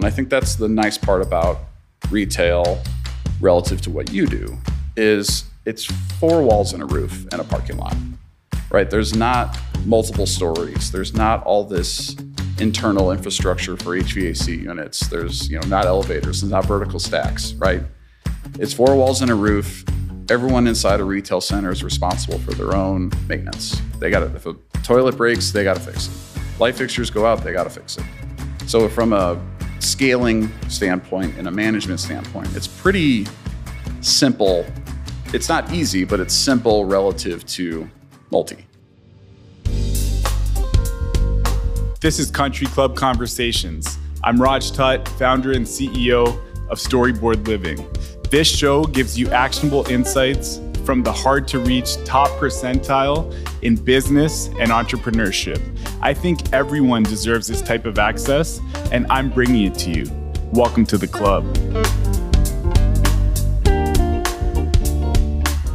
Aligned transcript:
And 0.00 0.06
I 0.06 0.10
think 0.10 0.30
that's 0.30 0.54
the 0.54 0.66
nice 0.66 0.96
part 0.96 1.20
about 1.20 1.58
retail 2.10 2.82
relative 3.38 3.82
to 3.82 3.90
what 3.90 4.10
you 4.10 4.26
do 4.26 4.56
is 4.96 5.44
it's 5.66 5.84
four 6.18 6.42
walls 6.42 6.72
and 6.72 6.82
a 6.82 6.86
roof 6.86 7.26
and 7.30 7.38
a 7.38 7.44
parking 7.44 7.76
lot. 7.76 7.94
Right? 8.70 8.88
There's 8.88 9.14
not 9.14 9.58
multiple 9.84 10.24
stories. 10.24 10.90
There's 10.90 11.12
not 11.12 11.42
all 11.44 11.64
this 11.64 12.16
internal 12.58 13.12
infrastructure 13.12 13.76
for 13.76 13.94
HVAC 13.94 14.62
units. 14.62 15.06
There's, 15.08 15.50
you 15.50 15.60
know, 15.60 15.68
not 15.68 15.84
elevators, 15.84 16.40
there's 16.40 16.50
not 16.50 16.64
vertical 16.64 16.98
stacks, 16.98 17.52
right? 17.58 17.82
It's 18.58 18.72
four 18.72 18.96
walls 18.96 19.20
and 19.20 19.30
a 19.30 19.34
roof. 19.34 19.84
Everyone 20.30 20.66
inside 20.66 21.00
a 21.00 21.04
retail 21.04 21.42
center 21.42 21.70
is 21.70 21.84
responsible 21.84 22.38
for 22.38 22.52
their 22.52 22.74
own 22.74 23.12
maintenance. 23.28 23.82
They 23.98 24.08
got 24.08 24.20
to, 24.20 24.34
if 24.34 24.46
a 24.46 24.54
toilet 24.82 25.18
breaks, 25.18 25.50
they 25.50 25.62
got 25.62 25.76
to 25.76 25.82
fix 25.82 26.06
it. 26.08 26.58
Light 26.58 26.74
fixtures 26.74 27.10
go 27.10 27.26
out, 27.26 27.44
they 27.44 27.52
got 27.52 27.64
to 27.64 27.70
fix 27.70 27.98
it. 27.98 28.04
So, 28.66 28.88
from 28.88 29.12
a 29.12 29.38
scaling 29.80 30.50
standpoint 30.68 31.36
and 31.36 31.48
a 31.48 31.50
management 31.50 32.00
standpoint, 32.00 32.54
it's 32.54 32.68
pretty 32.68 33.26
simple. 34.00 34.64
It's 35.32 35.48
not 35.48 35.72
easy, 35.72 36.04
but 36.04 36.20
it's 36.20 36.34
simple 36.34 36.84
relative 36.84 37.44
to 37.46 37.88
multi. 38.30 38.66
This 42.00 42.18
is 42.18 42.30
Country 42.30 42.66
Club 42.66 42.96
Conversations. 42.96 43.98
I'm 44.24 44.40
Raj 44.40 44.72
Tut, 44.72 45.06
founder 45.08 45.52
and 45.52 45.66
CEO 45.66 46.26
of 46.70 46.78
Storyboard 46.78 47.46
Living. 47.46 47.86
This 48.30 48.48
show 48.48 48.84
gives 48.84 49.18
you 49.18 49.28
actionable 49.30 49.86
insights 49.88 50.60
from 50.90 51.04
the 51.04 51.12
hard 51.12 51.46
to 51.46 51.60
reach 51.60 52.04
top 52.04 52.28
percentile 52.40 53.32
in 53.62 53.76
business 53.76 54.48
and 54.58 54.72
entrepreneurship. 54.72 55.60
I 56.02 56.12
think 56.12 56.52
everyone 56.52 57.04
deserves 57.04 57.46
this 57.46 57.62
type 57.62 57.86
of 57.86 57.96
access, 57.96 58.58
and 58.90 59.06
I'm 59.08 59.30
bringing 59.30 59.66
it 59.66 59.74
to 59.76 59.90
you. 59.90 60.10
Welcome 60.50 60.84
to 60.86 60.98
the 60.98 61.06
club. 61.06 61.44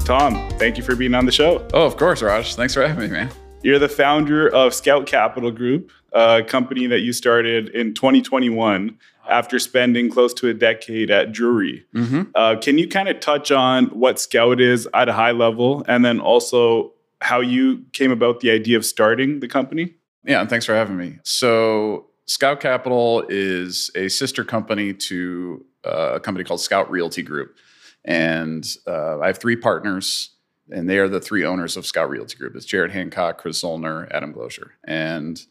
Tom, 0.03 0.49
thank 0.59 0.75
you 0.75 0.83
for 0.83 0.97
being 0.97 1.13
on 1.13 1.25
the 1.25 1.31
show. 1.31 1.65
Oh, 1.73 1.85
of 1.85 1.95
course, 1.95 2.21
Raj. 2.21 2.53
Thanks 2.55 2.73
for 2.73 2.85
having 2.85 3.09
me, 3.09 3.15
man. 3.15 3.31
You're 3.63 3.79
the 3.79 3.87
founder 3.87 4.49
of 4.49 4.73
Scout 4.73 5.05
Capital 5.05 5.49
Group, 5.49 5.91
a 6.11 6.43
company 6.43 6.87
that 6.87 6.99
you 6.99 7.13
started 7.13 7.69
in 7.69 7.93
2021 7.93 8.97
after 9.29 9.59
spending 9.59 10.09
close 10.09 10.33
to 10.35 10.47
a 10.47 10.53
decade 10.53 11.11
at 11.11 11.31
Drury. 11.31 11.85
Mm-hmm. 11.93 12.23
Uh, 12.35 12.55
can 12.61 12.77
you 12.77 12.87
kind 12.87 13.09
of 13.09 13.19
touch 13.19 13.51
on 13.51 13.85
what 13.87 14.19
Scout 14.19 14.61
is 14.61 14.87
at 14.93 15.09
a 15.09 15.13
high 15.13 15.31
level 15.31 15.83
and 15.87 16.03
then 16.03 16.19
also 16.19 16.93
how 17.21 17.39
you 17.39 17.85
came 17.93 18.11
about 18.11 18.39
the 18.39 18.51
idea 18.51 18.77
of 18.77 18.85
starting 18.85 19.39
the 19.39 19.47
company? 19.47 19.95
Yeah, 20.25 20.41
and 20.41 20.49
thanks 20.49 20.65
for 20.65 20.73
having 20.73 20.97
me. 20.97 21.19
So, 21.23 22.07
Scout 22.27 22.59
Capital 22.59 23.23
is 23.29 23.91
a 23.95 24.09
sister 24.09 24.43
company 24.43 24.93
to 24.93 25.63
uh, 25.85 26.13
a 26.15 26.19
company 26.19 26.43
called 26.43 26.61
Scout 26.61 26.89
Realty 26.89 27.21
Group. 27.21 27.55
And 28.03 28.67
uh, 28.87 29.19
I 29.19 29.27
have 29.27 29.37
three 29.37 29.55
partners 29.55 30.31
and 30.69 30.89
they 30.89 30.97
are 30.97 31.07
the 31.07 31.19
three 31.19 31.45
owners 31.45 31.77
of 31.77 31.85
Scout 31.85 32.09
Realty 32.09 32.37
Group. 32.37 32.55
It's 32.55 32.65
Jared 32.65 32.91
Hancock, 32.91 33.37
Chris 33.37 33.61
Zollner, 33.61 34.07
Adam 34.11 34.33
Glozier, 34.33 34.71
and 34.83 35.43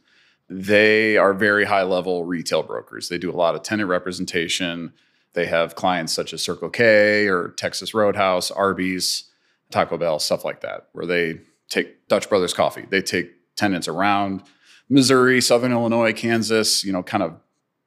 they 0.48 1.16
are 1.16 1.32
very 1.32 1.64
high 1.64 1.82
level 1.82 2.24
retail 2.24 2.62
brokers. 2.62 3.08
They 3.08 3.18
do 3.18 3.30
a 3.30 3.36
lot 3.36 3.54
of 3.54 3.62
tenant 3.62 3.88
representation. 3.88 4.92
They 5.32 5.46
have 5.46 5.74
clients 5.74 6.12
such 6.12 6.32
as 6.32 6.42
Circle 6.42 6.70
K 6.70 7.26
or 7.28 7.48
Texas 7.56 7.94
Roadhouse, 7.94 8.50
Arby's, 8.50 9.30
Taco 9.70 9.96
Bell, 9.96 10.18
stuff 10.18 10.44
like 10.44 10.60
that, 10.60 10.88
where 10.92 11.06
they 11.06 11.40
take 11.68 12.08
Dutch 12.08 12.28
Brothers 12.28 12.54
Coffee. 12.54 12.86
They 12.88 13.02
take 13.02 13.32
tenants 13.56 13.88
around 13.88 14.42
Missouri, 14.88 15.40
Southern 15.40 15.72
Illinois, 15.72 16.12
Kansas, 16.12 16.84
you 16.84 16.92
know, 16.92 17.02
kind 17.02 17.22
of 17.22 17.40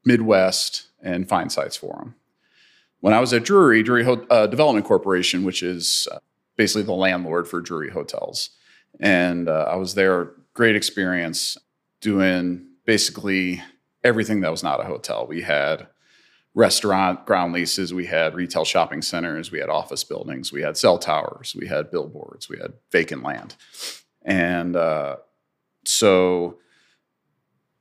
Midwest, 0.03 0.88
and 1.02 1.30
find 1.30 1.52
sites 1.52 1.77
for 1.77 1.95
them. 1.95 2.16
When 2.99 3.14
I 3.14 3.19
was 3.19 3.31
at 3.33 3.44
Drury, 3.44 3.83
Drury 3.83 4.05
uh, 4.30 4.47
Development 4.47 4.86
Corporation, 4.86 5.44
which 5.44 5.61
is 5.61 6.08
uh, 6.11 6.19
basically 6.55 6.83
the 6.83 6.94
landlord 6.94 7.47
for 7.47 7.61
Drury 7.61 7.92
Hotels. 7.92 8.49
And 8.99 9.48
uh, 9.48 9.67
I 9.70 9.76
was 9.76 9.93
there, 9.93 10.31
great 10.54 10.76
experience 10.76 11.55
doing 12.02 12.67
basically 12.85 13.61
everything 14.03 14.41
that 14.41 14.52
was 14.52 14.63
not 14.63 14.80
a 14.80 14.85
hotel. 14.85 15.25
We 15.27 15.41
had 15.41 15.87
restaurant 16.53 17.25
ground 17.25 17.53
leases, 17.53 17.93
we 17.93 18.05
had 18.05 18.33
retail 18.33 18.65
shopping 18.65 19.02
centers, 19.02 19.52
we 19.52 19.59
had 19.59 19.69
office 19.69 20.03
buildings, 20.03 20.52
we 20.52 20.61
had 20.61 20.77
cell 20.77 20.97
towers, 20.97 21.55
we 21.59 21.67
had 21.67 21.91
billboards, 21.91 22.49
we 22.49 22.57
had 22.57 22.73
vacant 22.91 23.23
land. 23.23 23.55
And 24.23 24.75
uh, 24.75 25.17
so 25.86 26.57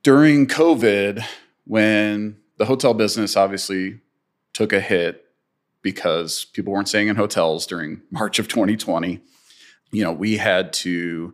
during 0.03 0.47
COVID, 0.47 1.23
when 1.65 2.37
the 2.57 2.65
hotel 2.65 2.93
business 2.93 3.35
obviously 3.35 4.01
took 4.53 4.73
a 4.73 4.79
hit, 4.79 5.27
because 5.87 6.43
people 6.43 6.73
weren't 6.73 6.89
staying 6.89 7.07
in 7.07 7.15
hotels 7.15 7.65
during 7.65 8.01
March 8.11 8.39
of 8.39 8.49
2020. 8.49 9.21
You 9.91 10.03
know, 10.03 10.11
we 10.11 10.35
had 10.35 10.73
to 10.73 11.33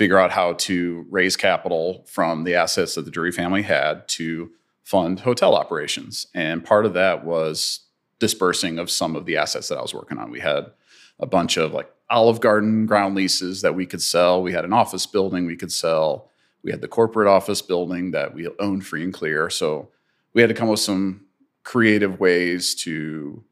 figure 0.00 0.18
out 0.18 0.30
how 0.30 0.54
to 0.54 1.04
raise 1.10 1.36
capital 1.36 2.02
from 2.08 2.44
the 2.44 2.54
assets 2.54 2.94
that 2.94 3.04
the 3.04 3.10
Drury 3.10 3.32
family 3.32 3.60
had 3.60 4.08
to 4.08 4.50
fund 4.82 5.20
hotel 5.20 5.54
operations. 5.54 6.26
And 6.34 6.64
part 6.64 6.86
of 6.86 6.94
that 6.94 7.22
was 7.22 7.80
dispersing 8.18 8.78
of 8.78 8.90
some 8.90 9.14
of 9.14 9.26
the 9.26 9.36
assets 9.36 9.68
that 9.68 9.76
I 9.76 9.82
was 9.82 9.92
working 9.92 10.16
on. 10.16 10.30
We 10.30 10.40
had 10.40 10.72
a 11.18 11.26
bunch 11.26 11.58
of 11.58 11.74
like 11.74 11.92
Olive 12.08 12.40
Garden 12.40 12.86
ground 12.86 13.14
leases 13.14 13.60
that 13.60 13.74
we 13.74 13.84
could 13.84 14.00
sell. 14.00 14.42
We 14.42 14.54
had 14.54 14.64
an 14.64 14.72
office 14.72 15.04
building 15.04 15.44
we 15.44 15.54
could 15.54 15.70
sell. 15.70 16.30
We 16.62 16.70
had 16.70 16.80
the 16.80 16.88
corporate 16.88 17.28
office 17.28 17.60
building 17.60 18.12
that 18.12 18.32
we 18.32 18.48
owned 18.58 18.86
free 18.86 19.04
and 19.04 19.12
clear. 19.12 19.50
So 19.50 19.90
we 20.32 20.40
had 20.40 20.48
to 20.48 20.54
come 20.54 20.68
up 20.68 20.72
with 20.72 20.80
some 20.80 21.26
creative 21.62 22.18
ways 22.18 22.74
to 22.84 23.44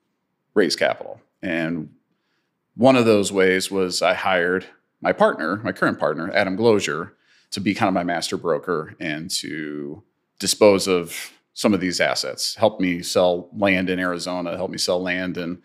raise 0.54 0.76
capital. 0.76 1.20
And 1.42 1.90
one 2.74 2.96
of 2.96 3.04
those 3.04 3.30
ways 3.30 3.70
was 3.70 4.00
I 4.00 4.14
hired 4.14 4.64
my 5.00 5.12
partner, 5.12 5.56
my 5.64 5.72
current 5.72 5.98
partner, 5.98 6.30
Adam 6.32 6.56
Glozier, 6.56 7.12
to 7.50 7.60
be 7.60 7.74
kind 7.74 7.88
of 7.88 7.94
my 7.94 8.04
master 8.04 8.36
broker 8.36 8.94
and 9.00 9.30
to 9.30 10.02
dispose 10.38 10.86
of 10.86 11.32
some 11.54 11.74
of 11.74 11.80
these 11.80 12.00
assets, 12.00 12.54
help 12.54 12.80
me 12.80 13.02
sell 13.02 13.48
land 13.52 13.90
in 13.90 13.98
Arizona, 13.98 14.56
help 14.56 14.70
me 14.70 14.78
sell 14.78 15.02
land 15.02 15.36
in 15.36 15.60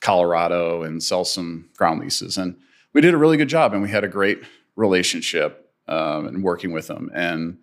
Colorado, 0.00 0.82
and 0.82 1.02
sell 1.02 1.24
some 1.24 1.68
ground 1.76 2.00
leases. 2.00 2.38
And 2.38 2.56
we 2.92 3.00
did 3.00 3.14
a 3.14 3.18
really 3.18 3.36
good 3.36 3.48
job, 3.48 3.72
and 3.72 3.82
we 3.82 3.90
had 3.90 4.04
a 4.04 4.08
great 4.08 4.42
relationship 4.76 5.70
um, 5.86 6.26
and 6.26 6.42
working 6.42 6.72
with 6.72 6.86
them. 6.86 7.10
And 7.14 7.58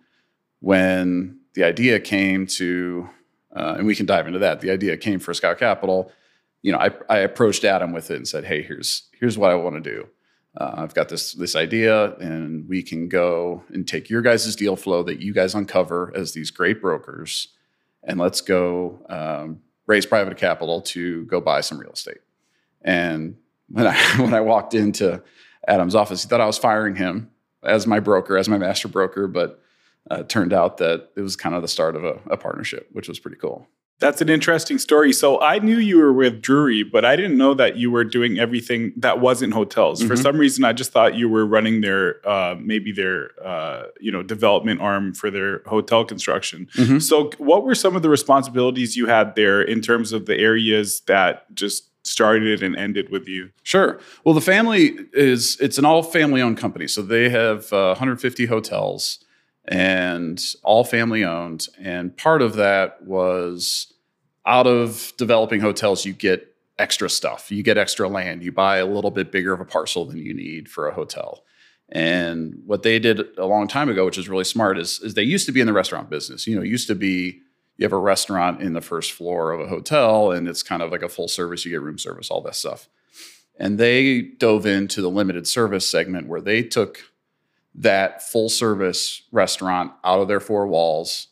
when 0.60 1.40
the 1.54 1.64
idea 1.64 1.98
came 1.98 2.46
to, 2.46 3.08
uh, 3.54 3.74
and 3.78 3.86
we 3.86 3.96
can 3.96 4.06
dive 4.06 4.26
into 4.26 4.38
that, 4.40 4.60
the 4.60 4.70
idea 4.70 4.96
came 4.96 5.18
for 5.18 5.34
Scout 5.34 5.58
Capital 5.58 6.12
you 6.62 6.70
know, 6.70 6.78
I, 6.78 6.90
I 7.08 7.18
approached 7.18 7.64
Adam 7.64 7.92
with 7.92 8.10
it 8.10 8.16
and 8.16 8.26
said, 8.26 8.44
"Hey, 8.44 8.62
here's 8.62 9.08
here's 9.18 9.36
what 9.36 9.50
I 9.50 9.56
want 9.56 9.82
to 9.82 9.90
do. 9.90 10.08
Uh, 10.56 10.72
I've 10.76 10.94
got 10.94 11.08
this 11.08 11.32
this 11.32 11.56
idea, 11.56 12.14
and 12.16 12.68
we 12.68 12.82
can 12.82 13.08
go 13.08 13.64
and 13.70 13.88
take 13.88 14.10
your 14.10 14.20
guys' 14.20 14.54
deal 14.54 14.76
flow 14.76 15.02
that 15.04 15.20
you 15.20 15.32
guys 15.32 15.54
uncover 15.54 16.12
as 16.14 16.32
these 16.32 16.50
great 16.50 16.80
brokers, 16.82 17.48
and 18.02 18.18
let's 18.18 18.42
go 18.42 19.04
um, 19.08 19.60
raise 19.86 20.04
private 20.04 20.36
capital 20.36 20.82
to 20.82 21.24
go 21.24 21.40
buy 21.40 21.62
some 21.62 21.78
real 21.78 21.92
estate." 21.92 22.20
And 22.82 23.36
when 23.68 23.86
I 23.86 23.96
when 24.18 24.34
I 24.34 24.40
walked 24.40 24.74
into 24.74 25.22
Adam's 25.66 25.94
office, 25.94 26.22
he 26.22 26.28
thought 26.28 26.40
I 26.40 26.46
was 26.46 26.58
firing 26.58 26.96
him 26.96 27.30
as 27.62 27.86
my 27.86 28.00
broker, 28.00 28.36
as 28.36 28.48
my 28.48 28.58
master 28.58 28.88
broker, 28.88 29.28
but 29.28 29.62
uh, 30.10 30.20
it 30.20 30.28
turned 30.28 30.52
out 30.52 30.78
that 30.78 31.10
it 31.16 31.20
was 31.20 31.36
kind 31.36 31.54
of 31.54 31.62
the 31.62 31.68
start 31.68 31.96
of 31.96 32.04
a, 32.04 32.20
a 32.26 32.36
partnership, 32.36 32.88
which 32.92 33.08
was 33.08 33.18
pretty 33.18 33.36
cool. 33.36 33.68
That's 34.02 34.20
an 34.20 34.28
interesting 34.28 34.78
story. 34.78 35.12
So 35.12 35.40
I 35.40 35.60
knew 35.60 35.78
you 35.78 35.96
were 35.96 36.12
with 36.12 36.42
Drury, 36.42 36.82
but 36.82 37.04
I 37.04 37.14
didn't 37.14 37.38
know 37.38 37.54
that 37.54 37.76
you 37.76 37.90
were 37.90 38.02
doing 38.02 38.38
everything 38.38 38.92
that 38.96 39.20
wasn't 39.20 39.54
hotels. 39.54 40.00
Mm-hmm. 40.00 40.08
For 40.08 40.16
some 40.16 40.36
reason, 40.36 40.64
I 40.64 40.72
just 40.72 40.90
thought 40.90 41.14
you 41.14 41.28
were 41.28 41.46
running 41.46 41.82
their 41.82 42.26
uh, 42.28 42.56
maybe 42.60 42.90
their 42.90 43.30
uh, 43.42 43.84
you 44.00 44.10
know 44.10 44.22
development 44.22 44.80
arm 44.80 45.14
for 45.14 45.30
their 45.30 45.62
hotel 45.66 46.04
construction. 46.04 46.66
Mm-hmm. 46.74 46.98
So 46.98 47.30
what 47.38 47.64
were 47.64 47.76
some 47.76 47.94
of 47.94 48.02
the 48.02 48.08
responsibilities 48.08 48.96
you 48.96 49.06
had 49.06 49.36
there 49.36 49.62
in 49.62 49.80
terms 49.80 50.12
of 50.12 50.26
the 50.26 50.36
areas 50.36 51.02
that 51.06 51.54
just 51.54 51.88
started 52.04 52.60
and 52.62 52.74
ended 52.76 53.10
with 53.10 53.28
you? 53.28 53.50
Sure. 53.62 54.00
Well, 54.24 54.34
the 54.34 54.40
family 54.40 54.96
is 55.12 55.56
it's 55.60 55.78
an 55.78 55.84
all 55.84 56.02
family 56.02 56.42
owned 56.42 56.58
company, 56.58 56.88
so 56.88 57.02
they 57.02 57.28
have 57.28 57.72
uh, 57.72 57.94
150 57.94 58.46
hotels 58.46 59.24
and 59.66 60.42
all 60.64 60.84
family 60.84 61.24
owned. 61.24 61.68
And 61.78 62.16
part 62.16 62.42
of 62.42 62.56
that 62.56 63.02
was 63.02 63.91
out 64.46 64.66
of 64.66 65.12
developing 65.16 65.60
hotels, 65.60 66.04
you 66.04 66.12
get 66.12 66.54
extra 66.78 67.08
stuff. 67.08 67.50
You 67.50 67.62
get 67.62 67.78
extra 67.78 68.08
land. 68.08 68.42
You 68.42 68.52
buy 68.52 68.78
a 68.78 68.86
little 68.86 69.10
bit 69.10 69.30
bigger 69.30 69.52
of 69.52 69.60
a 69.60 69.64
parcel 69.64 70.04
than 70.04 70.18
you 70.18 70.34
need 70.34 70.68
for 70.68 70.88
a 70.88 70.94
hotel. 70.94 71.44
And 71.88 72.62
what 72.64 72.82
they 72.82 72.98
did 72.98 73.20
a 73.36 73.46
long 73.46 73.68
time 73.68 73.88
ago, 73.88 74.04
which 74.06 74.18
is 74.18 74.28
really 74.28 74.44
smart, 74.44 74.78
is, 74.78 74.98
is 75.00 75.14
they 75.14 75.22
used 75.22 75.46
to 75.46 75.52
be 75.52 75.60
in 75.60 75.66
the 75.66 75.72
restaurant 75.72 76.08
business. 76.08 76.46
You 76.46 76.56
know, 76.56 76.62
it 76.62 76.68
used 76.68 76.88
to 76.88 76.94
be 76.94 77.42
you 77.76 77.84
have 77.84 77.92
a 77.92 77.98
restaurant 77.98 78.62
in 78.62 78.72
the 78.72 78.80
first 78.80 79.12
floor 79.12 79.52
of 79.52 79.60
a 79.60 79.66
hotel 79.66 80.30
and 80.30 80.48
it's 80.48 80.62
kind 80.62 80.82
of 80.82 80.90
like 80.90 81.02
a 81.02 81.08
full 81.08 81.28
service, 81.28 81.64
you 81.64 81.70
get 81.70 81.82
room 81.82 81.98
service, 81.98 82.30
all 82.30 82.42
that 82.42 82.54
stuff. 82.54 82.88
And 83.58 83.78
they 83.78 84.22
dove 84.22 84.66
into 84.66 85.02
the 85.02 85.10
limited 85.10 85.46
service 85.46 85.88
segment 85.88 86.28
where 86.28 86.40
they 86.40 86.62
took 86.62 87.00
that 87.74 88.22
full 88.22 88.48
service 88.48 89.22
restaurant 89.32 89.92
out 90.04 90.20
of 90.20 90.28
their 90.28 90.40
four 90.40 90.66
walls 90.66 91.28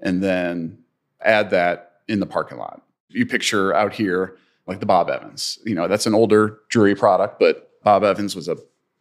and 0.00 0.22
then 0.22 0.78
add 1.20 1.50
that 1.50 1.87
in 2.08 2.20
the 2.20 2.26
parking 2.26 2.58
lot. 2.58 2.82
You 3.08 3.26
picture 3.26 3.74
out 3.74 3.92
here 3.92 4.36
like 4.66 4.80
the 4.80 4.86
Bob 4.86 5.08
Evans. 5.08 5.58
You 5.64 5.74
know, 5.74 5.88
that's 5.88 6.06
an 6.06 6.14
older 6.14 6.60
Drury 6.68 6.94
product, 6.94 7.38
but 7.38 7.70
Bob 7.82 8.04
Evans 8.04 8.36
was 8.36 8.48
a 8.48 8.56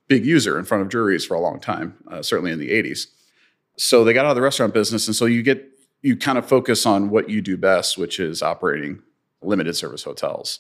big 0.08 0.26
user 0.26 0.58
in 0.58 0.66
front 0.66 0.82
of 0.82 0.90
Drury's 0.90 1.26
for 1.26 1.34
a 1.34 1.40
long 1.40 1.60
time, 1.60 1.96
uh, 2.10 2.22
certainly 2.22 2.52
in 2.52 2.60
the 2.60 2.70
80s. 2.70 3.08
So 3.78 4.04
they 4.04 4.14
got 4.14 4.26
out 4.26 4.32
of 4.32 4.36
the 4.36 4.42
restaurant 4.42 4.74
business. 4.74 5.08
And 5.08 5.16
so 5.16 5.26
you 5.26 5.44
get, 5.44 5.66
you 6.02 6.16
kind 6.16 6.38
of 6.38 6.48
focus 6.48 6.86
on 6.86 7.10
what 7.10 7.30
you 7.30 7.42
do 7.42 7.58
best, 7.58 7.98
which 7.98 8.20
is 8.20 8.42
operating 8.42 9.02
limited 9.42 9.76
service 9.76 10.04
hotels 10.04 10.60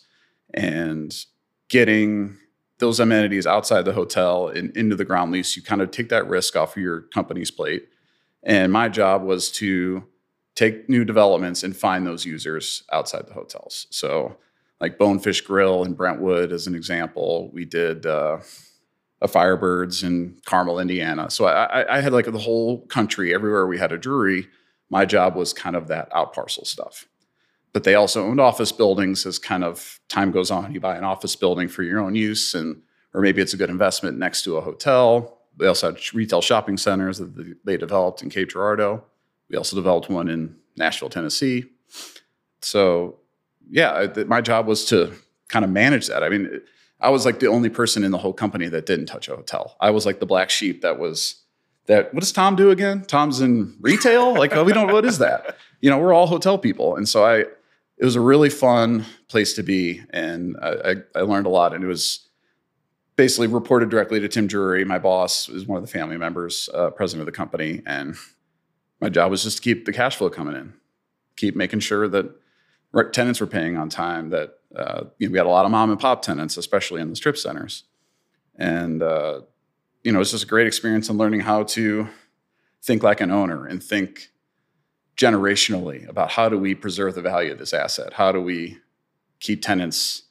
and 0.53 1.15
getting 1.69 2.37
those 2.79 2.99
amenities 2.99 3.47
outside 3.47 3.85
the 3.85 3.93
hotel 3.93 4.49
and 4.49 4.75
into 4.77 4.95
the 4.95 5.05
ground 5.05 5.31
lease. 5.31 5.55
You 5.55 5.63
kind 5.63 5.81
of 5.81 5.89
take 5.91 6.09
that 6.09 6.27
risk 6.27 6.55
off 6.55 6.77
of 6.77 6.83
your 6.83 7.01
company's 7.01 7.49
plate. 7.49 7.87
And 8.43 8.71
my 8.71 8.87
job 8.87 9.23
was 9.23 9.51
to 9.53 10.03
take 10.57 10.89
new 10.89 11.05
developments 11.05 11.63
and 11.63 11.77
find 11.77 12.05
those 12.05 12.25
users 12.25 12.83
outside 12.91 13.27
the 13.27 13.33
hotels. 13.33 13.85
So, 13.91 14.37
like 14.81 14.97
Bonefish 14.97 15.41
Grill 15.41 15.83
in 15.83 15.93
Brentwood, 15.93 16.51
as 16.51 16.67
an 16.67 16.75
example, 16.75 17.49
we 17.53 17.63
did 17.63 18.05
uh, 18.05 18.39
a 19.21 19.27
Firebirds 19.27 20.03
in 20.03 20.39
Carmel, 20.45 20.79
Indiana. 20.79 21.29
So 21.29 21.45
I, 21.45 21.97
I, 21.97 22.01
had 22.01 22.13
like 22.13 22.31
the 22.31 22.37
whole 22.37 22.85
country, 22.85 23.33
everywhere 23.33 23.65
we 23.65 23.79
had 23.79 23.91
a 23.91 23.97
Drury. 23.97 24.47
My 24.91 25.05
job 25.05 25.35
was 25.35 25.53
kind 25.53 25.75
of 25.75 25.87
that 25.87 26.09
out 26.13 26.33
parcel 26.33 26.65
stuff. 26.65 27.07
But 27.73 27.83
they 27.83 27.95
also 27.95 28.23
owned 28.23 28.39
office 28.39 28.71
buildings 28.71 29.25
as 29.25 29.39
kind 29.39 29.63
of 29.63 29.99
time 30.09 30.31
goes 30.31 30.51
on. 30.51 30.73
You 30.73 30.79
buy 30.79 30.95
an 30.95 31.03
office 31.03 31.35
building 31.35 31.67
for 31.67 31.81
your 31.83 31.99
own 31.99 32.13
use, 32.13 32.53
and 32.53 32.81
or 33.13 33.21
maybe 33.21 33.41
it's 33.41 33.53
a 33.53 33.57
good 33.57 33.69
investment 33.69 34.17
next 34.17 34.43
to 34.43 34.57
a 34.57 34.61
hotel. 34.61 35.39
They 35.57 35.65
also 35.65 35.91
had 35.91 36.13
retail 36.13 36.41
shopping 36.41 36.77
centers 36.77 37.17
that 37.17 37.57
they 37.65 37.77
developed 37.77 38.21
in 38.21 38.29
Cape 38.29 38.49
Girardeau. 38.49 39.03
We 39.49 39.57
also 39.57 39.75
developed 39.75 40.09
one 40.09 40.29
in 40.29 40.55
Nashville, 40.75 41.09
Tennessee. 41.09 41.65
So, 42.61 43.19
yeah, 43.69 44.07
my 44.27 44.41
job 44.41 44.67
was 44.67 44.85
to 44.85 45.13
kind 45.49 45.63
of 45.63 45.71
manage 45.71 46.07
that. 46.07 46.23
I 46.23 46.29
mean, 46.29 46.61
I 46.99 47.09
was 47.09 47.25
like 47.25 47.39
the 47.39 47.47
only 47.47 47.69
person 47.69 48.03
in 48.03 48.11
the 48.11 48.17
whole 48.17 48.33
company 48.33 48.67
that 48.69 48.85
didn't 48.85 49.05
touch 49.05 49.27
a 49.27 49.35
hotel. 49.35 49.75
I 49.79 49.91
was 49.91 50.05
like 50.05 50.19
the 50.19 50.25
black 50.25 50.49
sheep 50.49 50.81
that 50.81 50.99
was 50.99 51.43
that. 51.85 52.13
What 52.13 52.21
does 52.21 52.31
Tom 52.31 52.55
do 52.55 52.71
again? 52.71 53.03
Tom's 53.05 53.39
in 53.41 53.77
retail. 53.81 54.33
Like 54.33 54.55
oh, 54.55 54.63
we 54.63 54.73
don't. 54.73 54.91
What 54.91 55.05
is 55.05 55.19
that? 55.19 55.57
You 55.79 55.91
know, 55.91 55.99
we're 55.99 56.11
all 56.11 56.25
hotel 56.25 56.57
people, 56.57 56.95
and 56.95 57.07
so 57.07 57.23
I. 57.23 57.35
It 57.99 58.05
was 58.05 58.15
a 58.15 58.19
really 58.19 58.49
fun 58.49 59.05
place 59.27 59.53
to 59.53 59.63
be, 59.63 60.01
and 60.09 60.57
I, 60.59 60.69
I, 60.69 60.95
I 61.17 61.21
learned 61.21 61.45
a 61.45 61.49
lot. 61.49 61.75
And 61.75 61.83
it 61.83 61.87
was 61.87 62.27
basically 63.15 63.45
reported 63.45 63.89
directly 63.89 64.19
to 64.19 64.27
Tim 64.27 64.47
Drury. 64.47 64.85
My 64.85 64.97
boss 64.97 65.47
is 65.49 65.67
one 65.67 65.77
of 65.77 65.83
the 65.85 65.91
family 65.91 66.17
members, 66.17 66.67
uh, 66.73 66.89
president 66.89 67.21
of 67.21 67.31
the 67.31 67.37
company, 67.37 67.83
and 67.85 68.15
my 68.99 69.09
job 69.09 69.31
was 69.31 69.43
just 69.43 69.57
to 69.57 69.63
keep 69.63 69.85
the 69.85 69.93
cash 69.93 70.15
flow 70.15 70.29
coming 70.29 70.55
in, 70.55 70.73
keep 71.35 71.55
making 71.55 71.79
sure 71.79 72.07
that 72.07 72.31
tenants 73.13 73.39
were 73.39 73.47
paying 73.47 73.77
on 73.77 73.89
time. 73.89 74.29
That 74.29 74.57
uh, 74.75 75.05
you 75.17 75.27
know, 75.27 75.31
we 75.31 75.37
had 75.37 75.45
a 75.45 75.49
lot 75.49 75.65
of 75.65 75.71
mom 75.71 75.91
and 75.91 75.99
pop 75.99 76.21
tenants, 76.21 76.57
especially 76.57 77.01
in 77.01 77.09
the 77.09 77.15
strip 77.15 77.37
centers, 77.37 77.83
and 78.55 79.03
uh, 79.03 79.41
you 80.03 80.11
know, 80.11 80.21
it's 80.21 80.31
just 80.31 80.43
a 80.43 80.47
great 80.47 80.67
experience 80.67 81.09
in 81.09 81.17
learning 81.17 81.41
how 81.41 81.63
to 81.63 82.07
think 82.83 83.03
like 83.03 83.21
an 83.21 83.31
owner 83.31 83.65
and 83.65 83.83
think 83.83 84.29
generationally 85.15 86.07
about 86.07 86.31
how 86.31 86.47
do 86.47 86.57
we 86.57 86.75
preserve 86.75 87.15
the 87.15 87.21
value 87.21 87.51
of 87.51 87.57
this 87.57 87.73
asset? 87.73 88.13
How 88.13 88.31
do 88.31 88.39
we 88.39 88.77
keep 89.39 89.61
tenants 89.61 90.23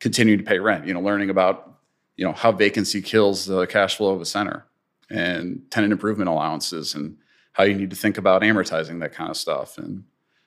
continue 0.00 0.36
to 0.36 0.42
pay 0.42 0.58
rent? 0.58 0.86
You 0.86 0.94
know, 0.94 1.00
learning 1.00 1.30
about 1.30 1.78
you 2.16 2.24
know 2.24 2.32
how 2.32 2.52
vacancy 2.52 3.02
kills 3.02 3.46
the 3.46 3.66
cash 3.66 3.96
flow 3.96 4.14
of 4.14 4.20
a 4.20 4.26
center 4.26 4.66
and 5.10 5.62
tenant 5.70 5.92
improvement 5.92 6.28
allowances 6.28 6.94
and 6.94 7.16
how 7.56 7.64
you 7.64 7.74
need 7.74 7.88
to 7.88 7.96
think 7.96 8.18
about 8.18 8.42
amortizing 8.42 9.00
that 9.00 9.14
kind 9.14 9.30
of 9.30 9.36
stuff 9.36 9.78
and 9.78 10.04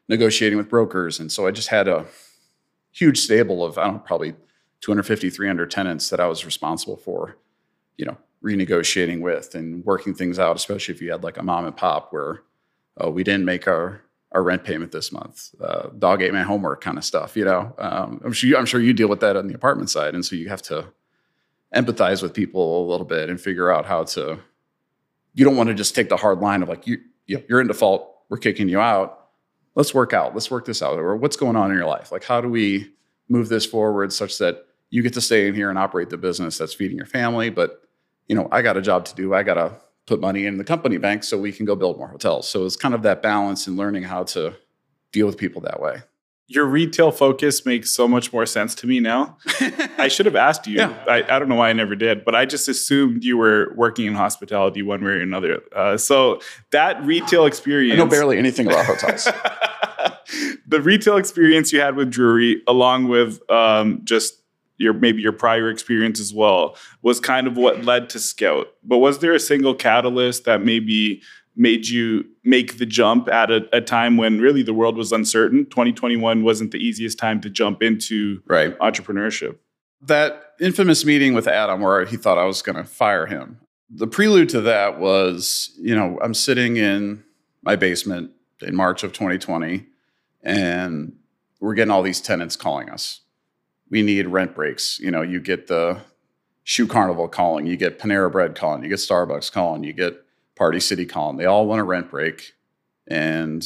negotiating 0.08 0.58
with 0.58 0.70
brokers. 0.70 1.20
And 1.20 1.32
so 1.32 1.48
I 1.48 1.52
just 1.52 1.70
had 1.70 1.88
a 1.88 2.06
huge 2.92 3.18
stable 3.18 3.66
of, 3.66 3.80
I 3.80 3.86
don't 3.86 3.96
know, 3.96 4.00
probably 4.00 4.36
250, 4.82 5.32
300 5.32 5.72
tenants 5.72 6.10
that 6.12 6.20
I 6.20 6.28
was 6.28 6.46
responsible 6.46 6.98
for, 6.98 7.36
you 7.98 8.06
know, 8.06 8.16
renegotiating 8.44 9.22
with 9.22 9.56
and 9.56 9.84
working 9.86 10.14
things 10.14 10.38
out, 10.38 10.56
especially 10.56 10.94
if 10.94 11.02
you 11.02 11.12
had 11.12 11.24
like 11.24 11.38
a 11.38 11.44
mom 11.44 11.66
and 11.66 11.76
pop 11.76 12.14
where 12.14 12.44
oh, 12.98 13.10
we 13.10 13.24
didn't 13.24 13.46
make 13.46 13.68
our 13.68 14.02
our 14.32 14.44
rent 14.44 14.64
payment 14.64 14.92
this 14.92 15.12
month. 15.12 15.56
Uh, 15.60 15.90
dog 15.98 16.22
ate 16.22 16.32
my 16.32 16.44
homework 16.44 16.82
kind 16.82 17.00
of 17.00 17.04
stuff, 17.04 17.36
you 17.36 17.44
know. 17.44 17.74
Um, 17.80 18.22
I'm 18.24 18.34
sure 18.34 18.56
I'm 18.56 18.68
sure 18.68 18.80
you 18.80 18.94
deal 18.94 19.08
with 19.08 19.22
that 19.22 19.36
on 19.36 19.48
the 19.48 19.56
apartment 19.56 19.90
side, 19.90 20.14
and 20.14 20.24
so 20.24 20.36
you 20.36 20.50
have 20.50 20.62
to 20.64 20.86
empathize 21.76 22.22
with 22.22 22.36
people 22.36 22.86
a 22.86 22.88
little 22.88 23.06
bit 23.06 23.30
and 23.30 23.42
figure 23.42 23.72
out 23.72 23.86
how 23.86 24.04
to. 24.04 24.40
You 25.40 25.46
don't 25.46 25.56
want 25.56 25.70
to 25.70 25.74
just 25.74 25.96
take 25.96 26.10
the 26.10 26.18
hard 26.18 26.40
line 26.40 26.62
of 26.62 26.70
like 26.70 26.86
you 26.86 27.00
you're 27.26 27.62
in 27.62 27.68
default, 27.68 28.16
we're 28.30 28.38
kicking 28.38 28.70
you 28.70 28.80
out 28.80 29.20
let's 29.80 29.94
work 29.94 30.12
out, 30.12 30.34
let's 30.34 30.52
work 30.52 30.66
this 30.66 30.82
out, 30.82 31.00
or 31.00 31.16
what's 31.16 31.38
going 31.38 31.56
on 31.56 31.72
in 31.72 31.78
your 31.78 31.86
life? 31.86 32.12
Like, 32.12 32.26
how 32.26 32.42
do 32.42 32.50
we 32.50 32.92
move 33.30 33.48
this 33.48 33.66
forward 33.66 34.12
such 34.12 34.38
that 34.40 34.66
you 34.90 35.02
get 35.02 35.14
to 35.14 35.22
stay 35.22 35.48
in 35.48 35.56
here 35.56 35.70
and 35.70 35.80
operate 35.80 36.10
the 36.10 36.18
business 36.18 36.58
that's 36.58 36.74
feeding 36.74 36.98
your 36.98 37.06
family? 37.06 37.50
But, 37.50 37.82
you 38.28 38.36
know, 38.36 38.50
I 38.52 38.62
got 38.62 38.76
a 38.76 38.82
job 38.82 39.06
to 39.06 39.16
do. 39.16 39.34
I 39.34 39.44
got 39.44 39.54
to 39.54 39.76
put 40.06 40.20
money 40.20 40.46
in 40.46 40.58
the 40.58 40.66
company 40.66 40.98
bank 40.98 41.24
so 41.24 41.38
we 41.38 41.54
can 41.54 41.66
go 41.66 41.76
build 41.76 41.98
more 41.98 42.10
hotels. 42.10 42.50
So 42.50 42.66
it's 42.66 42.76
kind 42.76 42.94
of 42.94 43.04
that 43.04 43.22
balance 43.22 43.68
and 43.68 43.78
learning 43.78 44.04
how 44.04 44.24
to 44.24 44.56
deal 45.14 45.28
with 45.28 45.38
people 45.38 45.62
that 45.62 45.80
way. 45.80 46.02
Your 46.52 46.66
retail 46.66 47.12
focus 47.12 47.64
makes 47.64 47.92
so 47.92 48.08
much 48.08 48.34
more 48.34 48.48
sense 48.48 48.74
to 48.76 48.88
me 48.88 49.00
now. 49.00 49.38
I 50.00 50.08
should 50.08 50.26
have 50.26 50.36
asked 50.36 50.66
you. 50.66 50.78
Yeah. 50.78 50.98
I, 51.08 51.18
I, 51.22 51.38
don't 51.38 51.48
know 51.48 51.54
why 51.54 51.70
I 51.70 51.74
never 51.74 51.96
did, 51.96 52.26
but 52.26 52.34
I 52.34 52.46
just 52.46 52.68
assumed 52.68 53.24
you 53.24 53.38
were 53.38 53.72
working 53.76 54.08
in 54.08 54.16
hospitality 54.16 54.82
one 54.82 55.04
way 55.04 55.12
or 55.12 55.22
another. 55.22 55.62
Uh, 55.76 55.96
so 55.96 56.42
that 56.72 57.04
retail 57.06 57.46
experience. 57.46 57.94
I 57.94 58.04
know 58.04 58.10
barely 58.10 58.40
anything 58.40 58.66
about 58.66 58.88
hotels. 58.88 59.26
the 60.68 60.82
retail 60.82 61.18
experience 61.18 61.72
you 61.72 61.82
had 61.82 61.96
with 61.96 62.10
Drury, 62.10 62.64
along 62.68 63.10
with 63.10 63.40
um, 63.52 64.02
just 64.04 64.42
your 64.80 64.94
maybe 64.94 65.22
your 65.22 65.34
prior 65.34 65.70
experience 65.70 66.20
as 66.20 66.34
well, 66.34 66.76
was 67.04 67.20
kind 67.20 67.46
of 67.46 67.58
what 67.58 67.86
led 67.86 68.10
to 68.10 68.20
Scout. 68.20 68.70
But 68.84 68.98
was 68.98 69.20
there 69.20 69.34
a 69.34 69.40
single 69.40 69.76
catalyst 69.76 70.46
that 70.46 70.64
maybe 70.64 71.22
made 71.60 71.90
you 71.90 72.24
make 72.46 72.78
the 72.78 72.86
jump 72.86 73.28
at 73.28 73.52
a, 73.52 73.68
a, 73.76 73.82
time 73.82 74.16
when 74.16 74.40
really 74.40 74.64
the 74.64 74.74
world 74.74 74.96
was 74.96 75.12
uncertain? 75.12 75.66
2021 75.66 76.42
wasn't 76.42 76.72
the 76.72 76.78
easiest 76.78 77.20
time 77.20 77.42
to 77.42 77.50
jump 77.50 77.84
into 77.84 78.42
right. 78.48 78.80
entrepreneurship. 78.80 79.58
That 80.02 80.54
infamous 80.62 81.04
meeting 81.04 81.34
with 81.34 81.48
Adam 81.48 81.82
where 81.82 82.06
he 82.06 82.16
thought 82.16 82.38
I 82.38 82.46
was 82.46 82.62
going 82.62 82.78
to 82.78 82.86
fire 82.86 83.26
him. 83.26 83.60
The 83.90 84.08
prelude 84.08 84.48
to 84.50 84.62
that 84.62 85.00
was, 85.00 85.72
you 85.78 85.94
know, 85.94 86.18
I'm 86.24 86.34
sitting 86.34 86.78
in 86.78 87.26
my 87.62 87.76
basement 87.76 88.32
in 88.62 88.74
March 88.74 89.04
of 89.04 89.12
2020 89.12 89.86
and 90.42 91.14
we're 91.60 91.74
getting 91.74 91.92
all 91.92 92.04
these 92.04 92.22
tenants 92.22 92.56
calling 92.56 92.90
us. 92.90 93.20
We 93.90 94.02
need 94.02 94.28
rent 94.28 94.56
breaks. 94.56 94.98
You 95.00 95.12
know, 95.12 95.24
you 95.24 95.42
get 95.42 95.68
the 95.68 96.00
Shoe 96.64 96.88
Carnival 96.88 97.28
calling, 97.28 97.66
you 97.66 97.76
get 97.76 98.00
Panera 98.00 98.32
Bread 98.32 98.56
calling, 98.56 98.84
you 98.84 98.90
get 98.90 99.00
Starbucks 99.00 99.52
calling, 99.52 99.84
you 99.84 99.92
get 99.92 100.24
Party 100.60 100.82
City 100.82 101.06
calling. 101.06 101.38
They 101.38 101.46
all 101.46 101.66
want 101.66 101.80
a 101.80 101.86
rent 101.86 102.12
break. 102.12 102.52
And, 103.08 103.66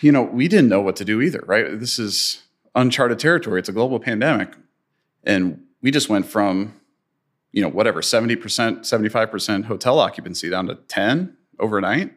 you 0.00 0.10
know, 0.10 0.22
we 0.22 0.48
didn't 0.48 0.68
know 0.68 0.80
what 0.80 0.96
to 0.96 1.04
do 1.04 1.22
either, 1.22 1.44
right? 1.46 1.78
This 1.78 2.00
is 2.00 2.42
uncharted 2.74 3.20
territory. 3.20 3.60
It's 3.60 3.68
a 3.68 3.72
global 3.72 4.00
pandemic. 4.00 4.54
And 5.22 5.62
we 5.80 5.92
just 5.92 6.08
went 6.08 6.26
from, 6.26 6.74
you 7.52 7.62
know, 7.62 7.68
whatever, 7.68 8.00
70%, 8.00 8.38
75% 8.80 9.64
hotel 9.66 10.00
occupancy 10.00 10.50
down 10.50 10.66
to 10.66 10.74
10 10.74 11.36
overnight. 11.60 12.12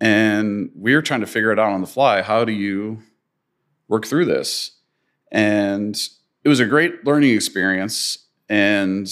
And 0.00 0.70
we 0.74 0.94
were 0.94 1.02
trying 1.02 1.20
to 1.20 1.26
figure 1.26 1.52
it 1.52 1.58
out 1.58 1.72
on 1.72 1.82
the 1.82 1.86
fly. 1.86 2.22
How 2.22 2.46
do 2.46 2.52
you 2.52 3.02
work 3.88 4.06
through 4.06 4.24
this? 4.24 4.70
And 5.30 5.94
it 6.44 6.48
was 6.48 6.60
a 6.60 6.66
great 6.66 7.04
learning 7.04 7.34
experience. 7.34 8.26
And 8.48 9.06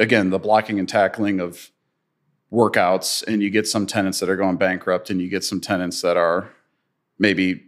again, 0.00 0.30
the 0.30 0.40
blocking 0.40 0.80
and 0.80 0.88
tackling 0.88 1.38
of 1.38 1.70
workouts, 2.54 3.26
and 3.26 3.42
you 3.42 3.50
get 3.50 3.66
some 3.66 3.86
tenants 3.86 4.20
that 4.20 4.28
are 4.28 4.36
going 4.36 4.56
bankrupt, 4.56 5.10
and 5.10 5.20
you 5.20 5.28
get 5.28 5.44
some 5.44 5.60
tenants 5.60 6.00
that 6.02 6.16
are 6.16 6.50
maybe 7.18 7.64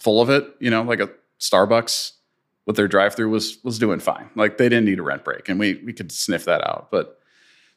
full 0.00 0.20
of 0.20 0.30
it, 0.30 0.54
you 0.58 0.70
know, 0.70 0.82
like 0.82 1.00
a 1.00 1.10
Starbucks 1.40 2.12
with 2.66 2.76
their 2.76 2.88
drive 2.88 3.14
through 3.14 3.30
was 3.30 3.58
was 3.62 3.78
doing 3.78 4.00
fine. 4.00 4.30
Like 4.34 4.58
they 4.58 4.68
didn't 4.68 4.86
need 4.86 4.98
a 4.98 5.02
rent 5.02 5.24
break, 5.24 5.48
and 5.48 5.58
we 5.58 5.80
we 5.84 5.92
could 5.92 6.10
sniff 6.10 6.44
that 6.46 6.66
out. 6.66 6.88
But 6.90 7.18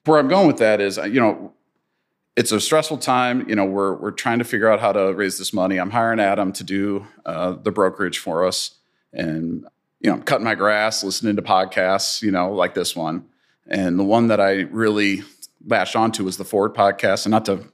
where 0.06 0.20
I'm 0.20 0.28
going 0.28 0.48
with 0.48 0.58
that 0.58 0.80
is, 0.80 0.98
you 0.98 1.20
know, 1.20 1.54
it's 2.36 2.52
a 2.52 2.62
stressful 2.62 3.00
time. 3.00 3.48
You 3.50 3.56
know, 3.56 3.66
we're 3.66 3.96
we're 3.96 4.12
trying 4.12 4.40
to 4.40 4.46
figure 4.46 4.72
out 4.72 4.80
how 4.80 4.94
to 4.94 5.14
raise 5.14 5.38
this 5.38 5.54
money. 5.54 5.78
I'm 5.78 5.92
hiring 5.92 6.20
Adam 6.20 6.54
to 6.54 6.64
do 6.64 7.06
uh, 7.26 7.54
the 7.62 7.72
brokerage 7.72 8.20
for 8.20 8.46
us, 8.46 8.76
and 9.12 9.66
you 10.00 10.10
know, 10.10 10.18
I'm 10.18 10.24
cutting 10.24 10.46
my 10.46 10.56
grass, 10.56 11.04
listening 11.04 11.36
to 11.36 11.42
podcasts, 11.42 12.22
you 12.22 12.32
know, 12.32 12.52
like 12.54 12.74
this 12.74 12.96
one. 12.96 13.26
And 13.70 14.00
the 14.00 14.04
one 14.04 14.28
that 14.28 14.40
I 14.40 14.62
really 14.72 15.24
latched 15.68 15.96
onto 15.96 16.24
was 16.24 16.38
the 16.38 16.46
Fort 16.46 16.76
podcast, 16.76 17.26
and 17.26 17.32
not 17.32 17.46
to 17.46 17.66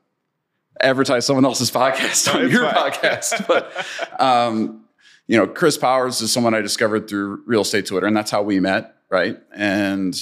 advertise 0.81 1.25
someone 1.25 1.45
else's 1.45 1.71
podcast 1.71 2.33
on 2.33 2.50
your 2.51 2.65
podcast, 2.65 3.47
but 3.47 4.21
um, 4.21 4.83
you 5.27 5.38
know, 5.38 5.47
Chris 5.47 5.77
Powers 5.77 6.21
is 6.21 6.31
someone 6.31 6.53
I 6.53 6.62
discovered 6.62 7.07
through 7.07 7.43
real 7.45 7.62
estate 7.62 7.85
Twitter, 7.85 8.07
and 8.07 8.15
that's 8.15 8.31
how 8.31 8.41
we 8.41 8.59
met, 8.59 8.95
right? 9.09 9.38
And 9.55 10.19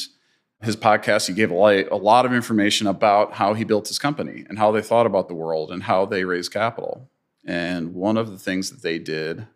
his 0.62 0.76
podcast, 0.76 1.28
he 1.28 1.34
gave 1.34 1.50
a 1.50 1.56
lot, 1.56 1.88
a 1.92 1.96
lot 1.96 2.26
of 2.26 2.34
information 2.34 2.86
about 2.86 3.34
how 3.34 3.54
he 3.54 3.64
built 3.64 3.88
his 3.88 3.98
company 3.98 4.46
and 4.48 4.60
how 4.60 4.72
they 4.72 4.82
thought 4.82 5.08
about 5.08 5.28
the 5.28 5.34
world 5.34 5.72
and 5.72 5.84
how 5.84 6.06
they 6.06 6.24
raised 6.24 6.54
capital. 6.54 7.10
And 7.46 7.96
one 7.96 8.18
of 8.18 8.30
the 8.30 8.38
things 8.38 8.70
that 8.70 8.84
they 8.84 9.00
did 9.00 9.48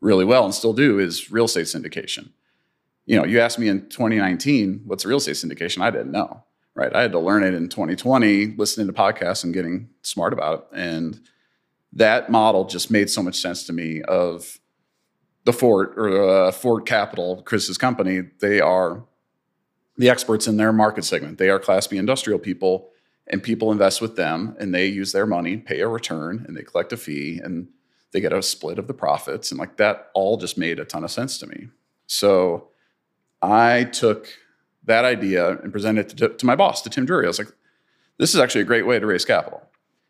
really 0.00 0.24
well 0.24 0.44
and 0.44 0.54
still 0.54 0.72
do 0.72 0.98
is 0.98 1.30
real 1.30 1.44
estate 1.44 1.66
syndication. 1.66 2.30
You 3.06 3.16
know, 3.16 3.24
you 3.24 3.40
asked 3.40 3.58
me 3.58 3.68
in 3.68 3.88
2019, 3.88 4.82
what's 4.86 5.04
real 5.04 5.18
estate 5.18 5.36
syndication? 5.36 5.82
I 5.82 5.90
didn't 5.90 6.10
know, 6.10 6.42
right? 6.74 6.94
I 6.94 7.02
had 7.02 7.12
to 7.12 7.18
learn 7.18 7.42
it 7.42 7.54
in 7.54 7.68
2020, 7.68 8.54
listening 8.56 8.86
to 8.86 8.92
podcasts 8.92 9.44
and 9.44 9.52
getting 9.52 9.90
smart 10.02 10.32
about 10.32 10.68
it. 10.72 10.78
And 10.78 11.20
that 11.92 12.30
model 12.30 12.64
just 12.64 12.90
made 12.90 13.10
so 13.10 13.22
much 13.22 13.36
sense 13.40 13.64
to 13.64 13.72
me 13.72 14.02
of 14.02 14.58
the 15.44 15.52
Fort 15.52 15.94
or 15.96 16.28
uh, 16.28 16.52
Fort 16.52 16.86
Capital, 16.86 17.42
Chris's 17.42 17.78
company. 17.78 18.22
They 18.40 18.60
are 18.60 19.04
the 19.96 20.08
experts 20.08 20.46
in 20.46 20.56
their 20.56 20.72
market 20.72 21.04
segment. 21.04 21.38
They 21.38 21.50
are 21.50 21.58
Class 21.58 21.86
B 21.86 21.96
industrial 21.96 22.38
people, 22.38 22.90
and 23.26 23.42
people 23.42 23.72
invest 23.72 24.00
with 24.00 24.16
them, 24.16 24.56
and 24.58 24.74
they 24.74 24.86
use 24.86 25.12
their 25.12 25.26
money, 25.26 25.56
pay 25.56 25.80
a 25.80 25.88
return, 25.88 26.44
and 26.46 26.56
they 26.56 26.62
collect 26.62 26.92
a 26.92 26.96
fee, 26.96 27.40
and 27.42 27.68
they 28.12 28.20
get 28.20 28.32
a 28.32 28.42
split 28.42 28.78
of 28.78 28.86
the 28.86 28.94
profits, 28.94 29.50
and 29.50 29.58
like 29.58 29.76
that 29.76 30.10
all 30.14 30.36
just 30.36 30.58
made 30.58 30.78
a 30.78 30.84
ton 30.84 31.04
of 31.04 31.10
sense 31.10 31.38
to 31.38 31.46
me. 31.46 31.68
So 32.06 32.68
I 33.42 33.84
took 33.84 34.28
that 34.90 35.04
idea 35.04 35.58
and 35.58 35.72
presented 35.72 36.12
it 36.12 36.16
to, 36.18 36.28
to 36.28 36.46
my 36.46 36.56
boss, 36.56 36.82
to 36.82 36.90
Tim 36.90 37.06
Drury. 37.06 37.24
I 37.24 37.28
was 37.28 37.38
like, 37.38 37.52
"This 38.18 38.34
is 38.34 38.40
actually 38.40 38.62
a 38.62 38.64
great 38.64 38.86
way 38.86 38.98
to 38.98 39.06
raise 39.06 39.24
capital." 39.24 39.62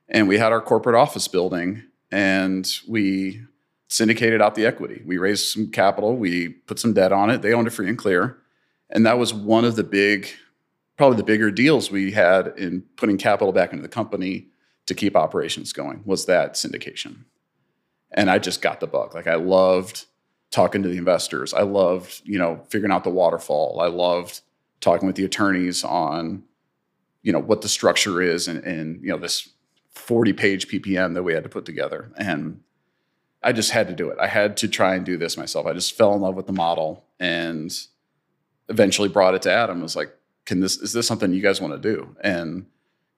And 0.09 0.27
we 0.27 0.39
had 0.39 0.53
our 0.53 0.61
corporate 0.61 0.97
office 0.97 1.29
building, 1.29 1.85
and 2.11 2.69
we 2.89 3.43
syndicated 3.91 4.41
out 4.41 4.55
the 4.55 4.65
equity. 4.65 5.03
We 5.05 5.19
raised 5.19 5.47
some 5.47 5.71
capital, 5.71 6.17
we 6.17 6.49
put 6.49 6.79
some 6.79 6.93
debt 6.93 7.13
on 7.13 7.29
it. 7.29 7.43
They 7.43 7.53
owned 7.53 7.67
it 7.67 7.73
free 7.73 7.89
and 7.89 7.99
clear. 7.99 8.39
And 8.89 9.05
that 9.05 9.19
was 9.19 9.35
one 9.35 9.65
of 9.65 9.75
the 9.75 9.85
big, 9.85 10.29
probably 10.97 11.17
the 11.17 11.25
bigger 11.25 11.51
deals 11.51 11.91
we 11.91 12.13
had 12.13 12.55
in 12.57 12.83
putting 12.97 13.19
capital 13.19 13.53
back 13.53 13.73
into 13.73 13.83
the 13.83 13.89
company 13.89 14.47
to 14.87 14.95
keep 14.95 15.17
operations 15.17 15.73
going 15.73 16.03
was 16.05 16.27
that 16.27 16.55
syndication. 16.55 17.25
And 18.13 18.31
I 18.31 18.39
just 18.39 18.63
got 18.63 18.79
the 18.79 18.87
bug. 18.87 19.15
Like 19.15 19.27
I 19.27 19.35
loved 19.35 20.07
talking 20.51 20.83
to 20.85 20.89
the 20.89 20.97
investors. 20.97 21.53
I 21.53 21.63
loved, 21.63 22.23
you 22.25 22.39
know, 22.39 22.63
figuring 22.69 22.93
out 22.93 23.05
the 23.05 23.11
waterfall. 23.11 23.81
I 23.81 23.87
loved 23.87 24.41
talking 24.81 25.07
with 25.07 25.17
the 25.17 25.25
attorneys 25.25 25.85
on, 25.85 26.43
you 27.23 27.33
know, 27.33 27.39
what 27.39 27.63
the 27.63 27.69
structure 27.69 28.21
is 28.23 28.49
and, 28.49 28.65
and 28.65 29.03
you 29.03 29.09
know, 29.09 29.19
this 29.19 29.49
40 29.91 30.33
page 30.33 30.69
PPM 30.69 31.15
that 31.15 31.23
we 31.23 31.35
had 31.35 31.43
to 31.43 31.49
put 31.49 31.65
together. 31.65 32.11
And 32.17 32.61
I 33.43 33.53
just 33.53 33.71
had 33.71 33.89
to 33.89 33.95
do 33.95 34.11
it. 34.11 34.19
I 34.21 34.27
had 34.27 34.57
to 34.59 34.69
try 34.69 34.95
and 34.95 35.05
do 35.05 35.17
this 35.17 35.37
myself. 35.37 35.67
I 35.67 35.73
just 35.73 35.97
fell 35.97 36.15
in 36.15 36.21
love 36.21 36.35
with 36.35 36.47
the 36.47 36.53
model 36.53 37.05
and 37.19 37.73
eventually 38.69 39.09
brought 39.09 39.35
it 39.35 39.43
to 39.43 39.53
Adam. 39.53 39.81
I 39.81 39.83
was 39.83 39.97
like, 39.97 40.15
can 40.45 40.61
this 40.61 40.77
is 40.79 40.93
this 40.93 41.07
something 41.07 41.33
you 41.33 41.43
guys 41.43 41.61
want 41.61 41.81
to 41.81 41.95
do? 41.95 42.17
And 42.23 42.67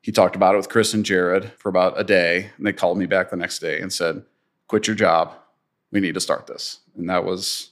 he 0.00 0.12
talked 0.12 0.36
about 0.36 0.54
it 0.54 0.58
with 0.58 0.68
Chris 0.68 0.94
and 0.94 1.04
Jared 1.04 1.52
for 1.58 1.68
about 1.68 1.98
a 1.98 2.04
day. 2.04 2.50
And 2.56 2.66
they 2.66 2.72
called 2.72 2.98
me 2.98 3.06
back 3.06 3.30
the 3.30 3.36
next 3.36 3.60
day 3.60 3.80
and 3.80 3.92
said, 3.92 4.24
quit 4.66 4.86
your 4.86 4.96
job. 4.96 5.32
We 5.90 6.00
need 6.00 6.14
to 6.14 6.20
start 6.20 6.46
this. 6.46 6.80
And 6.96 7.08
that 7.08 7.24
was 7.24 7.70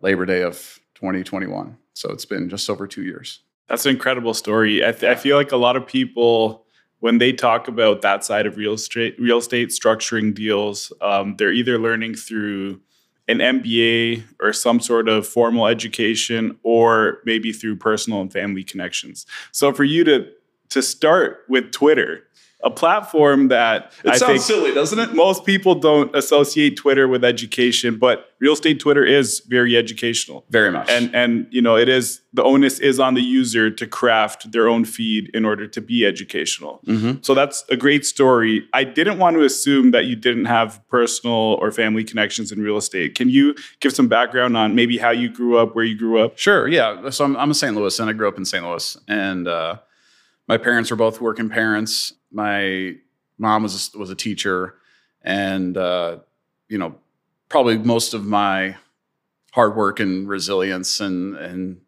Labor 0.00 0.26
Day 0.26 0.42
of 0.42 0.80
2021. 0.94 1.76
So 1.94 2.10
it's 2.10 2.24
been 2.24 2.48
just 2.48 2.68
over 2.70 2.86
two 2.86 3.02
years. 3.02 3.40
That's 3.68 3.86
an 3.86 3.92
incredible 3.94 4.34
story. 4.34 4.84
I, 4.84 4.92
th- 4.92 5.10
I 5.10 5.14
feel 5.14 5.36
like 5.36 5.52
a 5.52 5.56
lot 5.56 5.76
of 5.76 5.86
people 5.86 6.66
when 7.02 7.18
they 7.18 7.32
talk 7.32 7.66
about 7.66 8.00
that 8.02 8.24
side 8.24 8.46
of 8.46 8.56
real 8.56 8.74
estate, 8.74 9.16
real 9.18 9.38
estate 9.38 9.70
structuring 9.70 10.32
deals, 10.32 10.92
um, 11.00 11.34
they're 11.36 11.52
either 11.52 11.76
learning 11.76 12.14
through 12.14 12.80
an 13.26 13.38
MBA 13.38 14.22
or 14.40 14.52
some 14.52 14.78
sort 14.78 15.08
of 15.08 15.26
formal 15.26 15.66
education, 15.66 16.56
or 16.62 17.18
maybe 17.24 17.52
through 17.52 17.74
personal 17.74 18.20
and 18.20 18.32
family 18.32 18.62
connections. 18.62 19.26
So 19.50 19.72
for 19.72 19.82
you 19.82 20.04
to 20.04 20.28
to 20.68 20.80
start 20.80 21.40
with 21.48 21.72
Twitter 21.72 22.28
a 22.62 22.70
platform 22.70 23.48
that 23.48 23.92
it 24.04 24.10
I 24.10 24.16
sounds 24.16 24.30
think 24.30 24.42
silly, 24.42 24.74
doesn't 24.74 24.98
it? 24.98 25.14
Most 25.14 25.44
people 25.44 25.74
don't 25.74 26.14
associate 26.14 26.76
Twitter 26.76 27.08
with 27.08 27.24
education, 27.24 27.98
but 27.98 28.28
real 28.38 28.52
estate 28.52 28.80
Twitter 28.80 29.04
is 29.04 29.40
very 29.48 29.76
educational. 29.76 30.44
Very 30.50 30.70
much. 30.70 30.88
And 30.90 31.14
and 31.14 31.46
you 31.50 31.60
know, 31.60 31.76
it 31.76 31.88
is 31.88 32.20
the 32.32 32.42
onus 32.42 32.78
is 32.78 33.00
on 33.00 33.14
the 33.14 33.22
user 33.22 33.70
to 33.70 33.86
craft 33.86 34.52
their 34.52 34.68
own 34.68 34.84
feed 34.84 35.30
in 35.34 35.44
order 35.44 35.66
to 35.66 35.80
be 35.80 36.06
educational. 36.06 36.80
Mm-hmm. 36.86 37.22
So 37.22 37.34
that's 37.34 37.64
a 37.68 37.76
great 37.76 38.06
story. 38.06 38.66
I 38.72 38.84
didn't 38.84 39.18
want 39.18 39.36
to 39.36 39.42
assume 39.42 39.90
that 39.90 40.06
you 40.06 40.16
didn't 40.16 40.46
have 40.46 40.80
personal 40.88 41.58
or 41.60 41.72
family 41.72 42.04
connections 42.04 42.52
in 42.52 42.60
real 42.60 42.76
estate. 42.76 43.14
Can 43.14 43.28
you 43.28 43.54
give 43.80 43.92
some 43.92 44.08
background 44.08 44.56
on 44.56 44.74
maybe 44.74 44.98
how 44.98 45.10
you 45.10 45.28
grew 45.28 45.58
up, 45.58 45.74
where 45.74 45.84
you 45.84 45.96
grew 45.96 46.22
up? 46.22 46.38
Sure. 46.38 46.68
Yeah. 46.68 47.10
So 47.10 47.24
I'm, 47.24 47.36
I'm 47.36 47.50
a 47.50 47.54
St. 47.54 47.74
Louis, 47.74 47.98
and 47.98 48.08
I 48.08 48.12
grew 48.12 48.28
up 48.28 48.38
in 48.38 48.44
St. 48.44 48.64
Louis, 48.64 48.96
and 49.08 49.48
uh, 49.48 49.78
my 50.52 50.58
parents 50.58 50.90
were 50.90 50.96
both 50.96 51.20
working 51.20 51.48
parents 51.48 52.14
my 52.32 52.94
mom 53.38 53.62
was 53.62 53.92
was 53.94 54.10
a 54.10 54.14
teacher, 54.14 54.76
and 55.22 55.76
uh, 55.76 56.18
you 56.68 56.78
know, 56.78 56.94
probably 57.48 57.78
most 57.78 58.14
of 58.14 58.24
my 58.24 58.76
hard 59.52 59.76
work 59.76 60.00
and 60.00 60.28
resilience 60.28 61.00
and 61.00 61.36
and 61.36 61.80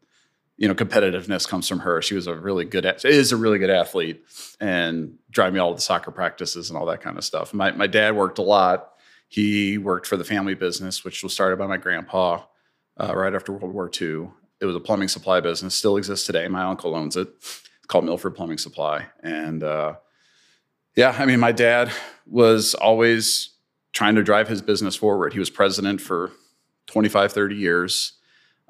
you 0.56 0.68
know 0.68 0.75
competitiveness 0.75 1.49
comes 1.49 1.68
from 1.68 1.80
her. 1.80 2.02
She 2.02 2.14
was 2.14 2.26
a 2.26 2.35
really 2.35 2.64
good 2.64 2.85
is 3.04 3.33
a 3.33 3.37
really 3.37 3.59
good 3.59 3.71
athlete 3.71 4.25
and 4.61 5.16
drive 5.30 5.52
me 5.52 5.61
all 5.61 5.71
to 5.71 5.76
the 5.76 5.83
soccer 5.83 6.11
practices 6.11 6.68
and 6.68 6.78
all 6.78 6.87
that 6.87 7.00
kind 7.00 7.16
of 7.16 7.25
stuff. 7.25 7.54
My 7.54 7.73
my 7.73 7.87
dad 7.87 8.14
worked 8.14 8.38
a 8.38 8.42
lot. 8.42 8.90
He 9.28 9.78
worked 9.78 10.06
for 10.06 10.16
the 10.16 10.25
family 10.25 10.54
business, 10.54 11.04
which 11.04 11.23
was 11.23 11.33
started 11.33 11.59
by 11.59 11.66
my 11.66 11.78
grandpa 11.78 12.42
uh, 13.00 13.12
right 13.16 13.35
after 13.35 13.52
World 13.52 13.75
War 13.75 13.90
II. 13.90 14.28
It 14.61 14.66
was 14.66 14.76
a 14.76 14.80
plumbing 14.80 15.09
supply 15.09 15.40
business, 15.40 15.75
still 15.75 15.97
exists 15.97 16.26
today. 16.26 16.47
My 16.49 16.62
uncle 16.62 16.94
owns 16.94 17.16
it. 17.16 17.28
Called 17.87 18.05
Milford 18.05 18.35
Plumbing 18.35 18.59
Supply, 18.59 19.07
and 19.23 19.62
uh, 19.62 19.95
yeah, 20.97 21.14
I 21.19 21.26
mean, 21.26 21.41
my 21.41 21.53
dad 21.53 21.91
was 22.26 22.75
always 22.75 23.50
trying 23.93 24.14
to 24.14 24.23
drive 24.23 24.49
his 24.49 24.62
business 24.62 24.97
forward. 24.97 25.33
He 25.33 25.38
was 25.38 25.50
president 25.50 26.00
for 26.00 26.31
25, 26.87 27.33
30 27.33 27.55
years, 27.55 28.12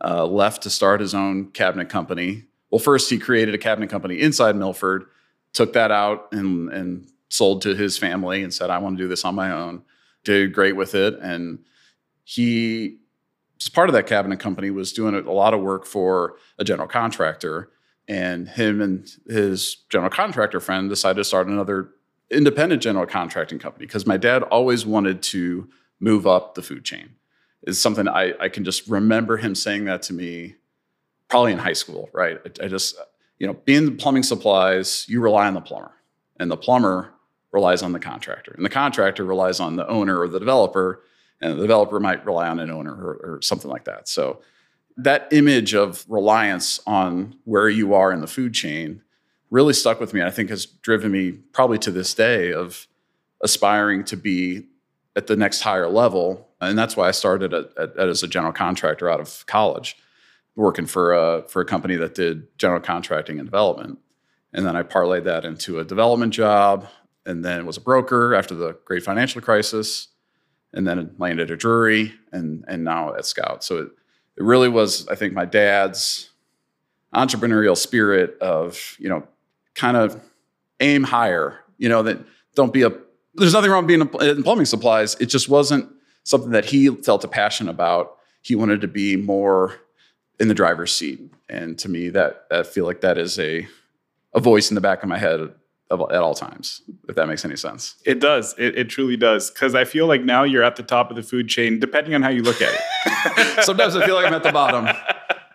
uh, 0.03 0.27
left 0.27 0.63
to 0.63 0.71
start 0.71 1.01
his 1.01 1.15
own 1.15 1.51
cabinet 1.51 1.89
company. 1.89 2.45
Well, 2.71 2.79
first, 2.79 3.11
he 3.11 3.19
created 3.19 3.55
a 3.55 3.59
cabinet 3.59 3.91
company 3.91 4.21
inside 4.21 4.57
Milford, 4.57 5.07
took 5.53 5.73
that 5.75 5.91
out 5.91 6.29
and, 6.33 6.71
and 6.71 7.09
sold 7.29 7.63
to 7.63 7.75
his 7.75 7.99
family 7.99 8.43
and 8.43 8.53
said, 8.53 8.71
I 8.71 8.79
want 8.79 8.97
to 8.97 9.03
do 9.03 9.09
this 9.09 9.25
on 9.25 9.35
my 9.35 9.51
own. 9.51 9.83
Did 10.25 10.53
great 10.53 10.77
with 10.77 10.95
it. 10.95 11.19
And 11.21 11.61
he, 12.25 12.99
as 13.61 13.69
part 13.69 13.89
of 13.89 13.93
that 13.95 14.07
cabinet 14.07 14.41
company, 14.41 14.71
was 14.71 14.93
doing 14.93 15.15
a 15.15 15.33
lot 15.33 15.55
of 15.55 15.61
work 15.61 15.85
for 15.85 16.37
a 16.59 16.65
general 16.65 16.89
contractor. 16.89 17.71
And 18.07 18.49
him 18.49 18.83
and 18.83 19.11
his 19.27 19.79
general 19.89 20.11
contractor 20.11 20.61
friend 20.61 20.91
decided 20.91 21.17
to 21.17 21.25
start 21.25 21.47
another 21.47 21.91
independent 22.31 22.83
general 22.83 23.07
contracting 23.07 23.59
company 23.59 23.87
because 23.87 24.07
my 24.07 24.17
dad 24.17 24.43
always 24.43 24.85
wanted 24.85 25.23
to 25.23 25.69
move 26.01 26.27
up 26.27 26.55
the 26.55 26.63
food 26.63 26.85
chain. 26.85 27.11
Is 27.63 27.81
something 27.81 28.07
I, 28.07 28.35
I 28.39 28.49
can 28.51 28.65
just 28.65 28.87
remember 28.89 29.39
him 29.39 29.55
saying 29.55 29.87
that 29.87 30.03
to 30.03 30.13
me 30.13 30.57
probably 31.29 31.53
in 31.53 31.59
high 31.59 31.73
school, 31.73 32.11
right? 32.13 32.39
I, 32.45 32.65
I 32.65 32.69
just, 32.69 32.97
you 33.39 33.47
know, 33.47 33.55
being 33.65 33.87
the 33.87 33.93
plumbing 33.93 34.23
supplies, 34.23 35.07
you 35.09 35.21
rely 35.21 35.47
on 35.47 35.55
the 35.55 35.63
plumber, 35.63 35.93
and 36.39 36.51
the 36.51 36.57
plumber 36.57 37.15
relies 37.53 37.83
on 37.83 37.93
the 37.93 37.99
contractor, 37.99 38.53
and 38.53 38.65
the 38.65 38.71
contractor 38.71 39.25
relies 39.25 39.61
on 39.61 39.77
the 39.77 39.89
owner 39.89 40.21
or 40.21 40.29
the 40.29 40.39
developer, 40.39 41.03
and 41.41 41.59
the 41.59 41.63
developer 41.63 41.99
might 41.99 42.25
rely 42.27 42.49
on 42.49 42.61
an 42.61 42.71
owner 42.71 42.93
or, 42.93 43.37
or 43.37 43.43
something 43.43 43.71
like 43.71 43.85
that. 43.85 44.09
So 44.09 44.43
that 44.97 45.29
image 45.33 45.75
of 45.75 46.05
reliance 46.09 46.81
on 46.87 47.37
where 47.45 47.69
you 47.69 47.95
are 47.95 48.13
in 48.13 48.21
the 48.21 48.27
food 48.27 48.55
chain 48.55 49.03
really 49.51 49.73
stuck 49.73 50.01
with 50.01 50.15
me. 50.15 50.23
I 50.23 50.31
think 50.31 50.51
has 50.51 50.67
driven 50.67 51.13
me 51.13 51.33
probably 51.33 51.79
to 51.79 51.91
this 51.91 52.15
day 52.15 52.53
of 52.53 52.87
aspiring 53.43 54.05
to 54.05 54.17
be 54.17 54.67
at 55.17 55.27
the 55.27 55.37
next 55.37 55.61
higher 55.61 55.89
level. 55.89 56.49
And 56.61 56.79
that's 56.79 56.97
why 56.97 57.09
I 57.09 57.13
started 57.13 57.53
at, 57.55 57.77
at, 57.77 57.99
as 57.99 58.23
a 58.23 58.29
general 58.29 58.53
contractor 58.53 59.09
out 59.09 59.21
of 59.21 59.45
college, 59.47 59.97
working 60.57 60.87
for 60.87 61.13
a, 61.13 61.43
for 61.49 61.63
a 61.63 61.65
company 61.65 61.97
that 61.97 62.15
did 62.15 62.47
general 62.59 62.81
contracting 62.81 63.39
and 63.39 63.47
development. 63.47 63.99
And 64.53 64.65
then 64.65 64.77
I 64.77 64.83
parlayed 64.83 65.25
that 65.25 65.45
into 65.45 65.79
a 65.79 65.85
development 65.85 66.33
job 66.33 66.89
and 67.27 67.45
then 67.45 67.67
was 67.67 67.77
a 67.77 67.81
broker 67.81 68.35
after 68.35 68.55
the 68.55 68.77
great 68.85 69.03
financial 69.03 69.41
crisis 69.41 70.09
and 70.73 70.87
then 70.87 71.15
landed 71.19 71.51
at 71.51 71.59
Drury 71.59 72.13
and, 72.33 72.65
and 72.67 72.85
now 72.85 73.15
at 73.15 73.27
Scout. 73.27 73.63
So 73.65 73.79
it, 73.79 73.89
it 74.37 74.43
really 74.43 74.69
was, 74.69 75.07
I 75.09 75.15
think, 75.15 75.33
my 75.33 75.45
dad's 75.45 76.31
entrepreneurial 77.15 77.77
spirit 77.77 78.37
of, 78.41 78.97
you 78.99 79.09
know, 79.09 79.27
kind 79.75 79.97
of 79.97 80.21
aim 80.81 81.05
higher. 81.05 81.61
You 81.79 81.89
know 81.89 82.03
that 82.03 82.19
don't 82.55 82.73
be 82.73 82.83
a. 82.83 82.93
There's 83.35 83.53
nothing 83.53 83.71
wrong 83.71 83.87
being 83.87 84.01
in 84.01 84.43
plumbing 84.43 84.67
supplies. 84.67 85.17
It 85.17 85.27
just 85.27 85.49
wasn't 85.49 85.91
something 86.23 86.51
that 86.51 86.65
he 86.67 86.89
felt 86.89 87.25
a 87.25 87.29
passion 87.29 87.69
about. 87.69 88.17
He 88.43 88.55
wanted 88.55 88.81
to 88.83 88.89
be 88.89 89.17
more 89.17 89.75
in 90.39 90.49
the 90.49 90.55
driver's 90.55 90.93
seat, 90.93 91.21
and 91.49 91.79
to 91.79 91.89
me, 91.89 92.11
that 92.11 92.47
I 92.51 92.63
feel 92.63 92.85
like 92.85 93.01
that 93.01 93.19
is 93.19 93.39
a 93.39 93.67
a 94.35 94.41
voice 94.41 94.71
in 94.71 94.75
the 94.75 94.81
back 94.81 95.03
of 95.03 95.09
my 95.09 95.19
head 95.19 95.53
of, 96.01 96.11
at 96.11 96.23
all 96.23 96.35
times, 96.35 96.83
if 97.09 97.15
that 97.17 97.27
makes 97.27 97.45
any 97.45 97.57
sense. 97.57 97.97
It 98.05 98.21
does. 98.21 98.55
It, 98.59 98.77
it 98.77 98.89
truly 98.89 99.17
does. 99.17 99.51
Because 99.51 99.75
I 99.75 99.85
feel 99.85 100.07
like 100.07 100.23
now 100.23 100.43
you're 100.43 100.63
at 100.63 100.77
the 100.77 100.83
top 100.83 101.11
of 101.11 101.17
the 101.17 101.23
food 101.23 101.49
chain, 101.49 101.79
depending 101.79 102.15
on 102.15 102.23
how 102.23 102.31
you 102.31 102.43
look 102.43 102.61
at 102.61 102.73
it. 102.75 103.65
Sometimes 103.65 103.97
I 103.97 104.05
feel 104.05 104.15
like 104.15 104.27
I'm 104.27 104.35
at 104.35 104.43
the 104.43 104.53
bottom, 104.53 104.95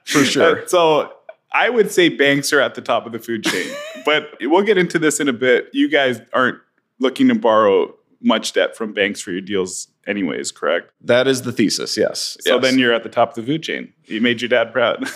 for 0.06 0.24
sure. 0.26 0.64
Uh, 0.64 0.68
so 0.68 1.14
I 1.52 1.70
would 1.70 1.92
say 1.92 2.10
banks 2.10 2.54
are 2.54 2.62
at 2.62 2.76
the 2.76 2.82
top 2.82 3.06
of 3.06 3.12
the 3.12 3.20
food 3.20 3.44
chain, 3.44 3.72
but 4.06 4.38
we'll 4.42 4.64
get 4.64 4.78
into 4.78 5.00
this 5.00 5.20
in 5.20 5.28
a 5.28 5.34
bit. 5.34 5.70
You 5.74 5.90
guys 5.90 6.22
aren't 6.34 6.60
looking 7.00 7.28
to 7.30 7.36
borrow 7.36 7.96
much 8.22 8.54
debt 8.54 8.76
from 8.76 8.94
banks 8.94 9.22
for 9.22 9.32
your 9.32 9.42
deals, 9.42 9.88
anyways. 10.06 10.52
Correct. 10.52 10.92
That 11.02 11.28
is 11.28 11.44
the 11.44 11.52
thesis. 11.52 11.98
Yes. 11.98 12.38
So 12.42 12.56
yes. 12.56 12.64
then 12.64 12.78
you're 12.78 12.94
at 12.94 13.04
the 13.04 13.10
top 13.10 13.30
of 13.30 13.36
the 13.36 13.44
food 13.44 13.64
chain. 13.64 13.94
You 14.06 14.22
made 14.22 14.42
your 14.42 14.50
dad 14.50 14.74
proud. 14.74 15.10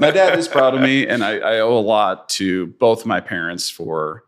my 0.00 0.10
dad 0.10 0.38
is 0.38 0.48
proud 0.48 0.74
of 0.74 0.80
me, 0.80 1.06
and 1.06 1.22
I, 1.22 1.38
I, 1.38 1.60
owe 1.60 1.76
a 1.76 1.80
lot 1.80 2.28
to 2.30 2.68
both 2.78 3.04
my 3.04 3.20
parents 3.20 3.70
for. 3.70 4.24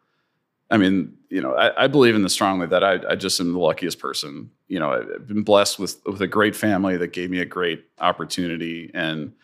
I 0.72 0.78
mean, 0.78 1.18
you 1.28 1.42
know, 1.42 1.54
I, 1.54 1.84
I 1.84 1.86
believe 1.86 2.14
in 2.14 2.22
this 2.22 2.32
strongly 2.32 2.66
that 2.68 2.82
I, 2.82 2.98
I, 3.10 3.14
just 3.14 3.38
am 3.40 3.52
the 3.52 3.58
luckiest 3.58 3.98
person. 3.98 4.50
You 4.68 4.78
know, 4.78 4.90
I've 4.90 5.26
been 5.26 5.42
blessed 5.42 5.78
with 5.78 6.00
with 6.06 6.22
a 6.22 6.26
great 6.26 6.56
family 6.56 6.96
that 6.96 7.12
gave 7.12 7.30
me 7.30 7.40
a 7.40 7.44
great 7.44 7.84
opportunity, 8.00 8.90
and 8.94 9.34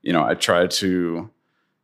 you 0.00 0.12
know, 0.12 0.24
I 0.24 0.34
try 0.34 0.66
to. 0.66 1.30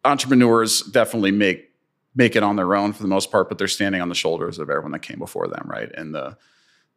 Entrepreneurs 0.04 0.80
definitely 0.82 1.32
make 1.32 1.70
make 2.14 2.36
it 2.36 2.42
on 2.42 2.56
their 2.56 2.74
own 2.74 2.94
for 2.94 3.02
the 3.02 3.08
most 3.08 3.30
part, 3.30 3.50
but 3.50 3.58
they're 3.58 3.68
standing 3.68 4.00
on 4.00 4.08
the 4.08 4.14
shoulders 4.14 4.58
of 4.58 4.70
everyone 4.70 4.92
that 4.92 5.02
came 5.02 5.18
before 5.18 5.46
them, 5.46 5.66
right? 5.68 5.90
And 5.94 6.14
the 6.14 6.38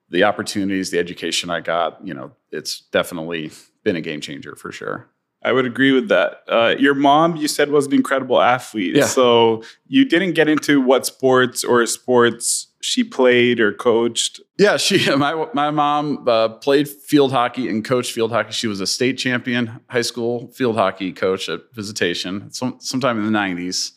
the 0.10 0.24
opportunities, 0.24 0.90
the 0.90 1.00
education 1.00 1.50
I 1.50 1.60
got, 1.60 2.00
you 2.06 2.14
know, 2.14 2.32
it's 2.52 2.82
definitely 2.92 3.52
been 3.84 3.98
a 3.98 4.02
game 4.02 4.22
changer 4.22 4.56
for 4.56 4.72
sure. 4.72 5.10
I 5.42 5.54
would 5.54 5.66
agree 5.66 5.94
with 5.94 6.10
that. 6.10 6.44
Uh, 6.50 6.76
your 6.78 6.94
mom, 6.94 7.38
you 7.38 7.48
said, 7.48 7.72
was 7.72 7.86
an 7.86 7.94
incredible 7.94 8.42
athlete. 8.42 8.96
Yeah. 8.96 9.06
So 9.06 9.64
you 9.88 10.04
didn't 10.04 10.34
get 10.34 10.50
into 10.50 10.82
what 10.82 11.06
sports 11.06 11.64
or 11.64 11.86
sports 11.86 12.68
she 12.82 13.04
played 13.04 13.60
or 13.60 13.72
coached. 13.72 14.42
Yeah, 14.58 14.78
she 14.78 15.16
my 15.16 15.48
my 15.54 15.72
mom 15.72 16.28
uh, 16.28 16.50
played 16.50 16.90
field 16.90 17.32
hockey 17.32 17.70
and 17.70 17.86
coached 17.86 18.12
field 18.12 18.32
hockey. 18.32 18.52
She 18.52 18.68
was 18.68 18.82
a 18.82 18.88
state 18.88 19.18
champion 19.18 19.80
high 19.90 20.02
school 20.02 20.52
field 20.52 20.76
hockey 20.76 21.14
coach 21.14 21.48
at 21.48 21.62
Visitation 21.74 22.52
some, 22.52 22.78
sometime 22.80 23.18
in 23.18 23.32
the 23.32 23.38
'90s 23.38 23.94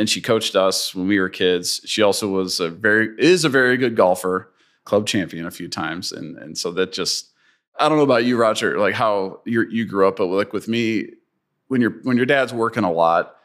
and 0.00 0.08
she 0.08 0.22
coached 0.22 0.56
us 0.56 0.94
when 0.94 1.06
we 1.06 1.20
were 1.20 1.28
kids. 1.28 1.82
She 1.84 2.00
also 2.00 2.28
was 2.28 2.58
a 2.58 2.70
very 2.70 3.14
is 3.18 3.44
a 3.44 3.50
very 3.50 3.76
good 3.76 3.96
golfer, 3.96 4.50
club 4.84 5.06
champion 5.06 5.46
a 5.46 5.50
few 5.50 5.68
times, 5.68 6.10
and 6.10 6.38
and 6.38 6.56
so 6.56 6.70
that 6.72 6.92
just 6.92 7.29
I 7.80 7.88
don't 7.88 7.98
know 7.98 8.04
about 8.04 8.24
you, 8.24 8.36
Raj, 8.36 8.62
like 8.62 8.94
how 8.94 9.40
you 9.44 9.66
you 9.68 9.86
grew 9.86 10.06
up, 10.06 10.16
but 10.16 10.26
like 10.26 10.52
with 10.52 10.68
me, 10.68 11.06
when 11.68 11.80
your 11.80 11.90
when 12.02 12.16
your 12.16 12.26
dad's 12.26 12.52
working 12.52 12.84
a 12.84 12.92
lot, 12.92 13.36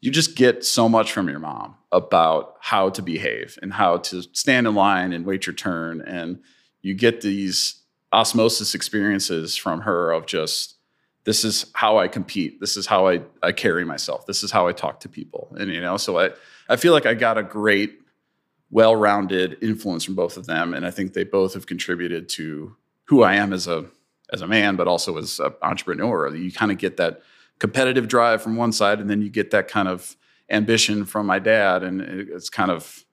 you 0.00 0.10
just 0.10 0.36
get 0.36 0.64
so 0.64 0.88
much 0.88 1.12
from 1.12 1.28
your 1.28 1.38
mom 1.38 1.76
about 1.92 2.56
how 2.60 2.88
to 2.88 3.02
behave 3.02 3.58
and 3.62 3.72
how 3.72 3.98
to 3.98 4.22
stand 4.32 4.66
in 4.66 4.74
line 4.74 5.12
and 5.12 5.26
wait 5.26 5.46
your 5.46 5.54
turn, 5.54 6.00
and 6.00 6.40
you 6.82 6.94
get 6.94 7.20
these 7.20 7.82
osmosis 8.12 8.74
experiences 8.74 9.56
from 9.56 9.82
her 9.82 10.12
of 10.12 10.24
just 10.26 10.76
this 11.24 11.44
is 11.44 11.66
how 11.74 11.98
I 11.98 12.08
compete. 12.08 12.60
This 12.60 12.76
is 12.76 12.86
how 12.86 13.08
I, 13.08 13.22
I 13.42 13.52
carry 13.52 13.84
myself. 13.84 14.26
This 14.26 14.42
is 14.42 14.50
how 14.50 14.68
I 14.68 14.72
talk 14.72 15.00
to 15.00 15.08
people. 15.08 15.54
And, 15.58 15.70
you 15.70 15.80
know, 15.80 15.96
so 15.96 16.18
I, 16.18 16.30
I 16.68 16.76
feel 16.76 16.92
like 16.92 17.06
I 17.06 17.14
got 17.14 17.38
a 17.38 17.42
great, 17.42 17.98
well 18.70 18.94
rounded 18.94 19.56
influence 19.62 20.04
from 20.04 20.14
both 20.14 20.36
of 20.36 20.46
them. 20.46 20.74
And 20.74 20.86
I 20.86 20.90
think 20.90 21.14
they 21.14 21.24
both 21.24 21.54
have 21.54 21.66
contributed 21.66 22.28
to 22.30 22.76
who 23.04 23.22
I 23.22 23.34
am 23.34 23.52
as 23.52 23.66
a, 23.66 23.86
as 24.32 24.40
a 24.40 24.46
man, 24.46 24.76
but 24.76 24.88
also 24.88 25.16
as 25.18 25.38
an 25.38 25.52
entrepreneur. 25.62 26.34
You 26.34 26.50
kind 26.52 26.70
of 26.70 26.78
get 26.78 26.96
that 26.96 27.22
competitive 27.58 28.08
drive 28.08 28.42
from 28.42 28.56
one 28.56 28.72
side, 28.72 29.00
and 29.00 29.08
then 29.08 29.22
you 29.22 29.30
get 29.30 29.50
that 29.50 29.68
kind 29.68 29.88
of 29.88 30.16
ambition 30.50 31.04
from 31.04 31.26
my 31.26 31.38
dad. 31.38 31.82
And 31.82 32.00
it's 32.00 32.50
kind 32.50 32.70
of, 32.70 33.04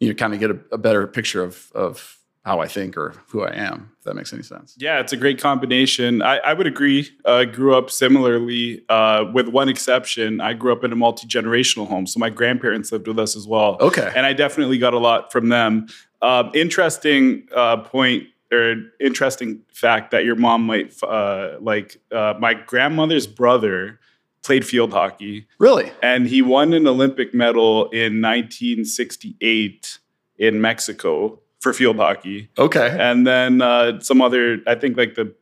you 0.00 0.14
kind 0.14 0.34
of 0.34 0.40
get 0.40 0.50
a, 0.50 0.58
a 0.72 0.78
better 0.78 1.06
picture 1.06 1.42
of, 1.42 1.70
of 1.74 2.18
how 2.44 2.58
I 2.58 2.66
think 2.66 2.96
or 2.96 3.14
who 3.28 3.42
I 3.42 3.54
am, 3.54 3.92
if 3.98 4.04
that 4.04 4.14
makes 4.14 4.32
any 4.32 4.42
sense. 4.42 4.74
Yeah, 4.76 4.98
it's 4.98 5.12
a 5.12 5.16
great 5.16 5.40
combination. 5.40 6.22
I, 6.22 6.38
I 6.38 6.54
would 6.54 6.66
agree. 6.66 7.08
I 7.24 7.28
uh, 7.28 7.44
grew 7.44 7.76
up 7.76 7.88
similarly, 7.88 8.84
uh, 8.88 9.26
with 9.32 9.46
one 9.46 9.68
exception. 9.68 10.40
I 10.40 10.54
grew 10.54 10.72
up 10.72 10.82
in 10.82 10.90
a 10.90 10.96
multi 10.96 11.28
generational 11.28 11.86
home. 11.86 12.06
So 12.06 12.18
my 12.18 12.30
grandparents 12.30 12.90
lived 12.90 13.06
with 13.06 13.18
us 13.18 13.36
as 13.36 13.46
well. 13.46 13.76
Okay. 13.80 14.12
And 14.16 14.26
I 14.26 14.32
definitely 14.32 14.78
got 14.78 14.92
a 14.92 14.98
lot 14.98 15.30
from 15.30 15.50
them. 15.50 15.86
Uh, 16.20 16.50
interesting 16.52 17.46
uh, 17.54 17.76
point 17.76 18.26
or 18.52 18.70
an 18.70 18.92
interesting 19.00 19.62
fact 19.72 20.10
that 20.10 20.24
your 20.24 20.36
mom 20.36 20.66
might 20.66 20.94
uh, 21.02 21.56
like 21.60 21.98
uh, 22.12 22.34
my 22.38 22.54
grandmother's 22.54 23.26
brother 23.26 23.98
played 24.42 24.66
field 24.66 24.92
hockey. 24.92 25.46
Really? 25.58 25.90
And 26.02 26.26
he 26.26 26.42
won 26.42 26.72
an 26.72 26.86
Olympic 26.86 27.32
medal 27.32 27.88
in 27.90 28.20
1968 28.20 29.98
in 30.38 30.60
Mexico 30.60 31.40
for 31.60 31.72
field 31.72 31.96
hockey. 31.96 32.50
Okay. 32.58 32.96
And 32.98 33.26
then 33.26 33.62
uh, 33.62 34.00
some 34.00 34.20
other, 34.20 34.58
I 34.66 34.74
think 34.74 34.96
like 34.96 35.14
the 35.14 35.32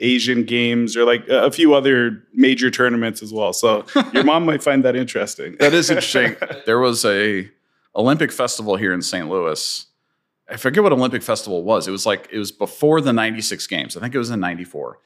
Asian 0.00 0.44
games 0.44 0.96
or 0.96 1.04
like 1.04 1.28
a 1.28 1.50
few 1.50 1.74
other 1.74 2.22
major 2.32 2.70
tournaments 2.70 3.22
as 3.22 3.32
well. 3.32 3.52
So 3.52 3.84
your 4.12 4.24
mom 4.24 4.46
might 4.46 4.62
find 4.62 4.84
that 4.84 4.96
interesting. 4.96 5.56
That 5.58 5.74
is 5.74 5.90
interesting. 5.90 6.36
there 6.66 6.78
was 6.78 7.04
a 7.04 7.50
Olympic 7.94 8.32
festival 8.32 8.76
here 8.76 8.92
in 8.92 9.02
St. 9.02 9.28
Louis. 9.28 9.86
I 10.50 10.56
forget 10.56 10.82
what 10.82 10.92
Olympic 10.92 11.22
festival 11.22 11.62
was. 11.62 11.86
It 11.86 11.90
was 11.90 12.06
like 12.06 12.28
it 12.32 12.38
was 12.38 12.52
before 12.52 13.00
the 13.00 13.12
96 13.12 13.66
games. 13.66 13.96
I 13.96 14.00
think 14.00 14.14
it 14.14 14.18
was 14.18 14.30
in 14.30 14.40
94. 14.40 14.98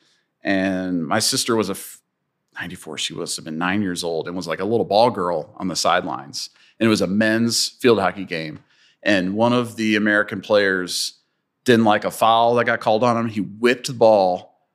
And 0.44 1.06
my 1.06 1.18
sister 1.18 1.56
was 1.56 1.70
a 1.70 1.76
94, 2.60 2.98
she 2.98 3.14
was 3.14 3.36
have 3.36 3.44
been 3.44 3.58
9 3.58 3.82
years 3.82 4.04
old 4.04 4.26
and 4.26 4.36
was 4.36 4.46
like 4.46 4.60
a 4.60 4.64
little 4.64 4.84
ball 4.84 5.10
girl 5.10 5.54
on 5.56 5.68
the 5.68 5.76
sidelines. 5.76 6.50
And 6.78 6.86
it 6.86 6.90
was 6.90 7.00
a 7.00 7.06
men's 7.06 7.68
field 7.68 7.98
hockey 8.00 8.24
game 8.24 8.60
and 9.02 9.34
one 9.34 9.52
of 9.52 9.76
the 9.76 9.96
American 9.96 10.40
players 10.40 11.18
didn't 11.64 11.84
like 11.84 12.04
a 12.04 12.10
foul 12.10 12.54
that 12.54 12.64
got 12.64 12.80
called 12.80 13.02
on 13.02 13.16
him. 13.16 13.28
He 13.28 13.40
whipped 13.40 13.88
the 13.88 13.92
ball 13.92 14.68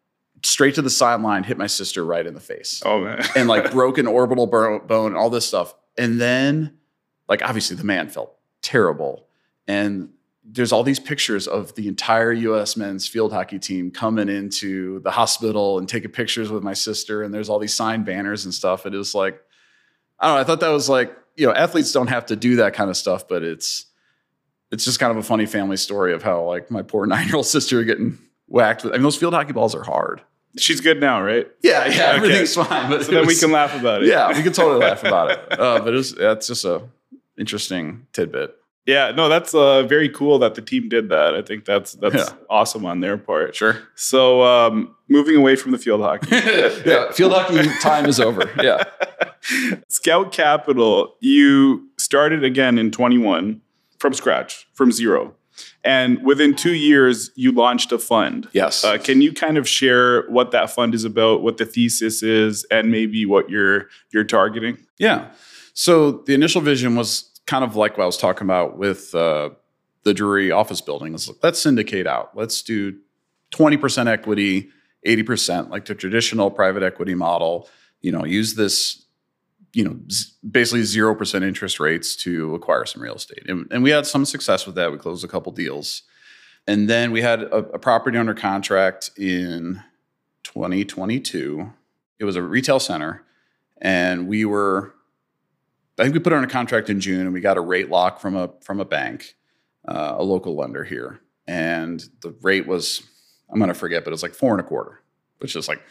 straight 0.44 0.76
to 0.76 0.82
the 0.82 0.90
sideline, 0.90 1.44
hit 1.44 1.58
my 1.58 1.68
sister 1.68 2.06
right 2.06 2.26
in 2.26 2.34
the 2.34 2.40
face. 2.40 2.82
Oh 2.86 3.02
man! 3.02 3.24
and 3.36 3.48
like 3.48 3.72
broke 3.72 3.98
an 3.98 4.08
orbital 4.08 4.48
bone, 4.48 5.16
all 5.16 5.30
this 5.30 5.46
stuff. 5.46 5.74
And 5.98 6.20
then, 6.20 6.78
like 7.28 7.42
obviously, 7.42 7.76
the 7.76 7.84
man 7.84 8.10
felt 8.10 8.36
terrible. 8.62 9.28
And 9.68 10.10
there's 10.50 10.72
all 10.72 10.84
these 10.84 11.00
pictures 11.00 11.48
of 11.48 11.76
the 11.76 11.88
entire 11.88 12.32
U.S. 12.32 12.78
men's 12.78 13.08
field 13.08 13.34
hockey 13.34 13.60
team 13.60 13.92
coming 13.92 14.30
into 14.30 15.00
the 15.02 15.12
hospital 15.12 15.78
and 15.78 15.90
taking 15.90 16.12
pictures 16.12 16.50
with 16.50 16.64
my 16.64 16.74
sister. 16.74 17.22
And 17.22 17.34
there's 17.34 17.50
all 17.50 17.60
these 17.60 17.74
signed 17.74 18.06
banners 18.06 18.46
and 18.46 18.54
stuff. 18.54 18.86
And 18.86 18.96
it 18.96 18.98
was 18.98 19.14
like, 19.14 19.42
I 20.20 20.28
don't 20.28 20.36
know. 20.36 20.42
I 20.42 20.44
thought 20.46 20.62
that 20.62 20.70
was 20.70 20.88
like, 20.88 21.16
you 21.36 21.46
know, 21.46 21.54
athletes 21.54 21.92
don't 21.92 22.08
have 22.08 22.28
to 22.28 22.36
do 22.36 22.58
that 22.58 22.74
kind 22.74 22.90
of 22.90 22.96
stuff, 22.96 23.28
but 23.28 23.44
it's 23.44 23.86
it's 24.72 24.84
just 24.84 25.00
kind 25.00 25.12
of 25.12 25.18
a 25.18 25.24
funny 25.24 25.46
family 25.46 25.78
story 25.78 26.14
of 26.14 26.24
how 26.24 26.44
like 26.44 26.72
my 26.72 26.82
poor 26.82 27.06
nine 27.08 27.28
year 27.28 27.36
old 27.36 27.46
sister 27.46 27.84
getting 27.84 28.18
whacked 28.48 28.84
with. 28.84 28.94
I 28.94 28.98
mean, 28.98 29.04
those 29.04 29.18
field 29.18 29.34
hockey 29.34 29.54
balls 29.54 29.76
are 29.76 29.84
hard. 29.84 30.22
She's 30.58 30.82
good 30.82 31.00
now, 31.00 31.22
right? 31.22 31.48
Yeah, 31.62 31.86
yeah, 31.86 31.90
okay. 31.90 32.02
everything's 32.04 32.56
fine. 32.56 32.90
But 32.90 33.06
so 33.06 33.12
then 33.12 33.26
was, 33.26 33.36
we 33.36 33.40
can 33.40 33.52
laugh 33.52 33.80
about 33.80 34.02
it. 34.02 34.08
Yeah, 34.08 34.36
we 34.36 34.42
can 34.42 34.54
totally 34.54 34.80
laugh 34.80 35.04
about 35.04 35.32
it. 35.32 35.60
Uh, 35.60 35.80
but 35.82 35.94
it's 35.94 36.14
that's 36.14 36.48
just 36.48 36.66
a 36.66 36.82
interesting 37.38 38.08
tidbit. 38.14 38.56
Yeah, 38.88 39.12
no, 39.12 39.28
that's 39.28 39.54
uh, 39.54 39.84
very 39.84 40.08
cool 40.08 40.40
that 40.40 40.56
the 40.56 40.62
team 40.62 40.88
did 40.88 41.10
that. 41.10 41.36
I 41.36 41.42
think 41.42 41.66
that's 41.66 41.92
that's 41.94 42.16
yeah. 42.16 42.38
awesome 42.50 42.86
on 42.86 43.02
their 43.02 43.18
part. 43.18 43.54
Sure. 43.54 43.78
So 43.96 44.44
um, 44.44 44.96
moving 45.10 45.36
away 45.36 45.58
from 45.58 45.74
the 45.74 45.78
field 45.78 46.00
hockey. 46.00 46.30
yeah, 46.32 47.12
field 47.12 47.34
hockey 47.34 47.68
time 47.82 48.06
is 48.06 48.18
over. 48.18 48.50
Yeah. 48.64 48.86
Scout 49.90 50.32
Capital, 50.32 51.18
you 51.20 51.90
started 51.98 52.46
again 52.46 52.78
in 52.78 52.90
21 52.90 53.62
from 54.00 54.14
scratch, 54.14 54.68
from 54.74 54.94
zero. 54.94 55.36
And 55.84 56.24
within 56.24 56.56
two 56.56 56.74
years, 56.74 57.32
you 57.36 57.52
launched 57.52 57.92
a 57.92 58.00
fund. 58.00 58.48
Yes. 58.54 58.86
Uh, 58.86 58.98
can 58.98 59.22
you 59.22 59.34
kind 59.34 59.58
of 59.58 59.68
share 59.68 60.30
what 60.30 60.52
that 60.52 60.70
fund 60.70 60.96
is 60.96 61.04
about, 61.04 61.42
what 61.42 61.58
the 61.58 61.66
thesis 61.66 62.24
is, 62.24 62.66
and 62.72 62.90
maybe 62.90 63.26
what 63.26 63.50
you're 63.50 63.88
you're 64.14 64.24
targeting? 64.24 64.78
Yeah. 64.98 65.32
So 65.74 66.24
the 66.26 66.34
initial 66.34 66.62
vision 66.62 66.96
was 66.96 67.37
kind 67.48 67.64
of 67.64 67.76
like 67.76 67.98
what 67.98 68.04
I 68.04 68.06
was 68.06 68.18
talking 68.18 68.46
about 68.46 68.78
with 68.78 69.16
uh, 69.16 69.50
the 70.04 70.14
Drury 70.14 70.52
office 70.52 70.82
building. 70.82 71.16
Is 71.16 71.32
let's 71.42 71.60
syndicate 71.60 72.06
out. 72.06 72.32
Let's 72.36 72.62
do 72.62 72.98
twenty 73.50 73.78
percent 73.78 74.08
equity, 74.08 74.70
eighty 75.04 75.24
percent, 75.24 75.72
like 75.72 75.86
the 75.86 75.96
traditional 75.96 76.52
private 76.52 76.84
equity 76.84 77.16
model. 77.16 77.70
You 78.02 78.12
know, 78.12 78.24
use 78.24 78.54
this 78.54 79.06
you 79.74 79.84
know 79.84 79.98
basically 80.50 80.84
zero 80.84 81.16
percent 81.16 81.44
interest 81.44 81.80
rates 81.80 82.16
to 82.18 82.54
acquire 82.54 82.86
some 82.86 83.02
real 83.02 83.16
estate, 83.16 83.44
and, 83.48 83.66
and, 83.72 83.82
we 83.82 83.90
had 83.90 84.06
some 84.06 84.26
success 84.26 84.66
with 84.66 84.76
that. 84.76 84.92
We 84.92 84.98
closed 84.98 85.26
a 85.26 85.28
couple 85.28 85.52
deals, 85.52 86.04
and 86.68 86.90
then 86.90 87.12
we 87.12 87.22
had 87.22 87.42
a, 87.44 87.56
a 87.56 87.80
property 87.80 88.18
under 88.18 88.34
contract 88.34 89.10
in 89.18 89.82
2022. 90.44 91.72
It 92.20 92.26
was 92.26 92.36
a 92.36 92.44
retail 92.44 92.80
center, 92.80 93.24
and 93.82 94.28
we 94.28 94.46
were. 94.46 94.94
I 96.00 96.04
think 96.04 96.14
we 96.14 96.20
put 96.20 96.34
it 96.34 96.44
a 96.44 96.48
contract 96.48 96.90
in 96.90 97.00
June, 97.00 97.22
and 97.22 97.34
we 97.34 97.42
got 97.42 97.58
a 97.58 97.62
rate 97.62 97.90
lock 97.90 98.20
from 98.20 98.36
a 98.36 98.52
from 98.62 98.80
a 98.80 98.86
bank, 98.86 99.36
uh, 99.88 100.16
a 100.18 100.24
local 100.24 100.56
lender 100.56 100.84
here, 100.84 101.22
and 101.48 102.04
the 102.22 102.36
rate 102.42 102.68
was 102.68 103.04
I'm 103.50 103.60
going 103.60 103.70
to 103.70 103.74
forget, 103.74 104.04
but 104.04 104.12
it 104.12 104.14
was 104.14 104.24
like 104.24 104.34
four 104.34 104.52
and 104.52 104.60
a 104.60 104.64
quarter, 104.64 105.02
which 105.40 105.56
is 105.56 105.68
like 105.68 105.82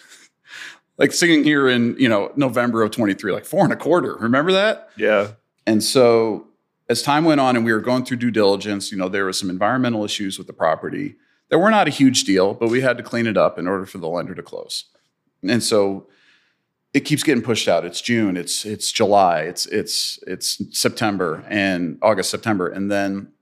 like 0.98 1.12
singing 1.12 1.44
here 1.44 1.68
in 1.68 1.96
you 1.98 2.08
know 2.08 2.32
November 2.36 2.82
of 2.82 2.90
23, 2.90 3.32
like 3.32 3.44
four 3.44 3.64
and 3.64 3.72
a 3.72 3.76
quarter. 3.76 4.14
Remember 4.16 4.52
that? 4.52 4.90
Yeah. 4.96 5.32
And 5.66 5.82
so 5.82 6.46
as 6.88 7.02
time 7.02 7.24
went 7.24 7.40
on 7.40 7.56
and 7.56 7.64
we 7.64 7.72
were 7.72 7.80
going 7.80 8.04
through 8.04 8.18
due 8.18 8.30
diligence, 8.30 8.92
you 8.92 8.98
know, 8.98 9.08
there 9.08 9.24
were 9.24 9.32
some 9.32 9.50
environmental 9.50 10.04
issues 10.04 10.38
with 10.38 10.46
the 10.46 10.52
property 10.52 11.16
that 11.48 11.58
were 11.58 11.70
not 11.70 11.88
a 11.88 11.90
huge 11.90 12.24
deal, 12.24 12.54
but 12.54 12.68
we 12.68 12.80
had 12.80 12.96
to 12.96 13.02
clean 13.02 13.26
it 13.26 13.36
up 13.36 13.58
in 13.58 13.66
order 13.66 13.86
for 13.86 13.98
the 13.98 14.08
lender 14.08 14.34
to 14.34 14.42
close. 14.42 14.84
And 15.42 15.62
so 15.62 16.06
it 16.96 17.04
keeps 17.04 17.22
getting 17.22 17.42
pushed 17.42 17.68
out. 17.68 17.84
It's 17.84 18.00
June, 18.00 18.38
it's 18.38 18.64
it's 18.64 18.90
July, 18.90 19.40
it's 19.40 19.66
it's 19.66 20.18
it's 20.26 20.62
September 20.70 21.44
and 21.46 21.98
August, 22.00 22.30
September, 22.30 22.68
and 22.68 22.90
then 22.90 23.32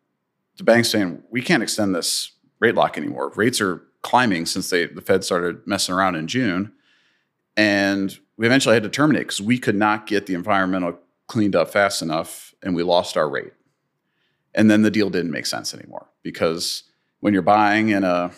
the 0.57 0.65
bank's 0.65 0.91
saying 0.91 1.23
we 1.31 1.41
can't 1.41 1.63
extend 1.63 1.95
this 1.95 2.33
rate 2.59 2.75
lock 2.75 2.99
anymore. 2.99 3.33
Rates 3.37 3.61
are 3.61 3.81
climbing 4.03 4.47
since 4.47 4.71
they 4.71 4.87
the 4.87 5.01
Fed 5.01 5.23
started 5.23 5.65
messing 5.69 5.95
around 5.95 6.17
in 6.17 6.27
June, 6.27 6.73
and 7.57 8.19
we 8.37 8.45
eventually 8.45 8.75
had 8.75 8.83
to 8.83 8.89
terminate 8.89 9.23
because 9.23 9.41
we 9.41 9.57
could 9.57 9.77
not 9.77 10.09
get 10.09 10.27
the 10.27 10.35
environmental 10.35 10.99
cleaned 11.29 11.55
up 11.55 11.71
fast 11.71 12.03
enough, 12.03 12.57
and 12.61 12.75
we 12.75 12.83
lost 12.83 13.17
our 13.17 13.29
rate. 13.29 13.53
And 14.53 14.69
then 14.69 14.83
the 14.83 14.91
deal 14.91 15.11
didn't 15.11 15.31
make 15.31 15.47
sense 15.47 15.73
anymore 15.73 16.09
because 16.25 16.83
when 17.21 17.33
you're 17.33 17.43
buying 17.43 17.91
in 17.91 18.03
a 18.03 18.33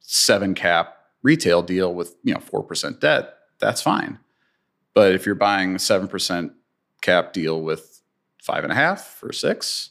seven 0.00 0.54
cap 0.54 0.96
retail 1.22 1.62
deal 1.62 1.94
with 1.94 2.16
you 2.24 2.34
know 2.34 2.40
four 2.40 2.64
percent 2.64 3.00
debt, 3.00 3.36
that's 3.60 3.80
fine. 3.80 4.18
But 4.94 5.14
if 5.14 5.26
you're 5.26 5.34
buying 5.34 5.74
a 5.74 5.78
seven 5.78 6.08
percent 6.08 6.52
cap 7.02 7.32
deal 7.32 7.60
with 7.60 8.00
five 8.42 8.64
and 8.64 8.72
a 8.72 8.76
half 8.76 9.22
or 9.22 9.32
six, 9.32 9.90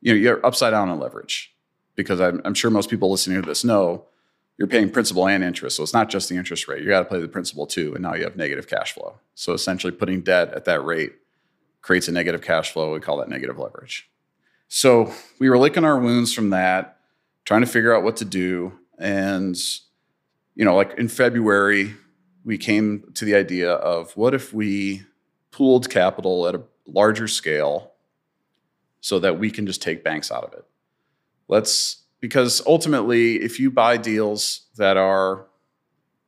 you 0.00 0.12
know 0.12 0.18
you're 0.18 0.44
upside 0.46 0.70
down 0.70 0.88
on 0.88 0.98
leverage 0.98 1.54
because 1.96 2.20
I'm, 2.20 2.40
I'm 2.44 2.54
sure 2.54 2.70
most 2.70 2.88
people 2.88 3.10
listening 3.10 3.42
to 3.42 3.48
this 3.48 3.64
know 3.64 4.06
you're 4.56 4.68
paying 4.68 4.90
principal 4.90 5.28
and 5.28 5.44
interest. 5.44 5.76
So 5.76 5.82
it's 5.82 5.94
not 5.94 6.10
just 6.10 6.28
the 6.28 6.36
interest 6.36 6.66
rate. 6.66 6.82
You 6.82 6.88
got 6.88 7.00
to 7.00 7.04
pay 7.04 7.20
the 7.20 7.28
principal 7.28 7.66
too, 7.66 7.94
and 7.94 8.02
now 8.02 8.14
you 8.14 8.24
have 8.24 8.36
negative 8.36 8.66
cash 8.68 8.92
flow. 8.92 9.18
So 9.34 9.52
essentially, 9.52 9.92
putting 9.92 10.20
debt 10.22 10.52
at 10.52 10.64
that 10.64 10.84
rate 10.84 11.12
creates 11.80 12.08
a 12.08 12.12
negative 12.12 12.42
cash 12.42 12.72
flow. 12.72 12.92
We 12.92 13.00
call 13.00 13.18
that 13.18 13.28
negative 13.28 13.58
leverage. 13.58 14.10
So 14.66 15.12
we 15.38 15.48
were 15.48 15.58
licking 15.58 15.84
our 15.84 15.98
wounds 15.98 16.34
from 16.34 16.50
that, 16.50 16.98
trying 17.44 17.62
to 17.62 17.66
figure 17.66 17.96
out 17.96 18.02
what 18.02 18.16
to 18.16 18.24
do. 18.24 18.72
And, 18.98 19.56
you 20.54 20.64
know, 20.64 20.74
like 20.74 20.98
in 20.98 21.08
February, 21.08 21.94
we 22.48 22.56
came 22.56 23.04
to 23.12 23.26
the 23.26 23.34
idea 23.34 23.70
of 23.70 24.16
what 24.16 24.32
if 24.32 24.54
we 24.54 25.02
pooled 25.50 25.90
capital 25.90 26.48
at 26.48 26.54
a 26.54 26.62
larger 26.86 27.28
scale 27.28 27.92
so 29.02 29.18
that 29.18 29.38
we 29.38 29.50
can 29.50 29.66
just 29.66 29.82
take 29.82 30.02
banks 30.02 30.32
out 30.32 30.44
of 30.44 30.54
it. 30.54 30.64
Let's, 31.48 32.04
because 32.20 32.62
ultimately, 32.66 33.36
if 33.36 33.60
you 33.60 33.70
buy 33.70 33.98
deals 33.98 34.62
that 34.78 34.96
are 34.96 35.44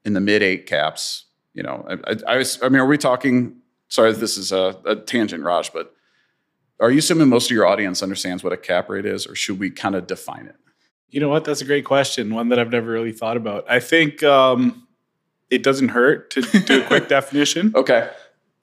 in 0.04 0.12
the 0.12 0.20
mid 0.20 0.42
eight 0.42 0.66
caps, 0.66 1.24
you 1.54 1.62
know, 1.62 1.86
I, 1.88 1.94
I, 2.12 2.34
I 2.34 2.36
was, 2.36 2.62
I 2.62 2.68
mean, 2.68 2.80
are 2.80 2.86
we 2.86 2.98
talking? 2.98 3.56
Sorry, 3.88 4.12
this 4.12 4.36
is 4.36 4.52
a, 4.52 4.78
a 4.84 4.96
tangent, 4.96 5.42
Raj, 5.42 5.72
but 5.72 5.94
are 6.80 6.90
you 6.90 6.98
assuming 6.98 7.30
most 7.30 7.50
of 7.50 7.54
your 7.54 7.66
audience 7.66 8.02
understands 8.02 8.44
what 8.44 8.52
a 8.52 8.58
cap 8.58 8.90
rate 8.90 9.06
is, 9.06 9.26
or 9.26 9.34
should 9.34 9.58
we 9.58 9.70
kind 9.70 9.94
of 9.94 10.06
define 10.06 10.44
it? 10.44 10.56
You 11.08 11.20
know 11.20 11.30
what? 11.30 11.46
That's 11.46 11.62
a 11.62 11.64
great 11.64 11.86
question. 11.86 12.34
One 12.34 12.50
that 12.50 12.58
I've 12.58 12.70
never 12.70 12.90
really 12.90 13.12
thought 13.12 13.38
about. 13.38 13.64
I 13.70 13.80
think 13.80 14.22
um, 14.22 14.86
it 15.50 15.62
doesn't 15.62 15.88
hurt 15.88 16.30
to 16.30 16.42
do 16.42 16.82
a 16.82 16.86
quick 16.86 17.08
definition. 17.16 17.72
Okay. 17.74 18.10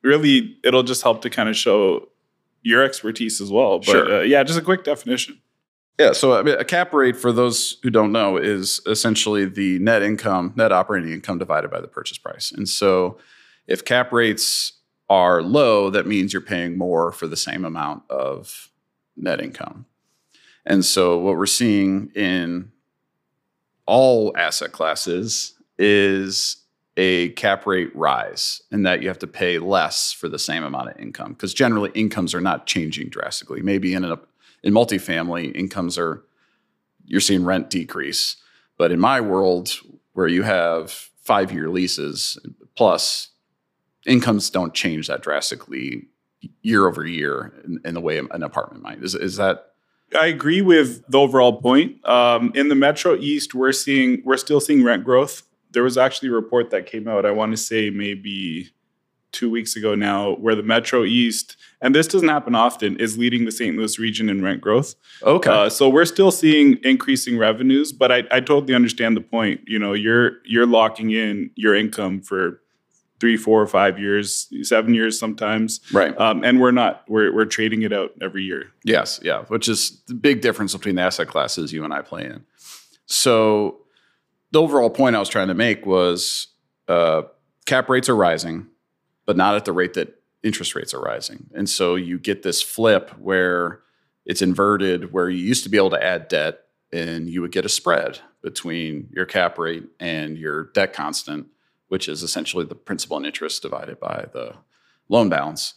Really, 0.03 0.57
it'll 0.63 0.83
just 0.83 1.01
help 1.03 1.21
to 1.23 1.29
kind 1.29 1.49
of 1.49 1.55
show 1.57 2.07
your 2.63 2.83
expertise 2.83 3.41
as 3.41 3.51
well. 3.51 3.79
But 3.79 3.85
Sure. 3.87 4.15
uh, 4.19 4.21
yeah, 4.21 4.43
just 4.43 4.59
a 4.59 4.61
quick 4.61 4.83
definition. 4.83 5.41
Yeah. 5.99 6.11
So 6.13 6.33
I 6.37 6.43
mean, 6.43 6.55
a 6.55 6.63
cap 6.65 6.93
rate, 6.93 7.15
for 7.17 7.31
those 7.31 7.77
who 7.83 7.89
don't 7.89 8.11
know, 8.11 8.37
is 8.37 8.79
essentially 8.85 9.45
the 9.45 9.79
net 9.79 10.03
income, 10.03 10.53
net 10.55 10.71
operating 10.71 11.11
income 11.11 11.39
divided 11.39 11.71
by 11.71 11.81
the 11.81 11.87
purchase 11.87 12.17
price. 12.17 12.51
And 12.51 12.69
so 12.69 13.17
if 13.65 13.83
cap 13.83 14.11
rates 14.13 14.73
are 15.09 15.41
low, 15.41 15.89
that 15.89 16.05
means 16.05 16.33
you're 16.33 16.41
paying 16.41 16.77
more 16.77 17.11
for 17.11 17.27
the 17.27 17.37
same 17.37 17.65
amount 17.65 18.03
of 18.09 18.69
net 19.15 19.41
income. 19.41 19.85
And 20.65 20.85
so 20.85 21.17
what 21.17 21.37
we're 21.37 21.45
seeing 21.47 22.11
in 22.13 22.71
all 23.85 24.35
asset 24.37 24.71
classes 24.73 25.53
is 25.79 26.57
a 26.97 27.29
cap 27.29 27.67
rate 27.67 27.95
rise 27.95 28.61
and 28.71 28.85
that 28.85 29.01
you 29.01 29.07
have 29.07 29.19
to 29.19 29.27
pay 29.27 29.59
less 29.59 30.11
for 30.11 30.27
the 30.27 30.39
same 30.39 30.63
amount 30.63 30.89
of 30.89 30.99
income 30.99 31.33
because 31.33 31.53
generally 31.53 31.91
incomes 31.93 32.33
are 32.33 32.41
not 32.41 32.65
changing 32.65 33.09
drastically. 33.09 33.61
Maybe 33.61 33.93
in 33.93 34.03
a 34.03 34.19
in 34.63 34.73
multifamily 34.73 35.55
incomes 35.55 35.97
are 35.97 36.23
you're 37.05 37.21
seeing 37.21 37.45
rent 37.45 37.69
decrease, 37.69 38.35
but 38.77 38.91
in 38.91 38.99
my 38.99 39.21
world 39.21 39.71
where 40.13 40.27
you 40.27 40.43
have 40.43 41.09
5-year 41.25 41.69
leases 41.69 42.37
plus 42.75 43.29
incomes 44.07 44.49
don't 44.49 44.73
change 44.73 45.07
that 45.07 45.21
drastically 45.21 46.07
year 46.61 46.87
over 46.87 47.05
year 47.05 47.53
in, 47.63 47.79
in 47.85 47.93
the 47.93 48.01
way 48.01 48.17
an 48.17 48.43
apartment 48.43 48.83
might. 48.83 49.03
Is 49.03 49.13
is 49.13 49.37
that 49.37 49.73
I 50.19 50.27
agree 50.27 50.61
with 50.61 51.05
the 51.07 51.19
overall 51.19 51.61
point. 51.61 52.05
Um, 52.07 52.51
in 52.55 52.69
the 52.69 52.75
Metro 52.75 53.15
East, 53.15 53.53
we're 53.53 53.71
seeing 53.71 54.21
we're 54.25 54.37
still 54.37 54.59
seeing 54.59 54.83
rent 54.83 55.03
growth. 55.03 55.43
There 55.71 55.83
was 55.83 55.97
actually 55.97 56.29
a 56.29 56.33
report 56.33 56.69
that 56.71 56.85
came 56.85 57.07
out. 57.07 57.25
I 57.25 57.31
want 57.31 57.51
to 57.51 57.57
say 57.57 57.89
maybe 57.89 58.71
two 59.31 59.49
weeks 59.49 59.75
ago 59.75 59.93
now, 59.93 60.35
where 60.35 60.55
the 60.55 60.63
Metro 60.63 61.03
East, 61.03 61.57
and 61.81 61.93
this 61.93 62.07
doesn't 62.07 62.29
happen 62.29 62.55
often, 62.55 62.97
is 62.97 63.17
leading 63.17 63.45
the 63.45 63.51
St. 63.51 63.77
Louis 63.77 63.99
region 63.99 64.29
in 64.29 64.41
rent 64.41 64.61
growth. 64.61 64.95
okay? 65.21 65.49
Uh, 65.49 65.69
so 65.69 65.89
we're 65.89 66.05
still 66.05 66.31
seeing 66.31 66.79
increasing 66.83 67.37
revenues, 67.37 67.91
but 67.91 68.11
I, 68.11 68.23
I 68.31 68.39
totally 68.39 68.73
understand 68.73 69.15
the 69.17 69.21
point. 69.21 69.61
You 69.67 69.79
know, 69.79 69.93
you're 69.93 70.37
you're 70.45 70.65
locking 70.65 71.11
in 71.11 71.51
your 71.55 71.75
income 71.75 72.21
for 72.21 72.61
three, 73.19 73.37
four, 73.37 73.61
or 73.61 73.67
five 73.67 73.99
years, 73.99 74.47
seven 74.61 74.93
years 74.93 75.19
sometimes, 75.19 75.81
right. 75.91 76.17
um, 76.19 76.43
and 76.43 76.59
we're 76.59 76.71
not. 76.71 77.03
We're 77.07 77.33
we're 77.33 77.45
trading 77.45 77.81
it 77.81 77.93
out 77.93 78.11
every 78.21 78.43
year. 78.43 78.71
Yes, 78.83 79.19
yeah, 79.23 79.43
which 79.43 79.67
is 79.67 80.01
the 80.07 80.13
big 80.13 80.41
difference 80.41 80.73
between 80.73 80.95
the 80.95 81.01
asset 81.01 81.27
classes 81.27 81.73
you 81.73 81.83
and 81.83 81.93
I 81.93 82.01
play 82.01 82.25
in. 82.25 82.45
So, 83.05 83.79
the 84.51 84.61
overall 84.61 84.89
point 84.89 85.15
I 85.15 85.19
was 85.19 85.29
trying 85.29 85.49
to 85.49 85.53
make 85.53 85.85
was 85.85 86.47
uh, 86.87 87.23
cap 87.65 87.89
rates 87.89 88.09
are 88.09 88.15
rising, 88.15 88.67
but 89.25 89.37
not 89.37 89.55
at 89.55 89.65
the 89.65 89.73
rate 89.73 89.93
that 89.95 90.21
interest 90.43 90.75
rates 90.75 90.93
are 90.93 91.01
rising. 91.01 91.49
And 91.53 91.69
so, 91.69 91.95
you 91.95 92.19
get 92.19 92.43
this 92.43 92.61
flip 92.61 93.11
where 93.19 93.81
it's 94.25 94.41
inverted, 94.41 95.13
where 95.13 95.29
you 95.29 95.43
used 95.43 95.63
to 95.63 95.69
be 95.69 95.77
able 95.77 95.89
to 95.91 96.03
add 96.03 96.27
debt 96.27 96.63
and 96.91 97.29
you 97.29 97.41
would 97.41 97.51
get 97.51 97.65
a 97.65 97.69
spread 97.69 98.19
between 98.41 99.09
your 99.11 99.25
cap 99.25 99.57
rate 99.57 99.85
and 99.99 100.37
your 100.37 100.65
debt 100.73 100.93
constant, 100.93 101.47
which 101.87 102.07
is 102.07 102.23
essentially 102.23 102.65
the 102.65 102.75
principal 102.75 103.17
and 103.17 103.25
interest 103.25 103.61
divided 103.61 103.99
by 103.99 104.25
the 104.33 104.53
loan 105.09 105.29
balance. 105.29 105.75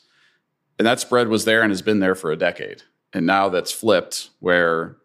And 0.78 0.86
that 0.86 1.00
spread 1.00 1.28
was 1.28 1.44
there 1.44 1.62
and 1.62 1.70
has 1.70 1.82
been 1.82 2.00
there 2.00 2.14
for 2.14 2.30
a 2.30 2.36
decade. 2.36 2.82
And 3.12 3.26
now 3.26 3.48
that's 3.48 3.72
flipped 3.72 4.30
where 4.38 4.96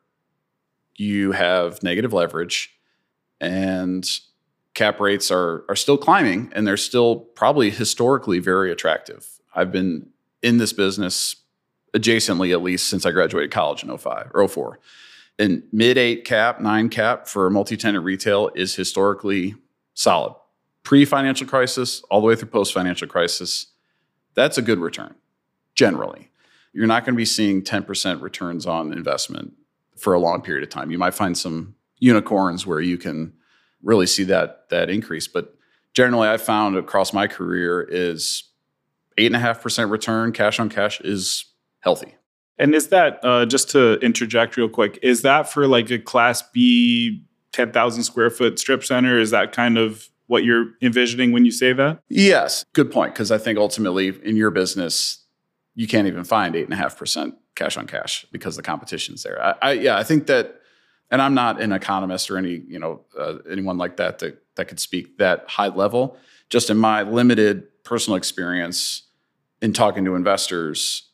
you 0.96 1.32
have 1.34 1.84
negative 1.84 2.14
leverage 2.14 2.75
and 3.40 4.08
cap 4.74 5.00
rates 5.00 5.32
are 5.32 5.66
are 5.70 5.76
still 5.76 5.98
climbing 5.98 6.52
and 6.54 6.68
they're 6.68 6.78
still 6.78 7.16
probably 7.18 7.70
historically 7.70 8.40
very 8.40 8.72
attractive. 8.72 9.40
I've 9.56 9.72
been 9.72 10.10
in 10.42 10.58
this 10.58 10.74
business 10.74 11.38
adjacently 11.96 12.52
at 12.52 12.62
least 12.62 12.88
since 12.88 13.06
I 13.06 13.12
graduated 13.12 13.52
college 13.52 13.84
in 13.84 13.98
05 13.98 14.32
or 14.34 14.48
04. 14.48 14.80
And 15.40 15.64
mid 15.72 15.98
8 15.98 16.24
cap, 16.24 16.62
9 16.62 16.90
cap 16.90 17.28
for 17.28 17.50
multi-tenant 17.50 18.04
retail 18.04 18.52
is 18.56 18.76
historically 18.76 19.56
solid. 19.94 20.36
Pre-financial 20.84 21.48
crisis 21.48 22.04
all 22.12 22.22
the 22.22 22.28
way 22.28 22.36
through 22.36 22.50
post-financial 22.50 23.08
crisis, 23.08 23.68
that's 24.34 24.58
a 24.58 24.62
good 24.62 24.80
return 24.80 25.16
generally. 25.74 26.30
You're 26.74 26.88
not 26.88 27.06
going 27.06 27.16
to 27.16 27.18
be 27.18 27.26
seeing 27.26 27.62
10% 27.62 28.22
returns 28.22 28.66
on 28.66 28.94
investment 28.94 29.54
for 29.98 30.14
a 30.14 30.20
long 30.20 30.42
period 30.42 30.64
of 30.64 30.70
time. 30.70 30.92
You 30.92 30.98
might 30.98 31.14
find 31.14 31.38
some 31.38 31.76
unicorns 32.00 32.66
where 32.66 32.82
you 32.82 32.98
can 32.98 33.34
really 33.84 34.08
see 34.08 34.24
that 34.26 34.70
that 34.70 34.90
increase, 34.90 35.28
but 35.28 35.56
generally, 35.94 36.28
I 36.28 36.38
found 36.38 36.78
across 36.78 37.14
my 37.14 37.28
career 37.28 37.82
is 37.82 38.44
eight 39.18 39.28
and 39.28 39.36
a 39.36 39.40
half 39.40 39.62
percent 39.62 39.90
return 39.90 40.32
cash 40.32 40.60
on 40.60 40.70
cash 40.70 41.02
is 41.02 41.46
healthy. 41.80 42.16
And 42.58 42.74
is 42.74 42.88
that 42.90 43.20
uh, 43.24 43.46
just 43.46 43.70
to 43.72 44.00
interject 44.00 44.58
real 44.58 44.70
quick? 44.70 45.00
Is 45.02 45.24
that 45.24 45.52
for 45.52 45.68
like 45.68 45.90
a 45.92 46.00
Class 46.00 46.42
B, 46.54 47.24
ten 47.52 47.72
thousand 47.72 48.04
square 48.04 48.30
foot 48.30 48.60
strip 48.60 48.84
center? 48.84 49.20
Is 49.20 49.32
that 49.32 49.52
kind 49.52 49.78
of 49.78 50.10
what 50.28 50.44
you're 50.44 50.72
envisioning 50.82 51.32
when 51.32 51.46
you 51.46 51.52
say 51.52 51.74
that? 51.74 52.02
Yes, 52.10 52.66
good 52.74 52.92
point. 52.92 53.14
Because 53.14 53.32
I 53.32 53.38
think 53.38 53.58
ultimately 53.60 54.14
in 54.24 54.36
your 54.36 54.52
business, 54.52 55.24
you 55.76 55.88
can't 55.88 56.08
even 56.08 56.24
find 56.24 56.56
eight 56.56 56.66
and 56.66 56.74
a 56.74 56.78
half 56.78 56.98
percent 56.98 57.36
cash 57.56 57.78
on 57.78 57.88
cash 57.88 58.26
because 58.32 58.56
the 58.56 58.64
competition's 58.64 59.24
there. 59.24 59.42
I, 59.42 59.56
I 59.62 59.72
yeah, 59.74 59.98
I 59.98 60.04
think 60.04 60.28
that, 60.28 60.62
and 61.12 61.22
I'm 61.22 61.34
not 61.34 61.62
an 61.62 61.72
economist 61.72 62.30
or 62.32 62.38
any 62.38 62.62
you 62.68 62.80
know 62.80 63.02
uh, 63.18 63.36
anyone 63.50 63.78
like 63.78 63.98
that 63.98 64.20
that 64.20 64.42
that 64.56 64.68
could 64.68 64.80
speak 64.80 65.18
that 65.18 65.46
high 65.48 65.68
level. 65.68 66.18
Just 66.50 66.70
in 66.70 66.78
my 66.78 67.02
limited 67.02 67.84
personal 67.84 68.18
experience 68.18 69.04
in 69.62 69.74
talking 69.74 70.06
to 70.06 70.16
investors, 70.16 71.10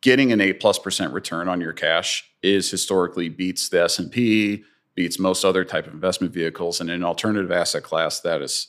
getting 0.00 0.32
an 0.32 0.40
eight 0.40 0.60
plus 0.60 0.78
percent 0.78 1.12
return 1.12 1.48
on 1.48 1.60
your 1.60 1.72
cash 1.72 2.28
is 2.42 2.70
historically 2.70 3.28
beats 3.28 3.68
the 3.68 3.82
S 3.82 3.98
and 3.98 4.10
P, 4.10 4.64
beats 4.94 5.18
most 5.18 5.44
other 5.44 5.64
type 5.64 5.86
of 5.86 5.94
investment 5.94 6.32
vehicles, 6.32 6.80
and 6.80 6.90
in 6.90 6.96
an 6.96 7.04
alternative 7.04 7.50
asset 7.50 7.82
class 7.82 8.20
that 8.20 8.42
is 8.42 8.68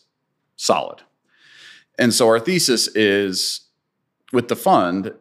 solid. 0.55 1.01
And 1.97 2.13
so 2.13 2.27
our 2.27 2.39
thesis 2.39 2.88
is 2.89 3.67
with 4.32 4.47
the 4.47 4.55
fund, 4.55 5.13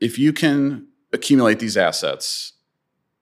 if 0.00 0.18
you 0.18 0.32
can 0.32 0.86
accumulate 1.12 1.58
these 1.58 1.76
assets 1.76 2.52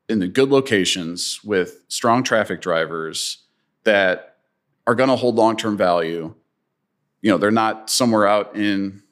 in 0.09 0.18
the 0.18 0.29
good 0.29 0.49
locations 0.51 1.42
with 1.44 1.83
strong 1.88 2.23
traffic 2.23 2.61
drivers 2.61 3.44
that 3.85 4.37
are 4.87 4.94
going 4.94 5.11
to 5.11 5.16
hold 5.16 5.35
long-term 5.35 5.77
value, 5.77 6.35
you 7.21 7.31
know, 7.31 7.38
they're 7.38 7.51
not 7.51 7.90
somewhere 7.90 8.27
out 8.27 8.57
in 8.57 9.03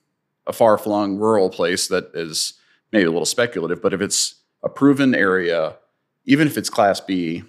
a 0.46 0.52
far-flung 0.52 1.18
rural 1.18 1.50
place 1.50 1.88
that 1.88 2.10
is 2.14 2.54
maybe 2.92 3.04
a 3.04 3.10
little 3.10 3.26
speculative, 3.26 3.82
but 3.82 3.92
if 3.92 4.00
it's 4.00 4.36
a 4.62 4.68
proven 4.68 5.14
area 5.14 5.76
even 6.26 6.46
if 6.46 6.58
it's 6.58 6.68
Class 6.68 7.00
B, 7.00 7.44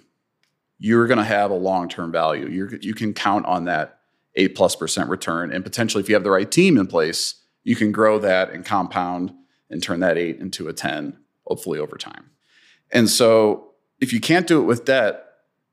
you're 0.78 1.06
going 1.06 1.18
to 1.18 1.24
have 1.24 1.50
a 1.50 1.54
long 1.54 1.88
term 1.88 2.10
value. 2.12 2.48
you 2.48 2.78
you 2.80 2.94
can 2.94 3.12
count 3.12 3.44
on 3.46 3.64
that 3.64 3.98
eight 4.36 4.54
plus 4.54 4.76
percent 4.76 5.10
return, 5.10 5.52
and 5.52 5.64
potentially, 5.64 6.02
if 6.02 6.08
you 6.08 6.14
have 6.14 6.24
the 6.24 6.30
right 6.30 6.50
team 6.50 6.78
in 6.78 6.86
place, 6.86 7.34
you 7.64 7.76
can 7.76 7.92
grow 7.92 8.18
that 8.20 8.50
and 8.50 8.64
compound 8.64 9.32
and 9.68 9.82
turn 9.82 10.00
that 10.00 10.16
eight 10.16 10.38
into 10.38 10.68
a 10.68 10.72
ten, 10.72 11.18
hopefully 11.46 11.78
over 11.78 11.96
time. 11.96 12.30
And 12.90 13.08
so, 13.08 13.72
if 14.00 14.12
you 14.12 14.20
can't 14.20 14.46
do 14.46 14.60
it 14.60 14.64
with 14.64 14.84
debt, 14.84 15.24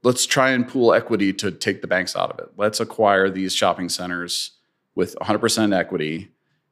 let's 0.03 0.25
try 0.25 0.49
and 0.51 0.67
pool 0.67 0.93
equity 0.93 1.31
to 1.33 1.51
take 1.51 1.81
the 1.81 1.87
banks 1.87 2.15
out 2.15 2.31
of 2.31 2.39
it. 2.39 2.51
Let's 2.57 2.79
acquire 2.79 3.29
these 3.29 3.53
shopping 3.53 3.89
centers 3.89 4.51
with 4.95 5.15
100% 5.21 5.75
equity, 5.75 6.29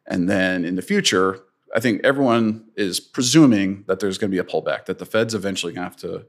and 0.08 0.29
then 0.29 0.65
in 0.65 0.75
the 0.75 0.82
future, 0.82 1.41
I 1.75 1.79
think 1.79 2.01
everyone 2.03 2.65
is 2.75 2.99
presuming 2.99 3.84
that 3.88 3.99
there's 3.99 4.17
going 4.17 4.32
to 4.32 4.36
be 4.36 4.39
a 4.39 4.43
pullback, 4.43 4.86
that 4.86 4.99
the 4.99 5.06
Fed's 5.06 5.34
eventually 5.34 5.73
going 5.73 5.89
to 5.89 5.89
have 5.89 6.01
to 6.01 6.25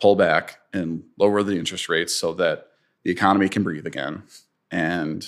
pull 0.00 0.16
back 0.16 0.58
and 0.72 1.04
lower 1.18 1.42
the 1.42 1.56
interest 1.56 1.88
rates 1.88 2.14
so 2.14 2.34
that 2.34 2.68
the 3.04 3.10
economy 3.10 3.48
can 3.48 3.62
breathe 3.62 3.86
again. 3.86 4.24
And 4.70 5.24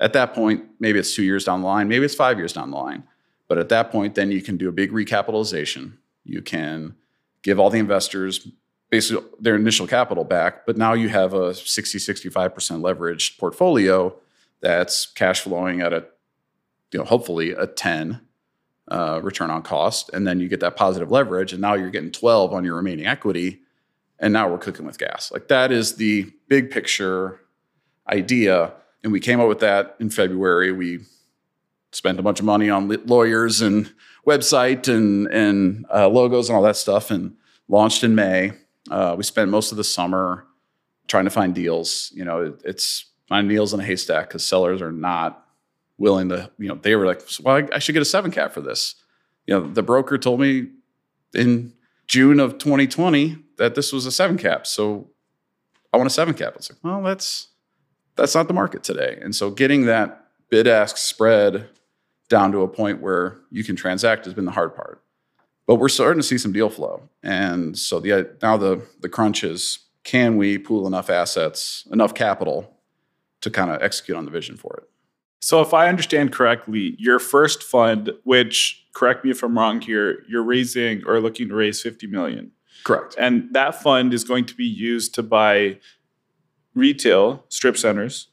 at 0.00 0.12
that 0.14 0.34
point, 0.34 0.64
maybe 0.80 0.98
it's 0.98 1.14
two 1.14 1.22
years 1.22 1.44
down 1.44 1.60
the 1.60 1.68
line, 1.68 1.88
maybe 1.88 2.04
it's 2.04 2.14
five 2.14 2.38
years 2.38 2.52
down 2.52 2.70
the 2.70 2.76
line. 2.76 3.04
But 3.46 3.58
at 3.58 3.68
that 3.68 3.90
point, 3.90 4.14
then 4.14 4.30
you 4.30 4.42
can 4.42 4.56
do 4.56 4.68
a 4.68 4.72
big 4.72 4.92
recapitalization. 4.92 5.94
You 6.24 6.42
can 6.42 6.94
give 7.42 7.58
all 7.58 7.70
the 7.70 7.78
investors 7.78 8.46
basically 8.90 9.24
their 9.38 9.54
initial 9.54 9.86
capital 9.86 10.24
back, 10.24 10.66
but 10.66 10.76
now 10.76 10.92
you 10.92 11.08
have 11.08 11.32
a 11.32 11.54
60, 11.54 11.98
65% 11.98 12.52
leveraged 12.80 13.38
portfolio 13.38 14.14
that's 14.60 15.06
cash 15.06 15.40
flowing 15.40 15.80
at 15.80 15.92
a, 15.92 16.04
you 16.92 16.98
know, 16.98 17.04
hopefully 17.04 17.52
a 17.52 17.66
10 17.66 18.20
uh, 18.88 19.20
return 19.22 19.50
on 19.50 19.62
cost. 19.62 20.10
And 20.12 20.26
then 20.26 20.40
you 20.40 20.48
get 20.48 20.60
that 20.60 20.76
positive 20.76 21.10
leverage, 21.10 21.52
and 21.52 21.62
now 21.62 21.74
you're 21.74 21.90
getting 21.90 22.10
12 22.10 22.52
on 22.52 22.64
your 22.64 22.76
remaining 22.76 23.06
equity. 23.06 23.60
And 24.18 24.32
now 24.32 24.50
we're 24.50 24.58
cooking 24.58 24.84
with 24.84 24.98
gas. 24.98 25.30
Like 25.32 25.48
that 25.48 25.72
is 25.72 25.96
the 25.96 26.30
big 26.48 26.70
picture 26.70 27.40
idea. 28.08 28.72
And 29.02 29.12
we 29.12 29.20
came 29.20 29.40
up 29.40 29.48
with 29.48 29.60
that 29.60 29.96
in 29.98 30.10
February. 30.10 30.72
We 30.72 31.00
spent 31.92 32.18
a 32.18 32.22
bunch 32.22 32.38
of 32.38 32.44
money 32.44 32.68
on 32.68 32.88
lawyers 33.06 33.62
and 33.62 33.90
website 34.26 34.88
and, 34.88 35.26
and 35.28 35.86
uh, 35.92 36.08
logos 36.08 36.48
and 36.48 36.56
all 36.56 36.62
that 36.62 36.76
stuff 36.76 37.10
and 37.10 37.36
launched 37.68 38.04
in 38.04 38.14
May. 38.14 38.52
Uh, 38.90 39.14
we 39.16 39.22
spent 39.22 39.50
most 39.50 39.70
of 39.70 39.76
the 39.76 39.84
summer 39.84 40.46
trying 41.06 41.24
to 41.24 41.30
find 41.30 41.54
deals. 41.54 42.12
You 42.14 42.24
know, 42.24 42.42
it, 42.42 42.62
it's 42.64 43.06
find 43.28 43.48
deals 43.48 43.72
in 43.72 43.80
a 43.80 43.84
haystack 43.84 44.28
because 44.28 44.44
sellers 44.44 44.82
are 44.82 44.92
not 44.92 45.46
willing 45.98 46.28
to, 46.30 46.50
you 46.58 46.68
know, 46.68 46.74
they 46.76 46.96
were 46.96 47.06
like, 47.06 47.22
well, 47.42 47.56
I, 47.56 47.76
I 47.76 47.78
should 47.78 47.92
get 47.92 48.02
a 48.02 48.06
seven 48.06 48.30
cap 48.30 48.52
for 48.52 48.60
this. 48.60 48.96
You 49.46 49.54
know, 49.54 49.66
the 49.66 49.82
broker 49.82 50.18
told 50.18 50.40
me 50.40 50.68
in 51.34 51.72
June 52.06 52.40
of 52.40 52.58
2020 52.58 53.36
that 53.58 53.74
this 53.74 53.92
was 53.92 54.06
a 54.06 54.12
seven 54.12 54.36
cap. 54.36 54.66
So 54.66 55.10
I 55.92 55.96
want 55.96 56.06
a 56.06 56.10
seven 56.10 56.34
cap. 56.34 56.54
It's 56.56 56.70
like, 56.70 56.78
well, 56.82 57.02
that's 57.02 57.48
that's 58.16 58.34
not 58.34 58.48
the 58.48 58.54
market 58.54 58.82
today. 58.82 59.18
And 59.22 59.34
so 59.34 59.50
getting 59.50 59.86
that 59.86 60.26
bid 60.50 60.66
ask 60.66 60.96
spread 60.96 61.68
down 62.30 62.52
to 62.52 62.62
a 62.62 62.68
point 62.68 63.02
where 63.02 63.36
you 63.50 63.62
can 63.62 63.76
transact 63.76 64.24
has 64.24 64.32
been 64.32 64.46
the 64.46 64.52
hard 64.52 64.74
part. 64.74 65.02
But 65.66 65.74
we're 65.74 65.90
starting 65.90 66.20
to 66.20 66.26
see 66.26 66.38
some 66.38 66.52
deal 66.52 66.70
flow. 66.70 67.02
And 67.22 67.76
so 67.78 68.00
the 68.00 68.34
now 68.40 68.56
the 68.56 68.82
the 69.00 69.10
crunch 69.10 69.44
is 69.44 69.80
can 70.04 70.38
we 70.38 70.56
pool 70.56 70.86
enough 70.86 71.10
assets, 71.10 71.86
enough 71.92 72.14
capital 72.14 72.74
to 73.42 73.50
kind 73.50 73.70
of 73.70 73.82
execute 73.82 74.16
on 74.16 74.24
the 74.24 74.30
vision 74.30 74.56
for 74.56 74.76
it? 74.78 74.88
So, 75.42 75.62
if 75.62 75.72
I 75.72 75.88
understand 75.88 76.32
correctly, 76.32 76.96
your 76.98 77.18
first 77.18 77.62
fund, 77.62 78.12
which 78.24 78.86
correct 78.92 79.24
me 79.24 79.30
if 79.30 79.42
I'm 79.42 79.56
wrong 79.56 79.80
here, 79.80 80.22
you're 80.28 80.42
raising 80.42 81.02
or 81.06 81.20
looking 81.20 81.48
to 81.48 81.54
raise 81.54 81.80
50 81.80 82.06
million. 82.08 82.52
Correct. 82.84 83.14
And 83.18 83.52
that 83.52 83.82
fund 83.82 84.12
is 84.12 84.24
going 84.24 84.46
to 84.46 84.54
be 84.54 84.64
used 84.64 85.14
to 85.14 85.22
buy 85.22 85.78
retail 86.74 87.44
strip 87.48 87.76
centers 87.76 88.28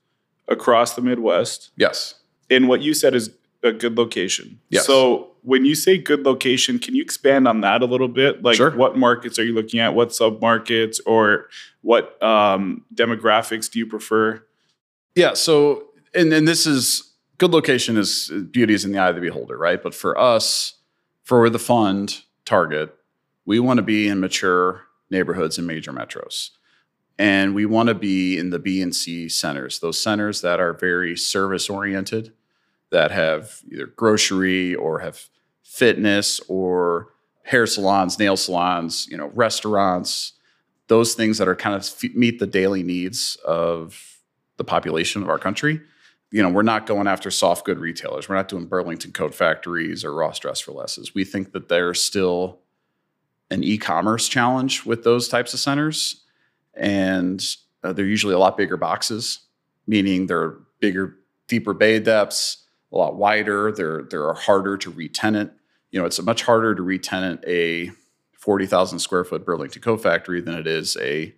across 0.48 0.96
the 0.96 1.02
Midwest. 1.02 1.72
Yes. 1.78 2.16
In 2.50 2.68
what 2.68 2.82
you 2.82 2.94
said 2.94 3.16
is 3.16 3.32
a 3.64 3.72
good 3.72 3.98
location. 3.98 4.60
Yes. 4.70 4.86
So, 4.86 5.32
when 5.44 5.64
you 5.64 5.76
say 5.76 5.98
good 5.98 6.24
location, 6.24 6.78
can 6.78 6.94
you 6.94 7.02
expand 7.02 7.48
on 7.48 7.62
that 7.62 7.82
a 7.82 7.86
little 7.86 8.10
bit? 8.10 8.44
Like, 8.44 8.58
sure. 8.58 8.72
what 8.72 8.98
markets 8.98 9.40
are 9.40 9.44
you 9.46 9.54
looking 9.54 9.80
at? 9.80 9.96
What 9.96 10.14
sub 10.14 10.42
markets 10.42 11.00
or 11.06 11.48
what 11.82 12.22
um, 12.22 12.84
demographics 12.94 13.72
do 13.72 13.80
you 13.80 13.86
prefer? 13.86 14.44
Yeah. 15.16 15.34
So 15.34 15.88
and 16.14 16.34
and 16.34 16.48
this 16.48 16.66
is 16.66 17.14
good 17.38 17.52
location 17.52 17.98
is 17.98 18.32
beauty 18.52 18.74
is 18.74 18.86
in 18.86 18.92
the 18.92 19.00
eye 19.00 19.10
of 19.10 19.16
the 19.16 19.22
beholder, 19.22 19.58
right? 19.58 19.82
But 19.82 19.94
for 19.94 20.18
us, 20.18 20.76
for 21.24 21.50
the 21.50 21.60
fund 21.60 22.24
target, 22.46 22.94
we 23.46 23.60
want 23.60 23.78
to 23.78 23.84
be 23.84 24.08
in 24.08 24.20
mature 24.20 24.84
neighborhoods 25.10 25.58
and 25.58 25.66
major 25.66 25.92
metros. 25.92 26.52
And 27.20 27.56
we 27.56 27.66
want 27.66 27.90
to 27.90 27.96
be 27.96 28.38
in 28.38 28.52
the 28.52 28.60
B 28.60 28.82
and 28.82 28.96
C 28.96 29.28
centers, 29.28 29.80
those 29.80 30.00
centers 30.00 30.42
that 30.42 30.60
are 30.60 30.74
very 30.74 31.18
service 31.18 31.70
oriented, 31.70 32.34
that 32.92 33.12
have 33.12 33.62
either 33.72 33.88
grocery 33.88 34.76
or 34.76 35.00
have 35.00 35.28
fitness 35.64 36.40
or 36.48 37.14
hair 37.44 37.66
salons, 37.66 38.20
nail 38.20 38.38
salons, 38.38 39.08
you 39.10 39.18
know, 39.18 39.32
restaurants, 39.34 40.34
those 40.88 41.14
things 41.14 41.38
that 41.38 41.48
are 41.48 41.56
kind 41.56 41.76
of 41.76 42.16
meet 42.16 42.40
the 42.40 42.48
daily 42.48 42.84
needs 42.84 43.38
of 43.46 44.20
the 44.58 44.64
population 44.64 45.22
of 45.22 45.30
our 45.30 45.38
country 45.38 45.82
you 46.32 46.42
know, 46.44 46.50
we're 46.50 46.62
not 46.62 46.86
going 46.86 47.08
after 47.08 47.32
soft 47.32 47.66
good 47.66 47.80
retailers. 47.80 48.28
We're 48.28 48.36
not 48.36 48.50
doing 48.50 48.66
Burlington 48.66 49.12
Coat 49.12 49.34
Factories 49.34 50.04
or 50.04 50.14
Ross 50.14 50.40
Dress 50.40 50.60
for 50.60 50.74
Lesses. 50.74 51.16
We 51.16 51.24
think 51.24 51.54
that 51.54 51.70
there's 51.70 52.04
still 52.04 52.60
an 53.50 53.64
e-commerce 53.64 54.28
challenge 54.28 54.86
with 54.86 55.04
those 55.04 55.30
types 55.30 55.54
of 55.54 55.62
centers, 55.62 56.26
and 56.74 57.44
uh, 57.84 57.94
they're 57.94 58.06
usually 58.06 58.34
a 58.34 58.40
lot 58.40 58.58
bigger 58.58 58.76
boxes, 58.76 59.40
meaning 59.88 60.28
they're 60.28 60.58
bigger, 60.82 61.16
deeper 61.48 61.74
bay 61.74 62.00
depths, 62.00 62.67
a 62.92 62.98
lot 62.98 63.16
wider. 63.16 63.72
They're 63.72 64.04
they're 64.04 64.34
harder 64.34 64.78
to 64.78 64.90
retenant. 64.90 65.52
You 65.92 66.00
know, 66.00 66.06
it's 66.06 66.22
much 66.22 66.44
harder 66.44 66.76
to 66.76 66.82
retenant 66.82 67.44
a 67.46 67.92
forty 68.38 68.66
thousand 68.66 69.00
square 69.00 69.24
foot 69.24 69.46
Burlington 69.46 69.82
Coat 69.82 70.02
Factory 70.02 70.42
than 70.42 70.56
it 70.56 70.68
is 70.68 70.98
a 71.02 71.34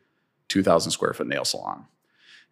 two 0.47 0.63
thousand 0.63 0.91
square 0.91 1.13
foot 1.13 1.27
nail 1.27 1.45
salon. 1.45 1.85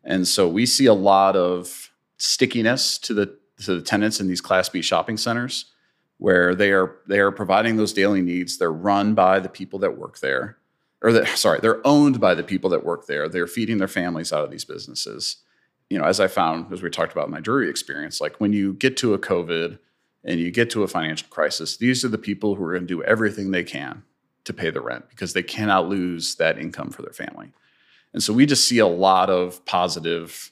And 0.03 0.27
so 0.27 0.47
we 0.47 0.65
see 0.65 0.85
a 0.85 0.93
lot 0.93 1.35
of 1.35 1.91
stickiness 2.17 2.97
to 2.99 3.13
the 3.13 3.37
to 3.63 3.75
the 3.75 3.81
tenants 3.81 4.19
in 4.19 4.27
these 4.27 4.41
Class 4.41 4.69
B 4.69 4.81
shopping 4.81 5.17
centers, 5.17 5.65
where 6.17 6.55
they 6.55 6.71
are 6.71 6.97
they 7.07 7.19
are 7.19 7.31
providing 7.31 7.77
those 7.77 7.93
daily 7.93 8.21
needs. 8.21 8.57
They're 8.57 8.71
run 8.71 9.13
by 9.13 9.39
the 9.39 9.49
people 9.49 9.79
that 9.79 9.97
work 9.97 10.19
there, 10.19 10.57
or 11.01 11.11
that 11.11 11.27
sorry, 11.37 11.59
they're 11.59 11.85
owned 11.85 12.19
by 12.19 12.35
the 12.35 12.43
people 12.43 12.69
that 12.71 12.85
work 12.85 13.07
there. 13.07 13.27
They're 13.27 13.47
feeding 13.47 13.77
their 13.77 13.87
families 13.87 14.31
out 14.31 14.43
of 14.43 14.51
these 14.51 14.65
businesses. 14.65 15.37
You 15.89 15.97
know, 15.97 16.05
as 16.05 16.19
I 16.19 16.27
found 16.27 16.71
as 16.73 16.81
we 16.81 16.89
talked 16.89 17.13
about 17.13 17.25
in 17.25 17.31
my 17.31 17.39
Drury 17.39 17.69
experience, 17.69 18.19
like 18.19 18.39
when 18.39 18.53
you 18.53 18.73
get 18.73 18.97
to 18.97 19.13
a 19.13 19.19
COVID 19.19 19.79
and 20.23 20.39
you 20.39 20.51
get 20.51 20.69
to 20.71 20.83
a 20.83 20.87
financial 20.87 21.27
crisis, 21.29 21.77
these 21.77 22.03
are 22.03 22.09
the 22.09 22.17
people 22.17 22.55
who 22.55 22.63
are 22.63 22.73
going 22.73 22.87
to 22.87 22.93
do 22.93 23.03
everything 23.03 23.51
they 23.51 23.63
can 23.63 24.03
to 24.43 24.53
pay 24.53 24.69
the 24.69 24.81
rent 24.81 25.09
because 25.09 25.33
they 25.33 25.43
cannot 25.43 25.87
lose 25.87 26.35
that 26.35 26.57
income 26.57 26.89
for 26.89 27.01
their 27.01 27.13
family. 27.13 27.51
And 28.13 28.23
so 28.23 28.33
we 28.33 28.45
just 28.45 28.67
see 28.67 28.79
a 28.79 28.87
lot 28.87 29.29
of 29.29 29.63
positive 29.65 30.51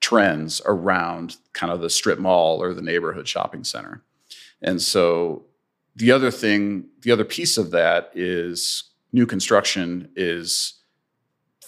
trends 0.00 0.62
around 0.64 1.36
kind 1.52 1.72
of 1.72 1.80
the 1.80 1.90
strip 1.90 2.18
mall 2.18 2.62
or 2.62 2.72
the 2.72 2.82
neighborhood 2.82 3.28
shopping 3.28 3.64
center. 3.64 4.02
And 4.62 4.80
so 4.80 5.44
the 5.96 6.12
other 6.12 6.30
thing, 6.30 6.86
the 7.02 7.10
other 7.10 7.24
piece 7.24 7.58
of 7.58 7.70
that 7.72 8.10
is 8.14 8.84
new 9.12 9.26
construction 9.26 10.08
is 10.16 10.79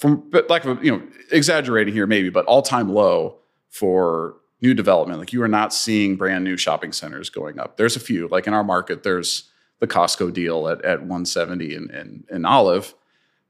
from 0.03 0.31
like 0.49 0.65
you 0.65 0.91
know 0.91 1.03
exaggerating 1.31 1.95
here 1.95 2.07
maybe, 2.07 2.29
but 2.29 2.45
all 2.47 2.61
time 2.61 2.89
low 2.89 3.39
for 3.71 4.37
new 4.61 4.75
development. 4.75 5.19
Like 5.19 5.33
you 5.33 5.43
are 5.43 5.49
not 5.49 5.73
seeing 5.73 6.17
brand 6.17 6.45
new 6.45 6.57
shopping 6.57 6.93
centers 6.93 7.31
going 7.31 7.59
up. 7.59 7.77
There's 7.77 7.97
a 7.97 8.01
few, 8.01 8.29
like 8.29 8.47
in 8.47 8.55
our 8.55 8.63
market, 8.65 9.03
there's 9.03 9.51
the 9.81 9.87
Costco 9.87 10.33
deal 10.33 10.69
at, 10.69 10.85
at 10.85 11.01
170 11.01 11.75
in, 11.75 11.91
in, 11.91 12.25
in 12.31 12.45
Olive, 12.45 12.95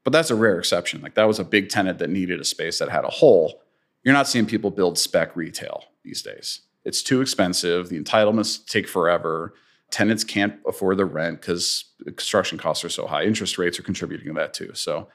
but 0.05 0.13
that's 0.13 0.31
a 0.31 0.35
rare 0.35 0.59
exception. 0.59 1.03
Like 1.03 1.15
that 1.17 1.29
was 1.29 1.39
a 1.39 1.45
big 1.45 1.69
tenant 1.69 1.99
that 1.99 2.09
needed 2.09 2.41
a 2.41 2.45
space 2.45 2.79
that 2.79 2.89
had 2.89 3.05
a 3.05 3.11
hole 3.11 3.63
you're 4.03 4.15
not 4.15 4.29
seeing 4.29 4.47
people 4.47 4.71
build 4.71 4.99
spec 4.99 5.37
retail 5.37 5.85
these 6.05 6.23
days. 6.23 6.61
It's 6.85 7.03
too 7.03 7.21
expensive. 7.21 7.89
The 7.89 8.01
entitlements 8.01 8.65
take 8.67 8.89
forever. 8.89 9.55
Tenants 9.91 10.25
can't 10.25 10.55
afford 10.67 10.99
the 10.99 11.05
rent 11.05 11.41
because 11.41 11.85
construction 12.05 12.59
costs 12.59 12.85
are 12.85 12.89
so 12.89 13.07
high. 13.07 13.23
Interest 13.25 13.59
rates 13.59 13.79
are 13.79 13.85
contributing 13.85 14.27
to 14.29 14.35
that 14.35 14.55
too. 14.55 14.73
So 14.75 15.09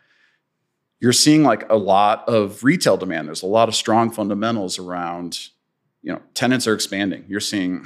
you're 0.99 1.13
seeing 1.13 1.43
like 1.43 1.69
a 1.69 1.75
lot 1.77 2.27
of 2.27 2.63
retail 2.63 2.97
demand. 2.97 3.27
There's 3.27 3.43
a 3.43 3.47
lot 3.47 3.69
of 3.69 3.75
strong 3.75 4.09
fundamentals 4.11 4.79
around, 4.79 5.49
you 6.01 6.11
know, 6.11 6.21
tenants 6.33 6.67
are 6.67 6.73
expanding. 6.73 7.25
You're 7.27 7.39
seeing 7.39 7.85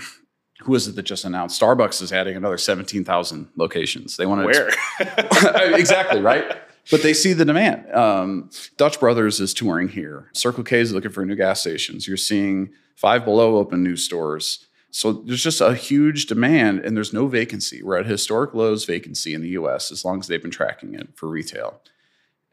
who 0.61 0.75
is 0.75 0.87
it 0.87 0.95
that 0.95 1.03
just 1.03 1.25
announced 1.25 1.59
Starbucks 1.59 2.01
is 2.01 2.13
adding 2.13 2.37
another 2.37 2.57
17,000 2.57 3.49
locations. 3.55 4.17
They 4.17 4.25
want 4.25 4.41
to 4.41 4.45
where 4.45 5.73
exactly 5.75 6.21
right 6.21 6.55
but 6.89 7.03
they 7.03 7.13
see 7.13 7.33
the 7.33 7.45
demand. 7.45 7.91
Um, 7.93 8.49
Dutch 8.77 8.99
Brothers 8.99 9.39
is 9.39 9.53
touring 9.53 9.89
here. 9.89 10.29
Circle 10.33 10.63
K 10.63 10.79
is 10.79 10.93
looking 10.93 11.11
for 11.11 11.25
new 11.25 11.35
gas 11.35 11.61
stations. 11.61 12.07
You're 12.07 12.17
seeing 12.17 12.71
Five 12.95 13.25
Below 13.25 13.57
open 13.57 13.83
new 13.83 13.95
stores. 13.95 14.67
So 14.89 15.13
there's 15.13 15.43
just 15.43 15.61
a 15.61 15.73
huge 15.73 16.25
demand, 16.25 16.79
and 16.79 16.97
there's 16.97 17.13
no 17.13 17.27
vacancy. 17.27 17.81
We're 17.81 17.97
at 17.97 18.05
historic 18.05 18.53
lows 18.53 18.83
vacancy 18.83 19.33
in 19.33 19.41
the 19.41 19.49
U.S. 19.49 19.91
as 19.91 20.03
long 20.03 20.19
as 20.19 20.27
they've 20.27 20.41
been 20.41 20.51
tracking 20.51 20.95
it 20.95 21.09
for 21.15 21.29
retail. 21.29 21.81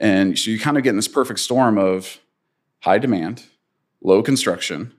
And 0.01 0.39
so 0.39 0.51
you 0.51 0.59
kind 0.59 0.77
of 0.77 0.83
get 0.83 0.91
in 0.91 0.97
this 0.97 1.09
perfect 1.09 1.41
storm 1.41 1.79
of 1.79 2.19
high 2.81 2.99
demand, 2.99 3.45
low 4.03 4.23
construction, 4.23 4.93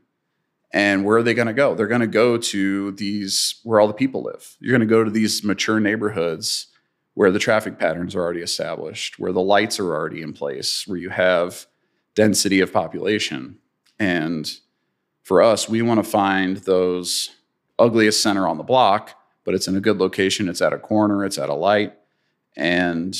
and 0.71 1.03
where 1.03 1.17
are 1.17 1.23
they 1.23 1.33
going 1.33 1.47
to 1.47 1.53
go? 1.53 1.73
They're 1.73 1.87
going 1.87 2.01
to 2.01 2.07
go 2.07 2.37
to 2.37 2.91
these 2.91 3.59
where 3.63 3.79
all 3.79 3.87
the 3.87 3.93
people 3.93 4.23
live. 4.23 4.55
You're 4.59 4.77
going 4.77 4.87
to 4.87 4.93
go 4.93 5.03
to 5.03 5.09
these 5.09 5.43
mature 5.43 5.79
neighborhoods 5.79 6.67
where 7.15 7.31
the 7.31 7.39
traffic 7.39 7.79
patterns 7.79 8.15
are 8.15 8.21
already 8.21 8.41
established, 8.41 9.19
where 9.19 9.31
the 9.31 9.41
lights 9.41 9.79
are 9.79 9.93
already 9.93 10.21
in 10.21 10.33
place, 10.33 10.85
where 10.85 10.97
you 10.97 11.09
have 11.09 11.65
density 12.15 12.61
of 12.61 12.71
population. 12.71 13.57
And 13.97 14.49
for 15.23 15.41
us, 15.41 15.67
we 15.67 15.81
want 15.81 16.03
to 16.03 16.09
find 16.09 16.57
those 16.57 17.31
ugliest 17.77 18.21
center 18.21 18.47
on 18.47 18.57
the 18.57 18.63
block, 18.63 19.15
but 19.43 19.53
it's 19.53 19.67
in 19.67 19.75
a 19.75 19.81
good 19.81 19.97
location, 19.97 20.47
it's 20.47 20.61
at 20.61 20.73
a 20.73 20.77
corner, 20.77 21.25
it's 21.25 21.37
at 21.37 21.49
a 21.49 21.53
light, 21.53 21.93
and 22.55 23.17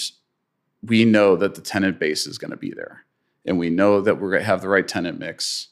we 0.82 1.06
know 1.06 1.36
that 1.36 1.56
the 1.56 1.62
tenant 1.62 2.00
base 2.00 2.26
is 2.26 2.38
going 2.38 2.52
to 2.52 2.58
be 2.58 2.72
there. 2.72 3.06
And 3.46 3.58
we 3.58 3.70
know 3.70 4.02
that 4.02 4.20
we're 4.20 4.32
going 4.32 4.42
to 4.42 4.48
have 4.48 4.62
the 4.62 4.70
right 4.70 4.88
tenant 4.88 5.20
mix 5.20 5.70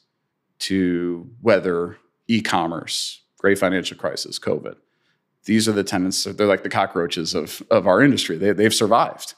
to 0.60 1.30
weather 1.40 1.98
e-commerce, 2.26 3.22
great 3.38 3.58
financial 3.58 3.96
crisis, 3.96 4.38
COVID. 4.38 4.76
These 5.44 5.68
are 5.68 5.72
the 5.72 5.84
tenants, 5.84 6.24
they're 6.24 6.46
like 6.46 6.62
the 6.62 6.68
cockroaches 6.68 7.34
of, 7.34 7.62
of 7.70 7.86
our 7.86 8.02
industry. 8.02 8.36
They, 8.36 8.52
they've 8.52 8.74
survived 8.74 9.34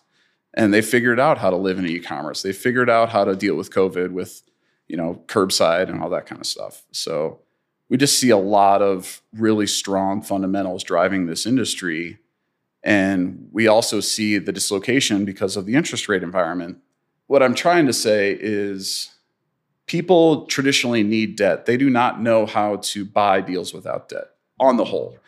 and 0.55 0.75
they 0.75 0.83
figured 0.83 1.21
out 1.21 1.39
how 1.39 1.51
to 1.51 1.57
live 1.57 1.79
in 1.79 1.87
e-commerce. 1.87 2.43
They 2.43 2.53
figured 2.53 2.91
out 2.91 3.11
how 3.11 3.25
to 3.25 3.37
deal 3.37 3.55
with 3.55 3.73
COVID 3.73 4.11
with, 4.11 4.43
you 4.89 4.97
know, 4.97 5.23
curbside 5.27 5.89
and 5.89 6.03
all 6.03 6.11
that 6.11 6.27
kind 6.27 6.41
of 6.41 6.47
stuff. 6.47 6.85
So 6.91 7.41
we 7.89 7.97
just 7.97 8.19
see 8.19 8.31
a 8.31 8.37
lot 8.39 8.83
of 8.83 9.21
really 9.33 9.67
strong 9.67 10.23
fundamentals 10.23 10.83
driving 10.83 11.27
this 11.27 11.45
industry. 11.45 12.19
And 12.83 13.49
we 13.53 13.67
also 13.67 14.01
see 14.01 14.39
the 14.39 14.53
dislocation 14.53 15.25
because 15.25 15.57
of 15.57 15.67
the 15.67 15.75
interest 15.75 16.09
rate 16.09 16.23
environment. 16.23 16.79
What 17.27 17.43
I'm 17.43 17.55
trying 17.55 17.87
to 17.87 17.93
say 17.93 18.37
is 18.41 19.11
people 19.87 20.47
traditionally 20.47 21.03
need 21.03 21.37
debt. 21.37 21.67
They 21.67 21.77
do 21.77 21.91
not 21.91 22.21
know 22.21 22.47
how 22.47 22.77
to 22.77 23.05
buy 23.05 23.41
deals 23.41 23.75
without 23.75 24.09
debt 24.09 24.29
on 24.59 24.77
the 24.77 24.85
whole. 24.85 25.19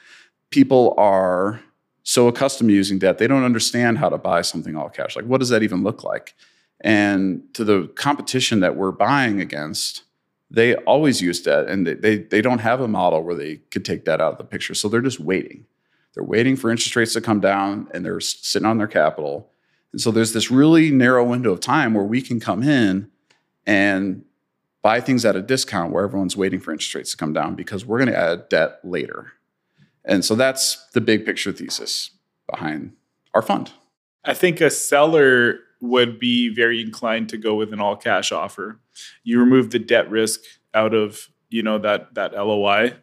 People 0.51 0.95
are 0.97 1.61
so 2.05 2.29
accustomed 2.29 2.69
to 2.71 2.75
using 2.75 2.99
debt, 2.99 3.19
they 3.19 3.27
don't 3.27 3.45
understand 3.45 3.99
how 3.99 4.09
to 4.09 4.19
buy 4.19 4.43
something 4.43 4.77
all 4.77 4.88
cash. 4.88 5.15
Like, 5.17 5.25
what 5.25 5.38
does 5.38 5.51
that 5.51 5.62
even 5.62 5.83
look 5.83 6.03
like? 6.03 6.35
And 6.81 7.43
to 7.55 7.65
the 7.65 7.88
competition 7.95 8.61
that 8.61 8.77
we're 8.77 8.91
buying 8.91 9.41
against, 9.41 10.03
they 10.51 10.75
always 10.75 11.23
use 11.23 11.41
debt 11.41 11.69
and 11.69 11.87
they, 11.87 11.95
they, 11.95 12.17
they 12.19 12.43
don't 12.43 12.59
have 12.59 12.81
a 12.81 12.88
model 12.88 13.23
where 13.23 13.35
they 13.35 13.57
could 13.71 13.85
take 13.85 14.05
that 14.05 14.21
out 14.21 14.33
of 14.33 14.38
the 14.38 14.45
picture. 14.45 14.75
So 14.75 14.88
they're 14.88 15.01
just 15.01 15.21
waiting. 15.21 15.65
They're 16.14 16.25
waiting 16.25 16.57
for 16.57 16.70
interest 16.70 16.94
rates 16.96 17.14
to 17.14 17.20
come 17.20 17.40
down 17.40 17.88
and 17.92 18.05
they're 18.05 18.20
sitting 18.20 18.66
on 18.66 18.79
their 18.79 18.87
capital. 18.87 19.51
And 19.92 20.01
so 20.01 20.11
there's 20.11 20.33
this 20.33 20.51
really 20.51 20.90
narrow 20.90 21.25
window 21.25 21.53
of 21.53 21.61
time 21.61 21.94
where 21.94 22.05
we 22.05 22.22
can 22.22 22.40
come 22.40 22.62
in 22.62 23.11
and 23.66 24.25
buy 24.83 25.01
things 25.01 25.25
at 25.25 25.37
a 25.37 25.42
discount 25.42 25.92
where 25.92 26.05
everyone's 26.05 26.37
waiting 26.37 26.61
for 26.61 26.72
interest 26.72 26.94
rates 26.94 27.11
to 27.12 27.16
come 27.16 27.33
down 27.33 27.55
because 27.55 27.87
we're 27.87 27.98
going 27.98 28.11
to 28.11 28.18
add 28.18 28.48
debt 28.48 28.81
later. 28.83 29.33
And 30.05 30.25
so 30.25 30.35
that's 30.35 30.87
the 30.92 31.01
big 31.01 31.25
picture 31.25 31.53
thesis 31.53 32.11
behind 32.51 32.92
our 33.35 33.42
fund. 33.42 33.70
I 34.25 34.35
think 34.35 34.61
a 34.61 34.70
seller 34.70 35.61
would 35.81 36.18
be 36.18 36.48
very 36.48 36.81
inclined 36.81 37.29
to 37.29 37.37
go 37.37 37.55
with 37.55 37.72
an 37.72 37.81
all 37.81 37.96
cash 37.96 38.33
offer. 38.33 38.79
You 39.25 39.40
remove 39.40 39.70
the 39.70 39.79
debt 39.79 40.11
risk 40.11 40.40
out 40.75 40.94
of 40.94 41.29
you 41.51 41.62
know 41.62 41.79
that 41.79 42.14
that 42.14 42.33
LOI. 42.33 42.94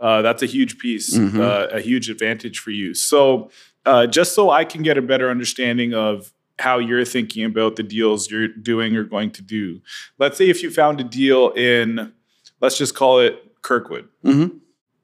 Uh, 0.00 0.22
that's 0.22 0.42
a 0.42 0.46
huge 0.46 0.78
piece, 0.78 1.16
mm-hmm. 1.16 1.40
uh, 1.40 1.66
a 1.76 1.80
huge 1.80 2.08
advantage 2.08 2.58
for 2.58 2.70
you. 2.70 2.94
So, 2.94 3.50
uh, 3.84 4.06
just 4.06 4.34
so 4.34 4.50
I 4.50 4.64
can 4.64 4.82
get 4.82 4.98
a 4.98 5.02
better 5.02 5.30
understanding 5.30 5.94
of 5.94 6.32
how 6.58 6.78
you're 6.78 7.04
thinking 7.04 7.44
about 7.44 7.76
the 7.76 7.82
deals 7.82 8.30
you're 8.30 8.48
doing 8.48 8.96
or 8.96 9.04
going 9.04 9.30
to 9.32 9.42
do. 9.42 9.80
Let's 10.18 10.36
say 10.36 10.48
if 10.50 10.62
you 10.62 10.70
found 10.70 11.00
a 11.00 11.04
deal 11.04 11.50
in, 11.50 12.12
let's 12.60 12.76
just 12.76 12.94
call 12.94 13.20
it 13.20 13.62
Kirkwood. 13.62 14.08
Mm-hmm. 14.24 14.58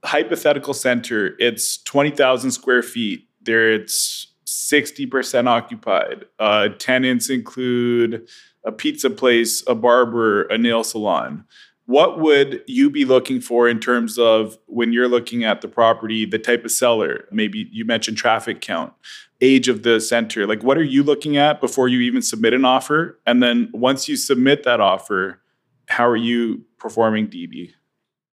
Hypothetical 0.04 0.74
center, 0.74 1.35
it's 1.38 1.83
20,000 1.83 2.50
square 2.50 2.83
feet. 2.83 3.28
There 3.42 3.72
it's 3.72 4.28
60% 4.46 5.46
occupied. 5.46 6.26
Uh, 6.38 6.68
tenants 6.78 7.30
include 7.30 8.28
a 8.64 8.72
pizza 8.72 9.11
place, 9.11 9.62
a 9.66 9.74
barber, 9.74 10.44
a 10.44 10.59
nail 10.59 10.85
salon. 10.85 11.44
What 11.87 12.18
would 12.18 12.62
you 12.66 12.88
be 12.88 13.05
looking 13.05 13.42
for 13.42 13.68
in 13.68 13.79
terms 13.79 14.18
of 14.18 14.57
when 14.66 14.92
you're 14.92 15.09
looking 15.09 15.44
at 15.44 15.61
the 15.61 15.68
property, 15.68 16.25
the 16.25 16.38
type 16.38 16.64
of 16.64 16.70
seller? 16.70 17.29
Maybe 17.31 17.68
you 17.70 17.85
mentioned 17.85 18.16
traffic 18.16 18.62
count 18.62 18.94
age 19.44 19.68
of 19.68 19.83
the 19.83 20.01
center 20.01 20.47
like 20.47 20.62
what 20.62 20.79
are 20.79 20.83
you 20.83 21.03
looking 21.03 21.37
at 21.37 21.61
before 21.61 21.88
you 21.88 22.01
even 22.01 22.23
submit 22.23 22.55
an 22.55 22.64
offer 22.64 23.20
and 23.27 23.42
then 23.42 23.68
once 23.73 24.09
you 24.09 24.16
submit 24.16 24.62
that 24.62 24.81
offer 24.81 25.40
how 25.87 26.07
are 26.09 26.16
you 26.16 26.64
performing 26.79 27.27
DD? 27.29 27.73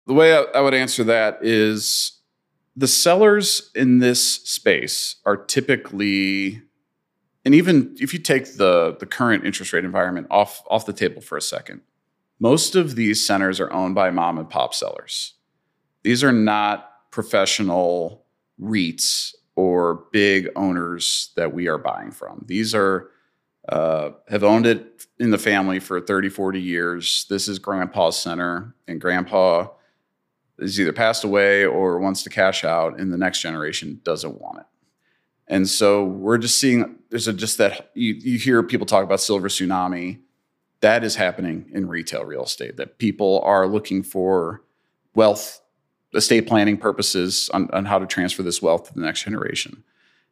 the 0.07 0.15
way 0.15 0.35
I, 0.35 0.61
would 0.61 0.73
answer 0.73 1.05
that 1.05 1.39
is 1.43 2.21
the 2.77 2.89
sellers 2.89 3.71
in 3.75 3.99
this 3.99 4.23
space 4.23 5.17
are 5.27 5.37
typically 5.37 6.63
and 7.45 7.55
even 7.55 7.95
if 8.01 8.13
you 8.15 8.19
take 8.19 8.57
the 8.57 8.97
the 8.99 9.07
current 9.07 9.45
interest 9.45 9.73
rate 9.73 9.85
environment 9.85 10.29
off 10.31 10.63
off 10.71 10.87
the 10.87 10.93
table 10.93 11.21
for 11.21 11.37
a 11.37 11.43
second 11.43 11.83
most 12.41 12.75
of 12.75 12.97
these 12.97 13.25
centers 13.25 13.61
are 13.61 13.73
owned 13.73 13.95
by 13.95 14.11
mom 14.11 14.39
and 14.39 14.51
pop 14.51 14.75
sellers 14.75 15.35
these 16.05 16.23
are 16.23 16.33
not 16.33 17.11
professional 17.11 18.27
REITs 18.61 19.35
or 19.57 20.07
big 20.13 20.49
owners 20.55 21.33
that 21.37 21.53
we 21.53 21.67
are 21.67 21.79
buying 21.79 22.11
from. 22.11 22.45
These 22.47 22.75
are 22.75 23.11
uh, 23.69 24.11
have 24.29 24.45
owned 24.45 24.67
it 24.67 25.07
in 25.19 25.31
the 25.31 25.39
family 25.39 25.81
for 25.81 25.99
30, 25.99 26.29
40 26.29 26.61
years. 26.61 27.25
This 27.31 27.49
is 27.49 27.59
grandpa's 27.59 28.19
center, 28.19 28.75
and 28.87 29.01
grandpa 29.01 29.69
is 30.59 30.79
either 30.79 30.93
passed 30.93 31.25
away 31.25 31.65
or 31.65 31.99
wants 31.99 32.23
to 32.25 32.31
cash 32.31 32.63
out, 32.63 33.01
and 33.01 33.11
the 33.11 33.17
next 33.17 33.41
generation 33.41 34.01
doesn't 34.05 34.39
want 34.39 34.59
it. 34.59 34.67
And 35.49 35.67
so 35.67 36.05
we're 36.05 36.37
just 36.37 36.61
seeing 36.61 36.97
there's 37.09 37.27
a, 37.27 37.33
just 37.33 37.57
that 37.57 37.91
you, 37.95 38.13
you 38.15 38.39
hear 38.39 38.63
people 38.63 38.87
talk 38.87 39.03
about 39.03 39.21
silver 39.21 39.49
tsunami. 39.49 40.21
That 40.85 41.03
is 41.03 41.17
happening 41.17 41.71
in 41.73 41.89
retail 41.89 42.27
real 42.27 42.45
estate, 42.45 42.77
that 42.77 42.99
people 42.99 43.41
are 43.43 43.67
looking 43.67 44.03
for 44.03 44.63
wealth 45.15 45.63
estate 46.15 46.47
planning 46.47 46.77
purposes 46.77 47.49
on, 47.55 47.71
on 47.73 47.87
how 47.87 47.99
to 47.99 48.05
transfer 48.05 48.43
this 48.43 48.61
wealth 48.61 48.89
to 48.89 48.93
the 48.93 49.01
next 49.01 49.23
generation. 49.23 49.83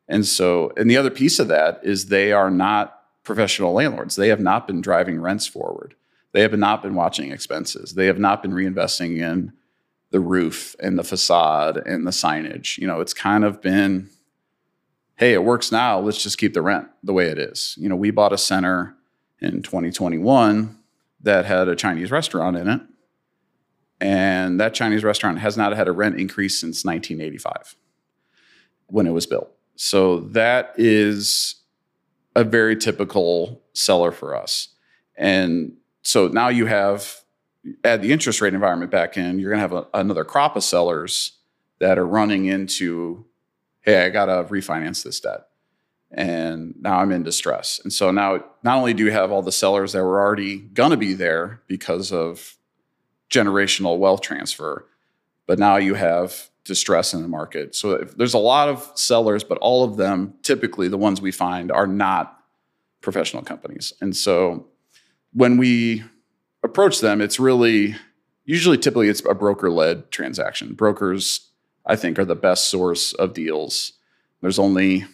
And 0.08 0.26
so, 0.26 0.70
and 0.76 0.90
the 0.90 0.98
other 0.98 1.08
piece 1.08 1.38
of 1.38 1.48
that 1.48 1.80
is 1.82 2.04
they 2.04 2.32
are 2.32 2.50
not 2.50 3.00
professional 3.22 3.72
landlords. 3.72 4.16
They 4.16 4.28
have 4.28 4.40
not 4.40 4.66
been 4.66 4.82
driving 4.82 5.22
rents 5.22 5.46
forward. 5.46 5.94
They 6.32 6.42
have 6.42 6.52
not 6.52 6.82
been 6.82 6.96
watching 6.96 7.32
expenses. 7.32 7.94
They 7.94 8.04
have 8.04 8.18
not 8.18 8.42
been 8.42 8.52
reinvesting 8.52 9.16
in 9.16 9.54
the 10.10 10.20
roof 10.20 10.76
and 10.80 10.98
the 10.98 11.02
facade 11.02 11.78
and 11.78 12.06
the 12.06 12.10
signage. 12.10 12.76
You 12.76 12.86
know, 12.86 13.00
it's 13.00 13.14
kind 13.14 13.46
of 13.46 13.62
been, 13.62 14.10
hey, 15.16 15.32
it 15.32 15.44
works 15.44 15.72
now. 15.72 15.98
Let's 15.98 16.22
just 16.22 16.36
keep 16.36 16.52
the 16.52 16.60
rent 16.60 16.88
the 17.02 17.14
way 17.14 17.28
it 17.28 17.38
is. 17.38 17.74
You 17.78 17.88
know, 17.88 17.96
we 17.96 18.10
bought 18.10 18.34
a 18.34 18.38
center 18.38 18.98
in 19.42 19.62
2021 19.62 20.78
that 21.20 21.44
had 21.44 21.68
a 21.68 21.76
Chinese 21.76 22.10
restaurant 22.10 22.56
in 22.56 22.68
it 22.68 22.80
and 24.02 24.58
that 24.58 24.74
Chinese 24.74 25.04
restaurant 25.04 25.38
has 25.38 25.56
not 25.56 25.76
had 25.76 25.86
a 25.86 25.92
rent 25.92 26.18
increase 26.18 26.58
since 26.58 26.84
1985 26.84 27.76
when 28.88 29.06
it 29.06 29.12
was 29.12 29.26
built. 29.26 29.48
So 29.76 30.20
that 30.20 30.74
is 30.76 31.56
a 32.34 32.42
very 32.42 32.76
typical 32.76 33.62
seller 33.74 34.10
for 34.10 34.34
us. 34.34 34.68
And 35.16 35.76
so 36.02 36.26
now 36.26 36.48
you 36.48 36.66
have, 36.66 37.20
add 37.84 38.02
the 38.02 38.12
interest 38.12 38.40
rate 38.40 38.54
environment 38.54 38.90
back 38.90 39.16
in, 39.16 39.38
you're 39.38 39.50
going 39.50 39.62
to 39.62 39.76
have 39.76 39.84
a, 39.84 39.86
another 39.94 40.24
crop 40.24 40.56
of 40.56 40.64
sellers 40.64 41.38
that 41.78 41.96
are 41.96 42.06
running 42.06 42.46
into, 42.46 43.24
hey, 43.82 44.04
I 44.04 44.10
got 44.10 44.26
to 44.26 44.52
refinance 44.52 45.04
this 45.04 45.20
debt. 45.20 45.46
And 46.14 46.74
now 46.80 46.98
I'm 46.98 47.10
in 47.10 47.22
distress. 47.22 47.80
And 47.82 47.92
so 47.92 48.10
now, 48.10 48.44
not 48.62 48.76
only 48.76 48.92
do 48.92 49.04
you 49.04 49.10
have 49.12 49.32
all 49.32 49.42
the 49.42 49.52
sellers 49.52 49.92
that 49.92 50.02
were 50.02 50.20
already 50.20 50.58
going 50.58 50.90
to 50.90 50.96
be 50.96 51.14
there 51.14 51.62
because 51.66 52.12
of 52.12 52.58
generational 53.32 53.98
wealth 53.98 54.20
transfer. 54.20 54.86
But 55.46 55.58
now 55.58 55.76
you 55.76 55.94
have 55.94 56.50
distress 56.64 57.12
in 57.12 57.22
the 57.22 57.28
market. 57.28 57.74
So 57.74 57.98
there's 58.16 58.34
a 58.34 58.38
lot 58.38 58.68
of 58.68 58.92
sellers, 58.94 59.42
but 59.42 59.58
all 59.58 59.82
of 59.82 59.96
them, 59.96 60.34
typically 60.42 60.86
the 60.86 60.98
ones 60.98 61.20
we 61.20 61.32
find, 61.32 61.72
are 61.72 61.88
not 61.88 62.38
professional 63.00 63.42
companies. 63.42 63.92
And 64.00 64.14
so 64.14 64.68
when 65.32 65.56
we 65.56 66.04
approach 66.62 67.00
them, 67.00 67.20
it's 67.20 67.40
really 67.40 67.96
usually 68.44 68.78
typically 68.78 69.08
it's 69.08 69.24
a 69.28 69.34
broker 69.34 69.70
led 69.70 70.10
transaction. 70.12 70.74
Brokers, 70.74 71.50
I 71.84 71.96
think, 71.96 72.18
are 72.18 72.24
the 72.24 72.36
best 72.36 72.70
source 72.70 73.12
of 73.14 73.34
deals. 73.34 73.94
There's 74.40 74.58
only 74.58 75.06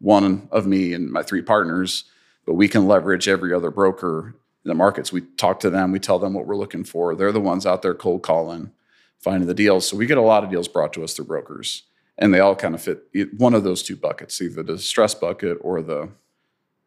one 0.00 0.48
of 0.50 0.66
me 0.66 0.92
and 0.92 1.10
my 1.10 1.22
three 1.22 1.42
partners, 1.42 2.04
but 2.46 2.54
we 2.54 2.68
can 2.68 2.86
leverage 2.86 3.28
every 3.28 3.52
other 3.52 3.70
broker 3.70 4.34
in 4.64 4.68
the 4.68 4.74
markets. 4.74 5.12
We 5.12 5.22
talk 5.22 5.60
to 5.60 5.70
them, 5.70 5.92
we 5.92 5.98
tell 5.98 6.18
them 6.18 6.34
what 6.34 6.46
we're 6.46 6.56
looking 6.56 6.84
for. 6.84 7.14
They're 7.14 7.32
the 7.32 7.40
ones 7.40 7.66
out 7.66 7.82
there 7.82 7.94
cold 7.94 8.22
calling, 8.22 8.72
finding 9.18 9.48
the 9.48 9.54
deals. 9.54 9.88
So 9.88 9.96
we 9.96 10.06
get 10.06 10.18
a 10.18 10.22
lot 10.22 10.44
of 10.44 10.50
deals 10.50 10.68
brought 10.68 10.92
to 10.94 11.04
us 11.04 11.14
through 11.14 11.26
brokers, 11.26 11.84
and 12.16 12.32
they 12.32 12.40
all 12.40 12.56
kind 12.56 12.74
of 12.74 12.82
fit 12.82 13.08
one 13.36 13.54
of 13.54 13.64
those 13.64 13.82
two 13.82 13.96
buckets, 13.96 14.40
either 14.40 14.62
the 14.62 14.78
stress 14.78 15.14
bucket 15.14 15.58
or 15.60 15.82
the 15.82 16.08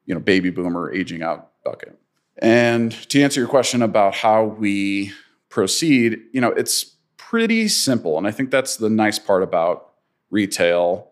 you 0.05 0.13
know 0.13 0.19
baby 0.19 0.49
boomer 0.49 0.91
aging 0.91 1.21
out 1.21 1.51
bucket. 1.63 1.97
And 2.37 2.91
to 3.09 3.21
answer 3.21 3.39
your 3.39 3.49
question 3.49 3.81
about 3.81 4.15
how 4.15 4.43
we 4.45 5.11
proceed, 5.49 6.19
you 6.31 6.41
know, 6.41 6.49
it's 6.49 6.95
pretty 7.17 7.67
simple. 7.67 8.17
And 8.17 8.25
I 8.25 8.31
think 8.31 8.51
that's 8.51 8.77
the 8.77 8.89
nice 8.89 9.19
part 9.19 9.43
about 9.43 9.91
retail 10.31 11.09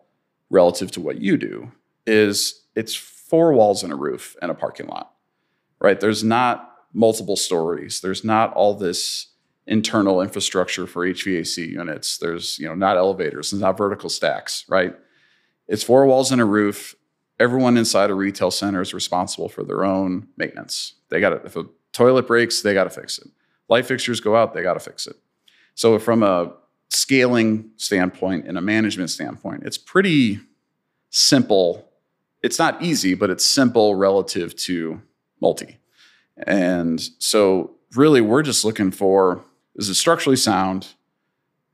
relative 0.48 0.90
to 0.92 1.00
what 1.00 1.20
you 1.20 1.36
do 1.36 1.70
is 2.10 2.64
it's 2.74 2.94
four 2.94 3.52
walls 3.52 3.82
and 3.82 3.92
a 3.92 3.96
roof 3.96 4.36
and 4.42 4.50
a 4.50 4.54
parking 4.54 4.86
lot. 4.86 5.12
Right? 5.80 5.98
There's 5.98 6.24
not 6.24 6.74
multiple 6.92 7.36
stories. 7.36 8.00
There's 8.00 8.24
not 8.24 8.52
all 8.54 8.74
this 8.74 9.28
internal 9.66 10.20
infrastructure 10.20 10.86
for 10.86 11.06
HVAC 11.06 11.68
units. 11.68 12.18
There's, 12.18 12.58
you 12.58 12.66
know, 12.66 12.74
not 12.74 12.96
elevators, 12.96 13.50
there's 13.50 13.62
not 13.62 13.78
vertical 13.78 14.10
stacks, 14.10 14.64
right? 14.68 14.94
It's 15.68 15.84
four 15.84 16.04
walls 16.06 16.32
and 16.32 16.40
a 16.40 16.44
roof. 16.44 16.96
Everyone 17.38 17.76
inside 17.76 18.10
a 18.10 18.14
retail 18.14 18.50
center 18.50 18.82
is 18.82 18.92
responsible 18.92 19.48
for 19.48 19.62
their 19.62 19.84
own 19.84 20.28
maintenance. 20.36 20.94
They 21.08 21.20
got 21.20 21.30
to, 21.30 21.36
if 21.36 21.56
a 21.56 21.64
toilet 21.92 22.26
breaks, 22.26 22.60
they 22.60 22.74
got 22.74 22.84
to 22.84 22.90
fix 22.90 23.18
it. 23.18 23.28
Light 23.68 23.86
fixtures 23.86 24.20
go 24.20 24.34
out, 24.36 24.52
they 24.52 24.62
got 24.62 24.74
to 24.74 24.80
fix 24.80 25.06
it. 25.06 25.16
So, 25.74 25.98
from 25.98 26.22
a 26.22 26.52
scaling 26.90 27.70
standpoint 27.76 28.46
and 28.46 28.58
a 28.58 28.60
management 28.60 29.10
standpoint, 29.10 29.62
it's 29.64 29.78
pretty 29.78 30.40
simple. 31.10 31.89
It's 32.42 32.58
not 32.58 32.82
easy, 32.82 33.14
but 33.14 33.30
it's 33.30 33.44
simple 33.44 33.94
relative 33.94 34.56
to 34.56 35.02
multi. 35.40 35.78
And 36.46 37.00
so, 37.18 37.72
really, 37.94 38.20
we're 38.20 38.42
just 38.42 38.64
looking 38.64 38.90
for 38.90 39.44
is 39.76 39.88
it 39.88 39.94
structurally 39.94 40.36
sound? 40.36 40.88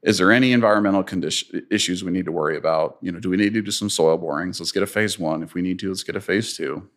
Is 0.02 0.18
there 0.18 0.30
any 0.30 0.52
environmental 0.52 1.02
condition 1.02 1.66
issues 1.70 2.04
we 2.04 2.12
need 2.12 2.26
to 2.26 2.32
worry 2.32 2.56
about? 2.56 2.98
You 3.00 3.10
know, 3.10 3.18
do 3.18 3.28
we 3.28 3.36
need 3.36 3.54
to 3.54 3.62
do 3.62 3.70
some 3.70 3.90
soil 3.90 4.16
borings? 4.16 4.60
Let's 4.60 4.70
get 4.70 4.84
a 4.84 4.86
phase 4.86 5.18
one. 5.18 5.42
If 5.42 5.54
we 5.54 5.62
need 5.62 5.78
to, 5.80 5.88
let's 5.88 6.04
get 6.04 6.14
a 6.14 6.20
phase 6.20 6.56
two. 6.56 6.88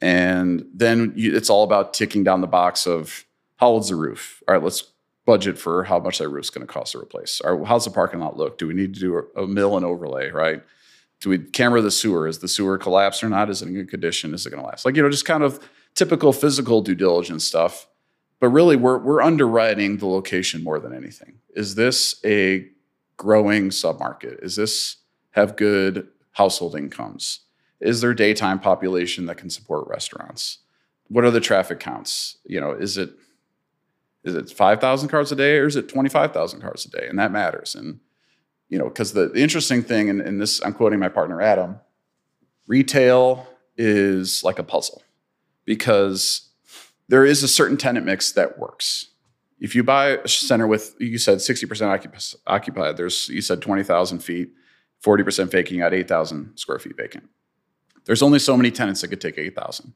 And 0.00 0.66
then 0.74 1.14
you, 1.16 1.34
it's 1.34 1.48
all 1.48 1.64
about 1.64 1.94
ticking 1.94 2.22
down 2.22 2.42
the 2.42 2.46
box 2.46 2.86
of 2.86 3.24
how 3.56 3.68
old's 3.68 3.88
the 3.88 3.94
roof? 3.94 4.42
All 4.46 4.54
right, 4.54 4.62
let's 4.62 4.92
budget 5.24 5.58
for 5.58 5.84
how 5.84 5.98
much 5.98 6.18
that 6.18 6.28
roof's 6.28 6.50
going 6.50 6.66
to 6.66 6.72
cost 6.72 6.92
to 6.92 6.98
replace. 6.98 7.40
Or 7.40 7.64
how's 7.64 7.86
the 7.86 7.90
parking 7.90 8.20
lot 8.20 8.36
look? 8.36 8.58
Do 8.58 8.66
we 8.66 8.74
need 8.74 8.94
to 8.94 9.00
do 9.00 9.16
a, 9.34 9.44
a 9.44 9.46
mill 9.46 9.76
and 9.76 9.86
overlay? 9.86 10.30
Right? 10.30 10.62
Do 11.20 11.30
we 11.30 11.38
camera 11.38 11.80
the 11.80 11.90
sewer? 11.90 12.26
Is 12.28 12.40
the 12.40 12.48
sewer 12.48 12.78
collapsed 12.78 13.24
or 13.24 13.28
not? 13.28 13.48
Is 13.48 13.62
it 13.62 13.68
in 13.68 13.74
good 13.74 13.90
condition? 13.90 14.34
Is 14.34 14.46
it 14.46 14.50
going 14.50 14.62
to 14.62 14.66
last? 14.66 14.84
Like 14.84 14.96
you 14.96 15.02
know, 15.02 15.10
just 15.10 15.24
kind 15.24 15.42
of 15.42 15.60
typical 15.94 16.32
physical 16.32 16.82
due 16.82 16.94
diligence 16.94 17.44
stuff. 17.44 17.86
But 18.38 18.50
really, 18.50 18.76
we're 18.76 18.98
we're 18.98 19.22
underwriting 19.22 19.96
the 19.96 20.06
location 20.06 20.62
more 20.62 20.78
than 20.78 20.94
anything. 20.94 21.38
Is 21.54 21.74
this 21.74 22.20
a 22.24 22.68
growing 23.16 23.70
submarket? 23.70 24.42
Is 24.42 24.56
this 24.56 24.96
have 25.30 25.56
good 25.56 26.08
household 26.32 26.76
incomes? 26.76 27.40
Is 27.80 28.00
there 28.00 28.14
daytime 28.14 28.58
population 28.58 29.26
that 29.26 29.36
can 29.36 29.50
support 29.50 29.88
restaurants? 29.88 30.58
What 31.08 31.24
are 31.24 31.30
the 31.30 31.40
traffic 31.40 31.80
counts? 31.80 32.38
You 32.44 32.60
know, 32.60 32.72
is 32.72 32.98
it 32.98 33.10
is 34.24 34.34
it 34.34 34.50
5,000 34.50 35.08
cars 35.08 35.30
a 35.30 35.36
day 35.36 35.56
or 35.56 35.66
is 35.66 35.76
it 35.76 35.88
25,000 35.88 36.60
cars 36.60 36.84
a 36.84 36.90
day? 36.90 37.06
And 37.08 37.18
that 37.18 37.30
matters. 37.30 37.76
And, 37.76 38.00
you 38.68 38.78
know, 38.78 38.84
because 38.86 39.12
the, 39.12 39.28
the, 39.28 39.40
interesting 39.40 39.82
thing, 39.82 40.10
and, 40.10 40.20
and 40.20 40.40
this, 40.40 40.60
I'm 40.64 40.72
quoting 40.72 40.98
my 40.98 41.08
partner 41.08 41.40
Adam, 41.40 41.78
retail 42.66 43.46
is 43.76 44.42
like 44.42 44.58
a 44.58 44.64
puzzle 44.64 45.02
because 45.64 46.48
there 47.08 47.24
is 47.24 47.42
a 47.42 47.48
certain 47.48 47.76
tenant 47.76 48.06
mix 48.06 48.32
that 48.32 48.58
works. 48.58 49.08
If 49.60 49.74
you 49.74 49.82
buy 49.82 50.18
a 50.18 50.28
center 50.28 50.66
with, 50.66 50.94
you 50.98 51.18
said 51.18 51.38
60% 51.38 52.36
occupied, 52.46 52.96
there's, 52.96 53.28
you 53.28 53.40
said 53.40 53.62
20,000 53.62 54.18
feet, 54.18 54.50
40% 55.04 55.50
vacant, 55.50 55.80
at 55.80 55.94
8,000 55.94 56.56
square 56.56 56.78
feet 56.78 56.96
vacant. 56.96 57.28
There's 58.04 58.22
only 58.22 58.38
so 58.38 58.56
many 58.56 58.70
tenants 58.70 59.00
that 59.00 59.08
could 59.08 59.20
take 59.20 59.38
8,000. 59.38 59.94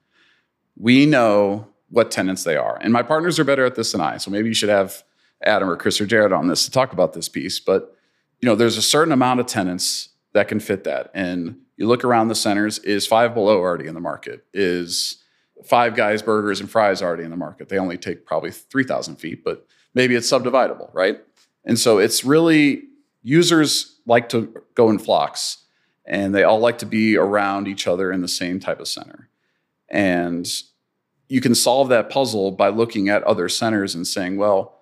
We 0.76 1.06
know 1.06 1.68
what 1.90 2.10
tenants 2.10 2.44
they 2.44 2.56
are. 2.56 2.78
And 2.80 2.92
my 2.92 3.02
partners 3.02 3.38
are 3.38 3.44
better 3.44 3.64
at 3.64 3.74
this 3.74 3.92
than 3.92 4.00
I. 4.00 4.16
So 4.16 4.30
maybe 4.30 4.48
you 4.48 4.54
should 4.54 4.68
have 4.68 5.02
Adam 5.42 5.68
or 5.68 5.76
Chris 5.76 6.00
or 6.00 6.06
Jared 6.06 6.32
on 6.32 6.48
this 6.48 6.64
to 6.64 6.70
talk 6.70 6.92
about 6.92 7.12
this 7.12 7.28
piece. 7.28 7.60
But 7.60 7.96
you 8.40 8.48
know, 8.48 8.54
there's 8.54 8.76
a 8.76 8.82
certain 8.82 9.12
amount 9.12 9.40
of 9.40 9.46
tenants 9.46 10.10
that 10.32 10.48
can 10.48 10.60
fit 10.60 10.84
that. 10.84 11.10
And 11.14 11.60
you 11.76 11.86
look 11.86 12.04
around 12.04 12.28
the 12.28 12.34
centers, 12.34 12.78
is 12.80 13.06
five 13.06 13.34
below 13.34 13.58
already 13.58 13.86
in 13.86 13.94
the 13.94 14.00
market? 14.00 14.44
Is 14.52 15.22
five 15.64 15.94
guys, 15.94 16.22
burgers, 16.22 16.60
and 16.60 16.70
fries 16.70 17.02
already 17.02 17.24
in 17.24 17.30
the 17.30 17.36
market? 17.36 17.68
They 17.68 17.78
only 17.78 17.98
take 17.98 18.24
probably 18.24 18.50
3,000 18.50 19.16
feet, 19.16 19.44
but 19.44 19.66
maybe 19.94 20.14
it's 20.14 20.30
subdividable, 20.30 20.90
right? 20.94 21.20
And 21.64 21.78
so 21.78 21.98
it's 21.98 22.24
really 22.24 22.84
users 23.22 23.98
like 24.06 24.28
to 24.30 24.62
go 24.74 24.90
in 24.90 24.98
flocks 24.98 25.58
and 26.06 26.34
they 26.34 26.42
all 26.42 26.58
like 26.58 26.78
to 26.78 26.86
be 26.86 27.16
around 27.16 27.68
each 27.68 27.86
other 27.86 28.10
in 28.10 28.22
the 28.22 28.28
same 28.28 28.58
type 28.58 28.80
of 28.80 28.88
center. 28.88 29.28
And 29.88 30.48
you 31.28 31.40
can 31.40 31.54
solve 31.54 31.88
that 31.90 32.10
puzzle 32.10 32.50
by 32.52 32.68
looking 32.68 33.08
at 33.08 33.22
other 33.24 33.48
centers 33.48 33.94
and 33.94 34.06
saying, 34.06 34.36
well, 34.36 34.79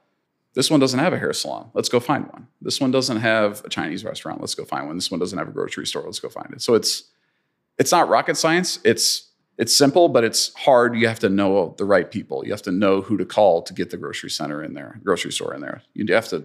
this 0.59 0.72
one 0.72 0.80
doesn't 0.80 0.98
have 0.98 1.12
a 1.12 1.18
hair 1.20 1.32
salon. 1.32 1.70
Let's 1.72 1.88
go 1.88 2.00
find 2.00 2.26
one. 2.32 2.48
This 2.61 2.80
one 2.80 2.90
doesn't 2.90 3.18
have 3.18 3.64
a 3.64 3.68
Chinese 3.68 4.02
restaurant. 4.04 4.40
Let's 4.40 4.56
go 4.56 4.64
find 4.64 4.88
one. 4.88 4.96
This 4.96 5.09
one 5.09 5.20
doesn't 5.20 5.38
have 5.38 5.46
a 5.46 5.52
grocery 5.52 5.86
store. 5.86 6.02
Let's 6.02 6.18
go 6.18 6.28
find 6.28 6.52
it. 6.52 6.61
So 6.61 6.74
it's 6.74 7.04
it's 7.78 7.92
not 7.92 8.09
rocket 8.09 8.36
science. 8.36 8.80
It's 8.82 9.30
it's 9.56 9.72
simple, 9.72 10.09
but 10.09 10.24
it's 10.24 10.52
hard. 10.54 10.96
You 10.96 11.06
have 11.06 11.20
to 11.20 11.28
know 11.28 11.76
the 11.78 11.84
right 11.84 12.11
people. 12.11 12.44
You 12.44 12.50
have 12.50 12.62
to 12.62 12.72
know 12.72 13.02
who 13.02 13.16
to 13.18 13.24
call 13.24 13.62
to 13.62 13.72
get 13.72 13.90
the 13.90 13.96
grocery 13.96 14.30
center 14.30 14.61
in 14.61 14.74
there, 14.74 15.00
grocery 15.04 15.30
store 15.30 15.54
in 15.54 15.61
there. 15.61 15.82
You 15.94 16.12
have 16.12 16.26
to 16.30 16.44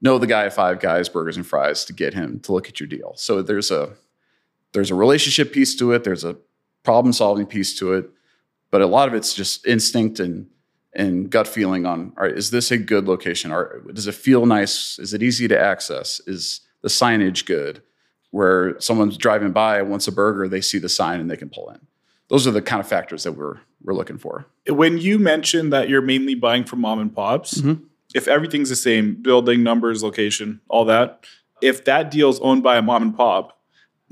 know 0.00 0.18
the 0.18 0.26
guy 0.26 0.46
at 0.46 0.54
Five 0.54 0.80
Guys 0.80 1.08
Burgers 1.08 1.36
and 1.36 1.46
Fries 1.46 1.84
to 1.84 1.92
get 1.92 2.14
him 2.14 2.40
to 2.40 2.52
look 2.52 2.68
at 2.68 2.80
your 2.80 2.88
deal. 2.88 3.12
So 3.14 3.42
there's 3.42 3.70
a 3.70 3.92
there's 4.72 4.90
a 4.90 4.96
relationship 4.96 5.52
piece 5.52 5.76
to 5.76 5.92
it. 5.92 6.02
There's 6.02 6.24
a 6.24 6.36
problem 6.82 7.12
solving 7.12 7.46
piece 7.46 7.78
to 7.78 7.92
it 7.92 8.10
but 8.72 8.80
a 8.80 8.86
lot 8.86 9.06
of 9.06 9.14
it's 9.14 9.34
just 9.34 9.64
instinct 9.66 10.18
and 10.18 10.48
and 10.94 11.30
gut 11.30 11.48
feeling 11.48 11.86
on 11.86 12.12
all 12.16 12.24
right 12.24 12.36
is 12.36 12.50
this 12.50 12.70
a 12.70 12.78
good 12.78 13.06
location? 13.06 13.52
Or 13.52 13.82
does 13.92 14.06
it 14.06 14.14
feel 14.14 14.46
nice? 14.46 14.98
Is 14.98 15.14
it 15.14 15.22
easy 15.22 15.48
to 15.48 15.58
access? 15.58 16.20
Is 16.26 16.60
the 16.82 16.88
signage 16.88 17.46
good? 17.46 17.82
Where 18.30 18.80
someone's 18.80 19.18
driving 19.18 19.52
by 19.52 19.82
wants 19.82 20.08
a 20.08 20.12
burger 20.12 20.48
they 20.48 20.60
see 20.60 20.78
the 20.78 20.88
sign 20.88 21.20
and 21.20 21.30
they 21.30 21.36
can 21.36 21.50
pull 21.50 21.70
in. 21.70 21.80
Those 22.28 22.46
are 22.46 22.50
the 22.50 22.62
kind 22.62 22.80
of 22.80 22.88
factors 22.88 23.24
that 23.24 23.32
we're 23.32 23.60
we're 23.82 23.94
looking 23.94 24.18
for. 24.18 24.46
When 24.68 24.98
you 24.98 25.18
mentioned 25.18 25.72
that 25.72 25.88
you're 25.88 26.02
mainly 26.02 26.34
buying 26.34 26.64
from 26.64 26.80
mom 26.80 27.00
and 27.00 27.14
pops 27.14 27.60
mm-hmm. 27.60 27.84
if 28.14 28.28
everything's 28.28 28.68
the 28.68 28.76
same 28.76 29.20
building 29.20 29.62
numbers 29.62 30.02
location 30.02 30.60
all 30.68 30.84
that 30.86 31.24
if 31.60 31.84
that 31.84 32.10
deal 32.10 32.28
is 32.28 32.40
owned 32.40 32.62
by 32.62 32.76
a 32.76 32.82
mom 32.82 33.02
and 33.02 33.16
pop 33.16 33.58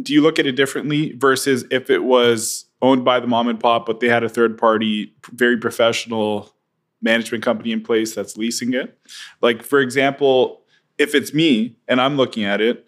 do 0.02 0.12
you 0.12 0.22
look 0.22 0.38
at 0.38 0.46
it 0.46 0.52
differently 0.52 1.12
versus 1.12 1.64
if 1.70 1.90
it 1.90 2.04
was 2.04 2.66
owned 2.82 3.04
by 3.04 3.20
the 3.20 3.26
mom 3.26 3.48
and 3.48 3.60
pop, 3.60 3.86
but 3.86 4.00
they 4.00 4.08
had 4.08 4.24
a 4.24 4.28
third 4.28 4.56
party, 4.58 5.14
very 5.32 5.56
professional 5.56 6.54
management 7.02 7.42
company 7.42 7.72
in 7.72 7.82
place 7.82 8.14
that's 8.14 8.36
leasing 8.36 8.74
it. 8.74 8.98
Like, 9.40 9.62
for 9.62 9.80
example, 9.80 10.62
if 10.98 11.14
it's 11.14 11.32
me 11.32 11.76
and 11.88 12.00
I'm 12.00 12.16
looking 12.16 12.44
at 12.44 12.60
it, 12.60 12.86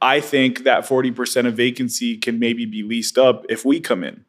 I 0.00 0.20
think 0.20 0.64
that 0.64 0.84
40% 0.86 1.46
of 1.46 1.54
vacancy 1.54 2.16
can 2.16 2.38
maybe 2.38 2.66
be 2.66 2.82
leased 2.82 3.18
up 3.18 3.44
if 3.48 3.64
we 3.64 3.80
come 3.80 4.04
in. 4.04 4.24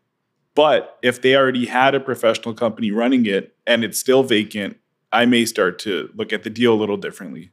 But 0.54 0.98
if 1.02 1.22
they 1.22 1.36
already 1.36 1.66
had 1.66 1.96
a 1.96 2.00
professional 2.00 2.54
company 2.54 2.92
running 2.92 3.26
it 3.26 3.56
and 3.68 3.84
it's 3.84 4.00
still 4.00 4.24
vacant, 4.24 4.78
I 5.12 5.26
may 5.26 5.46
start 5.46 5.80
to 5.80 6.10
look 6.16 6.32
at 6.32 6.44
the 6.44 6.50
deal 6.50 6.74
a 6.74 6.76
little 6.80 6.98
differently. 6.98 7.52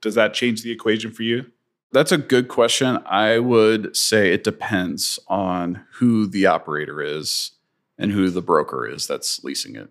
Does 0.00 0.16
that 0.16 0.34
change 0.34 0.62
the 0.62 0.72
equation 0.72 1.12
for 1.12 1.22
you? 1.22 1.46
That's 1.92 2.10
a 2.10 2.18
good 2.18 2.48
question. 2.48 2.98
I 3.06 3.38
would 3.38 3.96
say 3.96 4.32
it 4.32 4.44
depends 4.44 5.18
on 5.28 5.84
who 5.94 6.26
the 6.26 6.46
operator 6.46 7.02
is 7.02 7.52
and 7.98 8.12
who 8.12 8.30
the 8.30 8.42
broker 8.42 8.88
is 8.88 9.06
that's 9.06 9.44
leasing 9.44 9.76
it. 9.76 9.90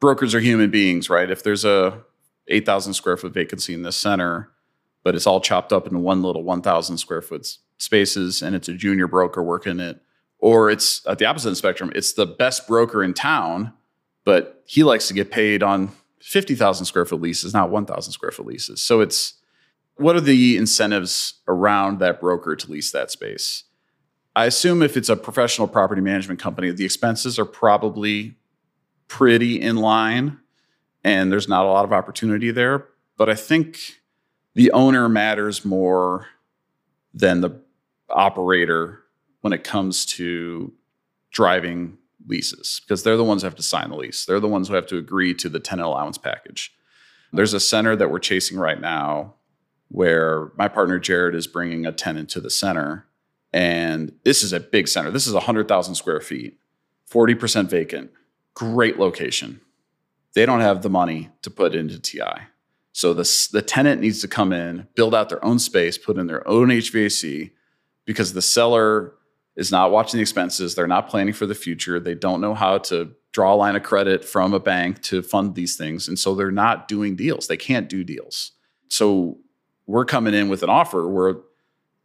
Brokers 0.00 0.34
are 0.34 0.40
human 0.40 0.70
beings, 0.70 1.08
right? 1.08 1.30
If 1.30 1.42
there's 1.42 1.64
a 1.64 2.02
8,000 2.48 2.94
square 2.94 3.16
foot 3.16 3.32
vacancy 3.32 3.74
in 3.74 3.82
this 3.82 3.96
center, 3.96 4.50
but 5.02 5.14
it's 5.14 5.26
all 5.26 5.40
chopped 5.40 5.72
up 5.72 5.86
into 5.86 5.98
one 5.98 6.22
little 6.22 6.42
1,000 6.42 6.98
square 6.98 7.22
foot 7.22 7.46
spaces 7.78 8.42
and 8.42 8.54
it's 8.54 8.68
a 8.68 8.74
junior 8.74 9.06
broker 9.06 9.42
working 9.42 9.80
it, 9.80 10.00
or 10.38 10.70
it's 10.70 11.06
at 11.06 11.18
the 11.18 11.24
opposite 11.24 11.50
the 11.50 11.56
spectrum, 11.56 11.92
it's 11.94 12.12
the 12.12 12.26
best 12.26 12.66
broker 12.66 13.02
in 13.02 13.14
town, 13.14 13.72
but 14.24 14.62
he 14.66 14.82
likes 14.84 15.08
to 15.08 15.14
get 15.14 15.30
paid 15.30 15.62
on 15.62 15.90
50,000 16.20 16.86
square 16.86 17.04
foot 17.04 17.20
leases, 17.20 17.54
not 17.54 17.70
1,000 17.70 18.12
square 18.12 18.32
foot 18.32 18.46
leases. 18.46 18.82
So 18.82 19.00
it's, 19.00 19.34
what 19.96 20.16
are 20.16 20.20
the 20.20 20.56
incentives 20.56 21.34
around 21.48 22.00
that 22.00 22.20
broker 22.20 22.56
to 22.56 22.70
lease 22.70 22.92
that 22.92 23.10
space? 23.10 23.64
I 24.34 24.44
assume 24.44 24.82
if 24.82 24.96
it's 24.96 25.08
a 25.08 25.16
professional 25.16 25.68
property 25.68 26.02
management 26.02 26.40
company, 26.40 26.70
the 26.70 26.84
expenses 26.84 27.38
are 27.38 27.46
probably 27.46 28.34
pretty 29.08 29.60
in 29.60 29.76
line 29.76 30.38
and 31.04 31.30
there's 31.30 31.48
not 31.48 31.64
a 31.64 31.68
lot 31.68 31.84
of 31.84 31.92
opportunity 31.92 32.50
there. 32.50 32.86
But 33.16 33.28
I 33.28 33.34
think 33.34 34.00
the 34.54 34.72
owner 34.72 35.08
matters 35.08 35.64
more 35.64 36.26
than 37.14 37.40
the 37.40 37.60
operator 38.10 39.02
when 39.40 39.52
it 39.52 39.64
comes 39.64 40.04
to 40.06 40.72
driving 41.30 41.98
leases 42.26 42.80
because 42.82 43.02
they're 43.02 43.16
the 43.16 43.24
ones 43.24 43.42
who 43.42 43.46
have 43.46 43.54
to 43.54 43.62
sign 43.62 43.90
the 43.90 43.96
lease. 43.96 44.24
They're 44.24 44.40
the 44.40 44.48
ones 44.48 44.68
who 44.68 44.74
have 44.74 44.86
to 44.86 44.98
agree 44.98 45.34
to 45.34 45.48
the 45.48 45.60
tenant 45.60 45.86
allowance 45.86 46.18
package. 46.18 46.74
There's 47.32 47.54
a 47.54 47.60
center 47.60 47.94
that 47.96 48.10
we're 48.10 48.18
chasing 48.18 48.58
right 48.58 48.80
now 48.80 49.34
where 49.88 50.50
my 50.56 50.68
partner 50.68 50.98
Jared 50.98 51.34
is 51.34 51.46
bringing 51.46 51.86
a 51.86 51.92
tenant 51.92 52.30
to 52.30 52.40
the 52.40 52.50
center. 52.50 53.06
And 53.52 54.12
this 54.24 54.42
is 54.42 54.52
a 54.52 54.60
big 54.60 54.88
center. 54.88 55.10
This 55.10 55.26
is 55.26 55.34
100,000 55.34 55.94
square 55.94 56.20
feet. 56.20 56.58
40% 57.10 57.68
vacant, 57.68 58.10
great 58.56 58.98
location. 58.98 59.60
They 60.34 60.46
don't 60.46 60.62
have 60.62 60.82
the 60.82 60.90
money 60.90 61.30
to 61.42 61.50
put 61.50 61.74
into 61.74 62.00
TI. 62.00 62.48
So 62.92 63.12
the, 63.12 63.48
the 63.52 63.62
tenant 63.62 64.00
needs 64.00 64.22
to 64.22 64.28
come 64.28 64.52
in, 64.52 64.88
build 64.94 65.14
out 65.14 65.28
their 65.28 65.44
own 65.44 65.58
space, 65.58 65.98
put 65.98 66.16
in 66.16 66.26
their 66.26 66.46
own 66.48 66.68
HVAC 66.68 67.52
because 68.06 68.32
the 68.32 68.40
seller 68.42 69.12
is 69.54 69.70
not 69.70 69.90
watching 69.90 70.16
the 70.16 70.22
expenses. 70.22 70.74
They're 70.74 70.86
not 70.86 71.08
planning 71.08 71.34
for 71.34 71.44
the 71.44 71.54
future. 71.54 72.00
They 72.00 72.14
don't 72.14 72.40
know 72.40 72.54
how 72.54 72.78
to 72.78 73.12
draw 73.32 73.52
a 73.52 73.56
line 73.56 73.76
of 73.76 73.82
credit 73.82 74.24
from 74.24 74.54
a 74.54 74.60
bank 74.60 75.02
to 75.02 75.22
fund 75.22 75.54
these 75.54 75.76
things. 75.76 76.08
And 76.08 76.18
so 76.18 76.34
they're 76.34 76.50
not 76.50 76.88
doing 76.88 77.16
deals. 77.16 77.48
They 77.48 77.58
can't 77.58 77.88
do 77.88 78.02
deals. 78.02 78.52
So 78.88 79.38
we're 79.86 80.06
coming 80.06 80.32
in 80.32 80.48
with 80.48 80.62
an 80.62 80.70
offer 80.70 81.06
where 81.06 81.36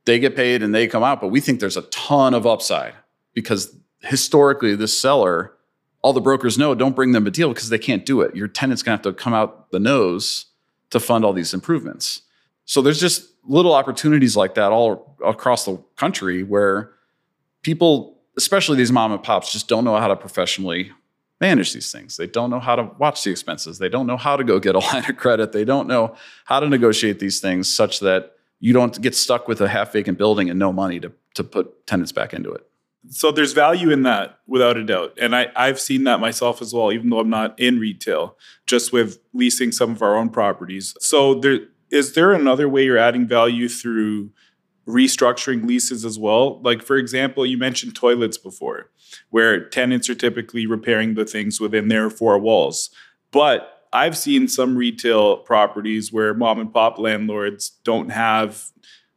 they 0.04 0.20
get 0.20 0.36
paid 0.36 0.62
and 0.62 0.76
they 0.76 0.88
come 0.88 1.04
out, 1.04 1.22
but 1.22 1.30
we 1.30 1.40
think 1.40 1.62
there's 1.62 1.78
a 1.78 1.84
ton 1.84 2.34
of 2.34 2.46
upside 2.46 2.96
because 3.34 3.74
historically, 4.02 4.76
this 4.76 5.00
seller, 5.00 5.54
all 6.02 6.14
the 6.14 6.22
brokers 6.22 6.58
know, 6.58 6.74
don't 6.74 6.96
bring 6.96 7.12
them 7.12 7.28
a 7.28 7.32
deal 7.32 7.50
because 7.50 7.70
they 7.70 7.78
can't 7.78 8.06
do 8.06 8.22
it. 8.22 8.36
Your 8.36 8.48
tenant's 8.48 8.84
gonna 8.84 8.98
have 8.98 9.04
to 9.04 9.14
come 9.14 9.34
out 9.34 9.72
the 9.72 9.80
nose 9.80 10.48
to 10.90 11.00
fund 11.00 11.24
all 11.24 11.34
these 11.34 11.54
improvements. 11.54 12.22
So 12.66 12.82
there's 12.82 13.00
just 13.00 13.28
little 13.44 13.74
opportunities 13.74 14.36
like 14.36 14.56
that 14.56 14.72
all 14.72 15.18
across 15.24 15.66
the 15.66 15.78
country 15.98 16.44
where 16.44 16.92
people, 17.64 18.20
especially 18.38 18.78
these 18.78 18.92
mom 18.92 19.12
and 19.12 19.22
pops, 19.22 19.52
just 19.52 19.68
don't 19.68 19.84
know 19.84 19.96
how 19.98 20.08
to 20.08 20.16
professionally 20.16 20.92
manage 21.40 21.74
these 21.74 21.92
things. 21.92 22.18
They 22.18 22.28
don't 22.28 22.50
know 22.50 22.60
how 22.60 22.76
to 22.76 22.84
watch 23.00 23.24
the 23.24 23.32
expenses. 23.32 23.80
They 23.80 23.90
don't 23.90 24.06
know 24.06 24.18
how 24.18 24.38
to 24.38 24.44
go 24.44 24.60
get 24.60 24.76
a 24.76 24.80
line 24.94 25.10
of 25.10 25.18
credit. 25.18 25.52
They 25.52 25.66
don't 25.66 25.88
know 25.88 26.16
how 26.46 26.60
to 26.60 26.70
negotiate 26.70 27.20
these 27.20 27.40
things 27.40 27.74
such 27.74 28.00
that 28.02 28.34
you 28.60 28.74
don't 28.74 29.02
get 29.02 29.16
stuck 29.16 29.48
with 29.48 29.60
a 29.60 29.68
half 29.68 29.92
vacant 29.92 30.18
building 30.18 30.50
and 30.50 30.60
no 30.60 30.72
money 30.72 31.00
to, 31.00 31.12
to 31.34 31.44
put 31.44 31.88
tenants 31.88 32.12
back 32.12 32.34
into 32.34 32.52
it. 32.52 32.66
So 33.10 33.32
there's 33.32 33.54
value 33.54 33.90
in 33.90 34.04
that 34.04 34.40
without 34.46 34.78
a 34.78 34.84
doubt. 34.84 35.18
And 35.20 35.36
I, 35.36 35.48
I've 35.56 35.80
seen 35.80 36.04
that 36.04 36.20
myself 36.20 36.62
as 36.62 36.74
well, 36.74 36.92
even 36.92 37.10
though 37.10 37.20
I'm 37.20 37.30
not 37.30 37.60
in 37.60 37.80
retail, 37.80 38.38
just 38.68 38.94
with 38.94 39.20
leasing 39.34 39.72
some 39.72 39.92
of 39.92 40.02
our 40.02 40.16
own 40.16 40.30
properties. 40.30 40.96
So 41.00 41.34
there 41.34 41.60
is 41.90 42.14
there 42.14 42.32
another 42.32 42.70
way 42.70 42.86
you're 42.86 42.98
adding 42.98 43.28
value 43.28 43.68
through 43.68 44.32
restructuring 44.88 45.66
leases 45.66 46.06
as 46.06 46.18
well? 46.18 46.62
Like, 46.62 46.84
for 46.84 46.98
example, 46.98 47.46
you 47.46 47.58
mentioned 47.58 47.96
toilets 47.96 48.38
before, 48.38 48.90
where 49.30 49.68
tenants 49.68 50.10
are 50.10 50.16
typically 50.16 50.66
repairing 50.66 51.16
the 51.16 51.26
things 51.26 51.60
within 51.60 51.90
their 51.90 52.10
four 52.10 52.38
walls. 52.38 52.92
But 53.32 53.88
I've 53.94 54.18
seen 54.18 54.48
some 54.48 54.78
retail 54.78 55.38
properties 55.38 56.14
where 56.14 56.34
mom 56.34 56.60
and 56.60 56.74
pop 56.74 56.98
landlords 56.98 57.72
don't 57.84 58.10
have 58.10 58.70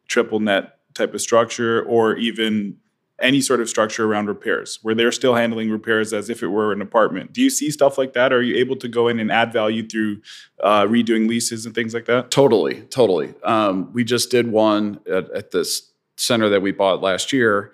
triple 0.08 0.40
net 0.40 0.78
type 0.94 1.14
of 1.14 1.20
structure 1.20 1.82
or 1.82 2.16
even 2.16 2.76
any 3.20 3.40
sort 3.40 3.60
of 3.60 3.68
structure 3.68 4.04
around 4.04 4.26
repairs 4.26 4.78
where 4.82 4.94
they're 4.94 5.12
still 5.12 5.34
handling 5.34 5.70
repairs 5.70 6.12
as 6.12 6.28
if 6.28 6.42
it 6.42 6.48
were 6.48 6.72
an 6.72 6.82
apartment. 6.82 7.32
Do 7.32 7.42
you 7.42 7.50
see 7.50 7.70
stuff 7.70 7.96
like 7.96 8.12
that? 8.14 8.32
Are 8.32 8.42
you 8.42 8.56
able 8.56 8.76
to 8.76 8.88
go 8.88 9.08
in 9.08 9.20
and 9.20 9.30
add 9.30 9.52
value 9.52 9.86
through 9.86 10.20
uh, 10.62 10.82
redoing 10.82 11.28
leases 11.28 11.64
and 11.64 11.74
things 11.74 11.94
like 11.94 12.06
that? 12.06 12.30
Totally, 12.30 12.82
totally. 12.82 13.34
Um, 13.44 13.92
we 13.92 14.02
just 14.02 14.30
did 14.30 14.50
one 14.50 15.00
at, 15.10 15.30
at 15.30 15.50
this 15.52 15.92
center 16.16 16.48
that 16.48 16.62
we 16.62 16.72
bought 16.72 17.02
last 17.02 17.32
year 17.32 17.72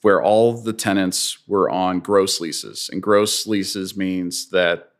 where 0.00 0.22
all 0.22 0.52
the 0.52 0.72
tenants 0.72 1.38
were 1.46 1.70
on 1.70 2.00
gross 2.00 2.40
leases. 2.40 2.90
And 2.92 3.02
gross 3.02 3.46
leases 3.46 3.96
means 3.96 4.50
that 4.50 4.92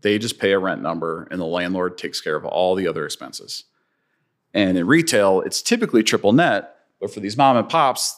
they 0.00 0.18
just 0.18 0.38
pay 0.38 0.52
a 0.52 0.58
rent 0.58 0.82
number 0.82 1.26
and 1.30 1.40
the 1.40 1.46
landlord 1.46 1.98
takes 1.98 2.20
care 2.20 2.36
of 2.36 2.44
all 2.44 2.74
the 2.74 2.86
other 2.86 3.04
expenses. 3.04 3.64
And 4.52 4.78
in 4.78 4.86
retail, 4.86 5.40
it's 5.40 5.62
typically 5.62 6.02
triple 6.02 6.32
net, 6.32 6.76
but 7.00 7.12
for 7.12 7.20
these 7.20 7.36
mom 7.36 7.56
and 7.56 7.68
pops, 7.68 8.16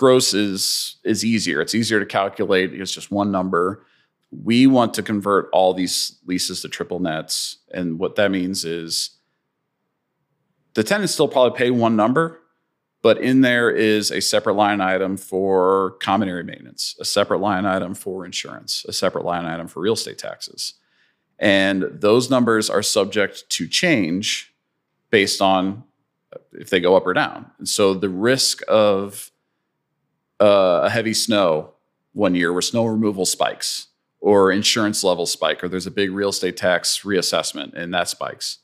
gross 0.00 0.32
is 0.32 0.96
is 1.04 1.26
easier. 1.26 1.60
It's 1.60 1.74
easier 1.74 2.00
to 2.00 2.06
calculate. 2.06 2.72
It's 2.72 2.90
just 2.90 3.10
one 3.10 3.30
number. 3.30 3.84
We 4.30 4.66
want 4.66 4.94
to 4.94 5.02
convert 5.02 5.50
all 5.52 5.74
these 5.74 6.18
leases 6.24 6.62
to 6.62 6.70
triple 6.70 7.00
nets, 7.00 7.58
and 7.70 7.98
what 7.98 8.16
that 8.16 8.30
means 8.30 8.64
is 8.64 9.10
the 10.72 10.82
tenants 10.82 11.12
still 11.12 11.28
probably 11.28 11.58
pay 11.58 11.70
one 11.70 11.96
number, 11.96 12.40
but 13.02 13.18
in 13.18 13.42
there 13.42 13.70
is 13.70 14.10
a 14.10 14.22
separate 14.22 14.54
line 14.54 14.80
item 14.80 15.18
for 15.18 15.96
common 16.00 16.30
area 16.30 16.44
maintenance, 16.44 16.96
a 16.98 17.04
separate 17.04 17.40
line 17.40 17.66
item 17.66 17.92
for 17.92 18.24
insurance, 18.24 18.86
a 18.88 18.94
separate 18.94 19.26
line 19.26 19.44
item 19.44 19.68
for 19.68 19.80
real 19.80 19.92
estate 19.92 20.16
taxes. 20.16 20.74
And 21.38 21.82
those 21.92 22.30
numbers 22.30 22.70
are 22.70 22.82
subject 22.82 23.50
to 23.50 23.68
change 23.68 24.54
based 25.10 25.42
on 25.42 25.84
if 26.52 26.70
they 26.70 26.80
go 26.80 26.96
up 26.96 27.06
or 27.06 27.12
down. 27.12 27.50
And 27.58 27.68
so 27.68 27.92
the 27.92 28.08
risk 28.08 28.62
of 28.66 29.29
uh, 30.40 30.80
a 30.84 30.90
heavy 30.90 31.14
snow 31.14 31.72
one 32.12 32.34
year 32.34 32.52
where 32.52 32.62
snow 32.62 32.86
removal 32.86 33.26
spikes 33.26 33.88
or 34.20 34.50
insurance 34.50 35.04
levels 35.04 35.30
spike 35.30 35.62
or 35.62 35.68
there's 35.68 35.86
a 35.86 35.90
big 35.90 36.10
real 36.10 36.30
estate 36.30 36.56
tax 36.56 37.02
reassessment 37.04 37.74
and 37.74 37.92
that 37.94 38.08
spikes. 38.08 38.58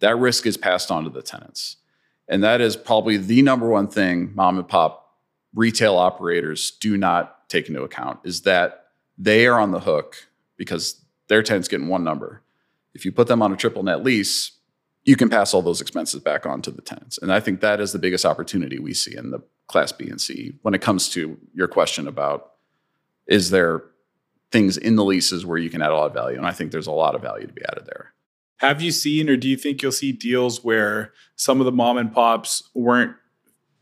That 0.00 0.18
risk 0.18 0.46
is 0.46 0.56
passed 0.56 0.90
on 0.90 1.04
to 1.04 1.10
the 1.10 1.22
tenants. 1.22 1.76
And 2.28 2.42
that 2.44 2.60
is 2.60 2.76
probably 2.76 3.16
the 3.16 3.42
number 3.42 3.68
one 3.68 3.88
thing 3.88 4.32
mom 4.34 4.58
and 4.58 4.68
pop 4.68 5.16
retail 5.54 5.96
operators 5.96 6.72
do 6.72 6.96
not 6.96 7.48
take 7.48 7.68
into 7.68 7.82
account 7.82 8.20
is 8.24 8.42
that 8.42 8.86
they 9.18 9.46
are 9.46 9.60
on 9.60 9.70
the 9.70 9.80
hook 9.80 10.28
because 10.56 11.04
their 11.28 11.42
tenants 11.42 11.68
getting 11.68 11.88
one 11.88 12.04
number. 12.04 12.42
If 12.94 13.04
you 13.04 13.12
put 13.12 13.28
them 13.28 13.42
on 13.42 13.52
a 13.52 13.56
triple 13.56 13.82
net 13.82 14.02
lease 14.02 14.52
you 15.04 15.16
can 15.16 15.28
pass 15.28 15.52
all 15.52 15.62
those 15.62 15.80
expenses 15.80 16.20
back 16.20 16.46
on 16.46 16.62
to 16.62 16.70
the 16.70 16.82
tenants. 16.82 17.18
And 17.18 17.32
i 17.32 17.40
think 17.40 17.60
that 17.60 17.80
is 17.80 17.92
the 17.92 17.98
biggest 17.98 18.24
opportunity 18.24 18.78
we 18.78 18.94
see 18.94 19.16
in 19.16 19.30
the 19.30 19.42
Class 19.68 19.92
B 19.92 20.08
and 20.08 20.20
C 20.20 20.54
when 20.62 20.74
it 20.74 20.80
comes 20.80 21.08
to 21.10 21.38
your 21.54 21.68
question 21.68 22.06
about 22.06 22.52
is 23.26 23.50
there 23.50 23.84
things 24.50 24.76
in 24.76 24.96
the 24.96 25.04
leases 25.04 25.46
where 25.46 25.58
you 25.58 25.70
can 25.70 25.80
add 25.80 25.90
a 25.90 25.96
lot 25.96 26.06
of 26.06 26.14
value? 26.14 26.36
And 26.36 26.46
I 26.46 26.52
think 26.52 26.72
there's 26.72 26.86
a 26.86 26.92
lot 26.92 27.14
of 27.14 27.22
value 27.22 27.46
to 27.46 27.52
be 27.52 27.62
added 27.70 27.86
there. 27.86 28.12
Have 28.58 28.82
you 28.82 28.92
seen 28.92 29.28
or 29.28 29.36
do 29.36 29.48
you 29.48 29.56
think 29.56 29.82
you'll 29.82 29.92
see 29.92 30.12
deals 30.12 30.62
where 30.62 31.12
some 31.36 31.60
of 31.60 31.64
the 31.64 31.72
mom 31.72 31.96
and 31.96 32.12
pops 32.12 32.68
weren't 32.74 33.16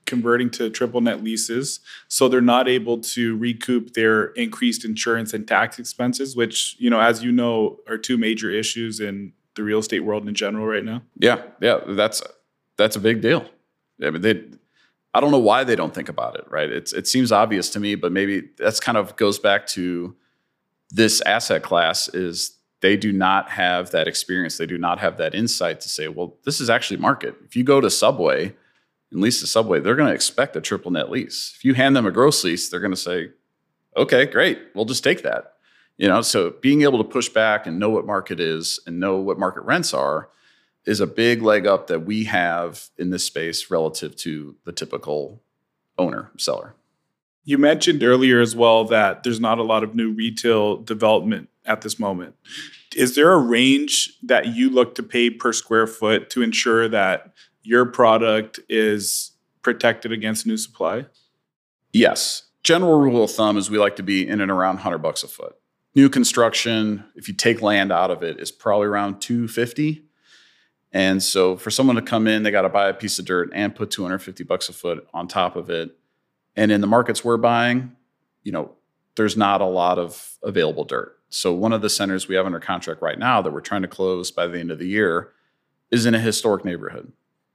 converting 0.06 0.50
to 0.50 0.70
triple 0.70 1.00
net 1.00 1.22
leases 1.22 1.80
so 2.08 2.28
they're 2.28 2.40
not 2.40 2.68
able 2.68 2.98
to 2.98 3.36
recoup 3.36 3.92
their 3.92 4.26
increased 4.30 4.84
insurance 4.84 5.32
and 5.32 5.46
tax 5.46 5.78
expenses 5.78 6.34
which 6.34 6.74
you 6.80 6.90
know 6.90 7.00
as 7.00 7.22
you 7.22 7.30
know 7.30 7.78
are 7.86 7.96
two 7.96 8.18
major 8.18 8.50
issues 8.50 8.98
in 8.98 9.32
the 9.54 9.62
real 9.62 9.78
estate 9.78 10.00
world 10.00 10.26
in 10.26 10.34
general 10.34 10.66
right 10.66 10.84
now 10.84 11.00
yeah 11.16 11.40
yeah 11.60 11.78
that's 11.86 12.24
that's 12.76 12.96
a 12.96 12.98
big 12.98 13.20
deal 13.20 13.44
I 14.02 14.10
mean, 14.10 14.22
they 14.22 14.42
I 15.12 15.20
don't 15.20 15.30
know 15.30 15.38
why 15.38 15.64
they 15.64 15.76
don't 15.76 15.94
think 15.94 16.08
about 16.08 16.36
it, 16.36 16.44
right? 16.48 16.70
It's 16.70 16.92
it 16.92 17.08
seems 17.08 17.32
obvious 17.32 17.70
to 17.70 17.80
me, 17.80 17.94
but 17.96 18.12
maybe 18.12 18.50
that's 18.58 18.80
kind 18.80 18.96
of 18.96 19.16
goes 19.16 19.38
back 19.38 19.66
to 19.68 20.14
this 20.90 21.20
asset 21.22 21.62
class 21.62 22.08
is 22.08 22.58
they 22.80 22.96
do 22.96 23.12
not 23.12 23.50
have 23.50 23.90
that 23.90 24.08
experience. 24.08 24.56
They 24.56 24.66
do 24.66 24.78
not 24.78 24.98
have 25.00 25.18
that 25.18 25.34
insight 25.34 25.80
to 25.82 25.88
say, 25.88 26.08
well, 26.08 26.36
this 26.44 26.60
is 26.60 26.70
actually 26.70 26.96
market. 26.98 27.34
If 27.44 27.54
you 27.56 27.64
go 27.64 27.80
to 27.80 27.90
Subway 27.90 28.54
and 29.10 29.20
lease 29.20 29.40
the 29.40 29.46
Subway, 29.46 29.80
they're 29.80 29.96
going 29.96 30.08
to 30.08 30.14
expect 30.14 30.56
a 30.56 30.60
triple 30.60 30.90
net 30.90 31.10
lease. 31.10 31.52
If 31.56 31.64
you 31.64 31.74
hand 31.74 31.94
them 31.94 32.06
a 32.06 32.10
gross 32.10 32.42
lease, 32.42 32.68
they're 32.68 32.80
going 32.80 32.92
to 32.92 32.96
say, 32.96 33.30
okay, 33.96 34.24
great, 34.26 34.58
we'll 34.74 34.84
just 34.84 35.04
take 35.04 35.22
that. 35.22 35.54
You 35.98 36.08
know, 36.08 36.22
so 36.22 36.54
being 36.62 36.82
able 36.82 36.98
to 36.98 37.04
push 37.04 37.28
back 37.28 37.66
and 37.66 37.78
know 37.78 37.90
what 37.90 38.06
market 38.06 38.40
is 38.40 38.80
and 38.86 38.98
know 38.98 39.18
what 39.18 39.38
market 39.38 39.62
rents 39.62 39.92
are 39.92 40.30
is 40.90 40.98
a 40.98 41.06
big 41.06 41.40
leg 41.40 41.68
up 41.68 41.86
that 41.86 42.00
we 42.00 42.24
have 42.24 42.88
in 42.98 43.10
this 43.10 43.22
space 43.22 43.70
relative 43.70 44.16
to 44.16 44.56
the 44.64 44.72
typical 44.72 45.40
owner 45.96 46.32
seller. 46.36 46.74
You 47.44 47.58
mentioned 47.58 48.02
earlier 48.02 48.40
as 48.40 48.56
well 48.56 48.84
that 48.86 49.22
there's 49.22 49.38
not 49.38 49.60
a 49.60 49.62
lot 49.62 49.84
of 49.84 49.94
new 49.94 50.10
retail 50.10 50.78
development 50.78 51.48
at 51.64 51.82
this 51.82 52.00
moment. 52.00 52.34
Is 52.96 53.14
there 53.14 53.30
a 53.30 53.38
range 53.38 54.18
that 54.24 54.48
you 54.48 54.68
look 54.68 54.96
to 54.96 55.04
pay 55.04 55.30
per 55.30 55.52
square 55.52 55.86
foot 55.86 56.28
to 56.30 56.42
ensure 56.42 56.88
that 56.88 57.34
your 57.62 57.86
product 57.86 58.58
is 58.68 59.30
protected 59.62 60.10
against 60.10 60.44
new 60.44 60.56
supply? 60.56 61.06
Yes. 61.92 62.48
General 62.64 62.98
rule 62.98 63.22
of 63.22 63.30
thumb 63.30 63.56
is 63.56 63.70
we 63.70 63.78
like 63.78 63.94
to 63.94 64.02
be 64.02 64.26
in 64.26 64.40
and 64.40 64.50
around 64.50 64.74
100 64.74 64.98
bucks 64.98 65.22
a 65.22 65.28
foot. 65.28 65.54
New 65.94 66.08
construction, 66.08 67.04
if 67.14 67.28
you 67.28 67.34
take 67.34 67.62
land 67.62 67.92
out 67.92 68.10
of 68.10 68.24
it, 68.24 68.40
is 68.40 68.50
probably 68.50 68.88
around 68.88 69.20
250 69.20 70.09
and 70.92 71.22
so 71.22 71.56
for 71.56 71.70
someone 71.70 71.96
to 71.96 72.02
come 72.02 72.26
in, 72.26 72.42
they 72.42 72.50
got 72.50 72.62
to 72.62 72.68
buy 72.68 72.88
a 72.88 72.94
piece 72.94 73.18
of 73.18 73.24
dirt 73.24 73.50
and 73.54 73.74
put 73.74 73.90
250 73.90 74.42
bucks 74.44 74.68
a 74.68 74.72
foot 74.72 75.06
on 75.14 75.28
top 75.28 75.56
of 75.56 75.70
it. 75.70 75.96
And 76.56 76.72
in 76.72 76.80
the 76.80 76.86
markets 76.86 77.24
we're 77.24 77.36
buying, 77.36 77.96
you 78.42 78.52
know, 78.52 78.72
there's 79.16 79.36
not 79.36 79.60
a 79.60 79.66
lot 79.66 79.98
of 79.98 80.38
available 80.42 80.84
dirt. 80.84 81.16
So 81.28 81.52
one 81.52 81.72
of 81.72 81.82
the 81.82 81.90
centers 81.90 82.26
we 82.26 82.34
have 82.34 82.46
under 82.46 82.58
contract 82.58 83.02
right 83.02 83.18
now 83.18 83.40
that 83.40 83.52
we're 83.52 83.60
trying 83.60 83.82
to 83.82 83.88
close 83.88 84.30
by 84.32 84.48
the 84.48 84.58
end 84.58 84.72
of 84.72 84.78
the 84.78 84.88
year 84.88 85.32
is 85.90 86.06
in 86.06 86.14
a 86.14 86.20
historic 86.20 86.64
neighborhood. 86.64 87.12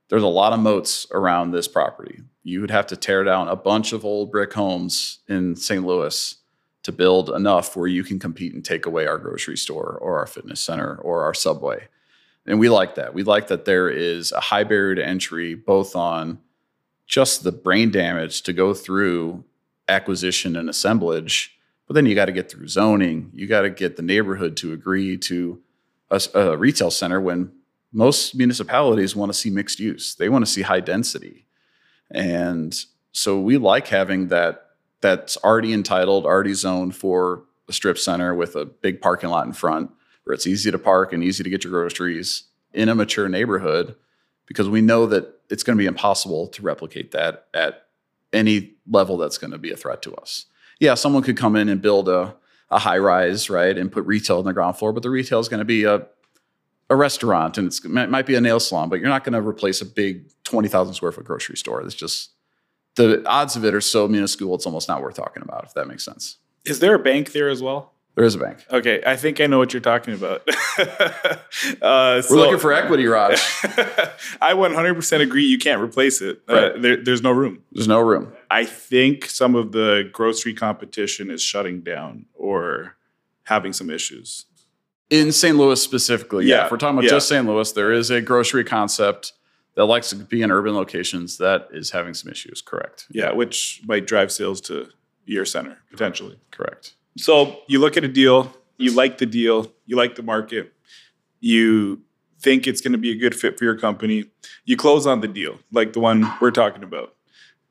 There's 0.07 0.23
a 0.23 0.27
lot 0.27 0.53
of 0.53 0.59
moats 0.59 1.07
around 1.11 1.51
this 1.51 1.67
property. 1.67 2.21
You 2.43 2.61
would 2.61 2.71
have 2.71 2.87
to 2.87 2.95
tear 2.95 3.23
down 3.23 3.47
a 3.47 3.55
bunch 3.55 3.91
of 3.91 4.05
old 4.05 4.31
brick 4.31 4.53
homes 4.53 5.19
in 5.27 5.55
St. 5.55 5.83
Louis 5.85 6.35
to 6.83 6.91
build 6.91 7.31
enough 7.31 7.75
where 7.75 7.87
you 7.87 8.03
can 8.03 8.19
compete 8.19 8.53
and 8.53 8.63
take 8.63 8.85
away 8.85 9.07
our 9.07 9.17
grocery 9.17 9.57
store 9.57 9.97
or 9.99 10.19
our 10.19 10.27
fitness 10.27 10.61
center 10.61 10.95
or 10.97 11.23
our 11.23 11.33
subway 11.33 11.87
and 12.45 12.59
we 12.59 12.69
like 12.69 12.95
that. 12.95 13.13
We 13.13 13.23
like 13.23 13.47
that 13.47 13.65
there 13.65 13.89
is 13.89 14.31
a 14.31 14.39
high 14.39 14.63
barrier 14.63 14.95
to 14.95 15.05
entry, 15.05 15.55
both 15.55 15.95
on 15.95 16.39
just 17.07 17.43
the 17.43 17.51
brain 17.51 17.91
damage 17.91 18.41
to 18.43 18.53
go 18.53 18.73
through 18.73 19.43
acquisition 19.87 20.55
and 20.55 20.69
assemblage 20.69 21.55
But 21.87 21.93
then 21.93 22.05
you 22.05 22.15
got 22.15 22.25
to 22.25 22.31
get 22.31 22.49
through 22.49 22.67
zoning. 22.67 23.31
You 23.33 23.47
got 23.47 23.61
to 23.61 23.69
get 23.69 23.95
the 23.95 24.01
neighborhood 24.01 24.57
to 24.57 24.73
agree 24.73 25.17
to 25.17 25.61
a, 26.09 26.21
a 26.33 26.57
retail 26.57 26.91
center 26.91 27.21
when 27.21 27.51
most 27.91 28.35
municipalities 28.35 29.15
want 29.15 29.31
to 29.31 29.37
see 29.37 29.49
mixed 29.49 29.79
use. 29.79 30.15
They 30.15 30.29
want 30.29 30.45
to 30.45 30.51
see 30.51 30.63
high 30.63 30.79
density. 30.79 31.45
And 32.11 32.75
so 33.11 33.39
we 33.39 33.57
like 33.57 33.87
having 33.87 34.27
that 34.29 34.65
that's 35.01 35.37
already 35.37 35.73
entitled, 35.73 36.25
already 36.25 36.53
zoned 36.53 36.95
for 36.95 37.43
a 37.69 37.73
strip 37.73 37.97
center 37.97 38.33
with 38.33 38.55
a 38.55 38.65
big 38.65 39.01
parking 39.01 39.29
lot 39.29 39.45
in 39.45 39.53
front 39.53 39.91
where 40.25 40.33
it's 40.33 40.45
easy 40.45 40.69
to 40.69 40.77
park 40.77 41.13
and 41.13 41.23
easy 41.23 41.43
to 41.43 41.49
get 41.49 41.63
your 41.63 41.71
groceries 41.71 42.43
in 42.73 42.89
a 42.89 42.95
mature 42.95 43.29
neighborhood 43.29 43.95
because 44.45 44.67
we 44.67 44.81
know 44.81 45.05
that 45.05 45.39
it's 45.49 45.63
going 45.63 45.77
to 45.77 45.81
be 45.81 45.87
impossible 45.87 46.47
to 46.47 46.61
replicate 46.61 47.11
that 47.11 47.47
at 47.53 47.87
any 48.33 48.73
level 48.89 49.17
that's 49.17 49.37
going 49.37 49.51
to 49.51 49.57
be 49.57 49.71
a 49.71 49.77
threat 49.77 50.01
to 50.01 50.13
us. 50.15 50.45
Yeah, 50.79 50.95
someone 50.95 51.23
could 51.23 51.37
come 51.37 51.55
in 51.55 51.69
and 51.69 51.81
build 51.81 52.09
a, 52.09 52.35
a 52.69 52.79
high 52.79 52.97
rise, 52.97 53.49
right, 53.49 53.77
and 53.77 53.91
put 53.91 54.05
retail 54.05 54.39
on 54.39 54.45
the 54.45 54.53
ground 54.53 54.77
floor, 54.77 54.91
but 54.91 55.03
the 55.03 55.09
retail 55.09 55.39
is 55.39 55.47
going 55.47 55.59
to 55.59 55.65
be 55.65 55.85
a 55.85 56.07
a 56.89 56.95
restaurant 56.95 57.57
and 57.57 57.67
it's, 57.67 57.83
it 57.83 58.09
might 58.09 58.25
be 58.25 58.35
a 58.35 58.41
nail 58.41 58.59
salon, 58.59 58.89
but 58.89 58.99
you're 58.99 59.09
not 59.09 59.23
going 59.23 59.33
to 59.33 59.47
replace 59.47 59.81
a 59.81 59.85
big 59.85 60.29
20,000 60.43 60.93
square 60.93 61.11
foot 61.11 61.25
grocery 61.25 61.57
store. 61.57 61.81
It's 61.81 61.95
just 61.95 62.31
the 62.95 63.27
odds 63.27 63.55
of 63.55 63.65
it 63.65 63.73
are 63.73 63.81
so 63.81 64.07
minuscule, 64.07 64.55
it's 64.55 64.65
almost 64.65 64.87
not 64.87 65.01
worth 65.01 65.15
talking 65.15 65.43
about, 65.43 65.65
if 65.65 65.73
that 65.73 65.87
makes 65.87 66.05
sense. 66.05 66.37
Is 66.65 66.79
there 66.79 66.95
a 66.95 66.99
bank 66.99 67.31
there 67.31 67.49
as 67.49 67.61
well? 67.61 67.93
There 68.15 68.23
is 68.23 68.33
a 68.33 68.39
bank. 68.39 68.65
Okay, 68.71 69.03
I 69.05 69.17
think 69.17 69.41
I 69.41 69.47
know 69.47 69.57
what 69.57 69.73
you're 69.73 69.81
talking 69.81 70.13
about. 70.13 70.41
uh, 70.79 72.21
We're 72.29 72.37
looking 72.37 72.59
for 72.59 72.71
equity, 72.71 73.05
Raj. 73.05 73.33
I 74.41 74.53
100% 74.53 75.21
agree. 75.21 75.45
You 75.45 75.57
can't 75.57 75.81
replace 75.81 76.21
it. 76.21 76.41
Uh, 76.49 76.53
right. 76.53 76.63
Uh, 76.63 76.79
there, 76.79 77.03
there's 77.03 77.21
no 77.21 77.31
room. 77.31 77.63
There's 77.73 77.89
no 77.89 77.99
room. 77.99 78.31
I 78.49 78.63
think 78.63 79.25
some 79.25 79.53
of 79.53 79.73
the 79.73 80.09
grocery 80.13 80.53
competition 80.53 81.29
is 81.29 81.41
shutting 81.41 81.81
down 81.81 82.25
or 82.33 82.95
having 83.43 83.73
some 83.73 83.89
issues. 83.89 84.45
In 85.09 85.33
St. 85.33 85.57
Louis 85.57 85.81
specifically, 85.81 86.45
yeah. 86.45 86.55
yeah. 86.55 86.65
If 86.65 86.71
we're 86.71 86.77
talking 86.77 86.97
about 86.97 87.03
yeah. 87.03 87.11
just 87.11 87.27
St. 87.27 87.45
Louis, 87.45 87.69
there 87.73 87.91
is 87.91 88.11
a 88.11 88.21
grocery 88.21 88.63
concept 88.63 89.33
that 89.75 89.85
likes 89.85 90.09
to 90.09 90.15
be 90.15 90.41
in 90.41 90.51
urban 90.51 90.73
locations 90.73 91.37
that 91.37 91.67
is 91.71 91.91
having 91.91 92.13
some 92.13 92.31
issues. 92.31 92.61
Correct. 92.61 93.07
Yeah, 93.11 93.33
which 93.33 93.81
might 93.85 94.07
drive 94.07 94.31
sales 94.31 94.61
to 94.61 94.87
your 95.25 95.43
center 95.43 95.79
potentially. 95.91 96.39
Correct. 96.49 96.95
So 97.17 97.59
you 97.67 97.79
look 97.79 97.97
at 97.97 98.03
a 98.03 98.07
deal, 98.07 98.53
you 98.77 98.91
like 98.91 99.17
the 99.17 99.25
deal, 99.25 99.71
you 99.85 99.95
like 99.95 100.15
the 100.15 100.23
market, 100.23 100.73
you 101.39 102.01
think 102.39 102.67
it's 102.67 102.81
going 102.81 102.91
to 102.91 102.97
be 102.97 103.11
a 103.11 103.15
good 103.15 103.33
fit 103.33 103.57
for 103.57 103.63
your 103.63 103.77
company, 103.77 104.25
you 104.65 104.75
close 104.75 105.07
on 105.07 105.21
the 105.21 105.27
deal, 105.27 105.59
like 105.71 105.93
the 105.93 105.99
one 105.99 106.31
we're 106.41 106.51
talking 106.51 106.83
about. 106.83 107.15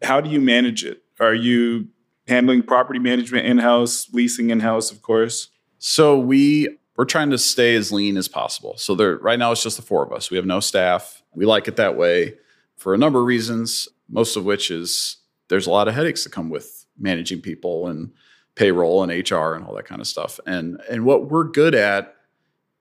How 0.03 0.21
do 0.21 0.31
you 0.31 0.41
manage 0.41 0.85
it? 0.85 1.03
Are 1.21 1.35
you 1.35 1.89
handling 2.27 2.63
property 2.63 2.99
management 2.99 3.47
in 3.47 3.59
house, 3.59 4.09
leasing 4.13 4.51
in 4.51 4.61
house, 4.61 4.91
of 4.91 5.03
course? 5.03 5.49
So 5.79 6.19
we 6.19 6.79
we're 6.97 7.05
trying 7.05 7.31
to 7.31 7.39
stay 7.39 7.75
as 7.75 7.91
lean 7.93 8.17
as 8.17 8.29
possible. 8.29 8.77
So 8.77 8.95
there 8.95 9.19
right 9.19 9.39
now 9.39 9.53
it's 9.53 9.63
just 9.63 9.77
the 9.77 9.83
four 9.83 10.05
of 10.05 10.13
us. 10.13 10.31
We 10.31 10.37
have 10.37 10.47
no 10.47 10.61
staff. 10.61 11.23
We 11.35 11.45
like 11.45 11.69
it 11.69 11.77
that 11.77 11.97
way 11.97 12.35
for 12.77 12.95
a 12.95 12.99
number 12.99 13.21
of 13.21 13.27
reasons, 13.27 13.89
most 14.09 14.37
of 14.37 14.45
which 14.45 14.71
is 14.71 15.19
there's 15.49 15.67
a 15.67 15.71
lot 15.71 15.89
of 15.89 15.95
headaches 15.95 16.25
that 16.25 16.31
come 16.31 16.51
with 16.51 16.87
managing 16.99 17.41
people 17.41 17.89
and 17.89 18.13
payroll 18.55 19.03
and 19.03 19.11
HR 19.11 19.55
and 19.55 19.65
all 19.65 19.75
that 19.75 19.87
kind 19.87 20.01
of 20.01 20.07
stuff. 20.07 20.39
And 20.47 20.81
and 20.91 21.05
what 21.05 21.31
we're 21.31 21.45
good 21.45 21.75
at 21.75 22.17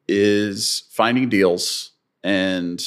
is 0.07 0.83
finding 0.91 1.29
deals 1.29 1.91
and 2.23 2.83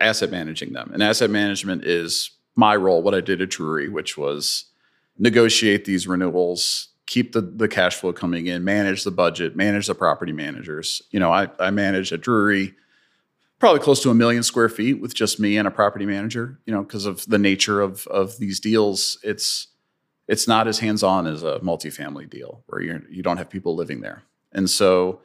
asset 0.00 0.30
managing 0.30 0.72
them. 0.72 0.90
And 0.92 1.02
asset 1.02 1.30
management 1.30 1.84
is 1.84 2.30
my 2.56 2.76
role, 2.76 3.02
what 3.02 3.14
I 3.14 3.20
did 3.20 3.42
at 3.42 3.50
Drury, 3.50 3.88
which 3.88 4.16
was 4.16 4.66
negotiate 5.18 5.84
these 5.84 6.06
renewals, 6.06 6.88
keep 7.06 7.32
the, 7.32 7.40
the 7.40 7.68
cash 7.68 7.96
flow 7.96 8.12
coming 8.12 8.46
in, 8.46 8.64
manage 8.64 9.04
the 9.04 9.10
budget, 9.10 9.56
manage 9.56 9.86
the 9.86 9.94
property 9.94 10.32
managers. 10.32 11.02
You 11.10 11.20
know, 11.20 11.32
I, 11.32 11.48
I 11.58 11.70
manage 11.70 12.12
at 12.12 12.20
Drury 12.20 12.74
probably 13.58 13.80
close 13.80 14.02
to 14.02 14.10
a 14.10 14.14
million 14.14 14.42
square 14.42 14.68
feet 14.68 15.00
with 15.00 15.14
just 15.14 15.40
me 15.40 15.56
and 15.56 15.66
a 15.68 15.70
property 15.70 16.06
manager, 16.06 16.58
you 16.66 16.72
know, 16.72 16.82
because 16.82 17.06
of 17.06 17.24
the 17.26 17.38
nature 17.38 17.80
of 17.80 18.06
of 18.08 18.38
these 18.38 18.60
deals. 18.60 19.18
It's 19.22 19.68
it's 20.26 20.48
not 20.48 20.66
as 20.66 20.78
hands-on 20.78 21.26
as 21.26 21.42
a 21.42 21.58
multifamily 21.60 22.28
deal 22.28 22.62
where 22.66 22.80
you're 22.80 23.02
you 23.10 23.22
don't 23.22 23.36
have 23.36 23.50
people 23.50 23.74
living 23.74 24.00
there. 24.00 24.22
And 24.52 24.70
so 24.70 25.20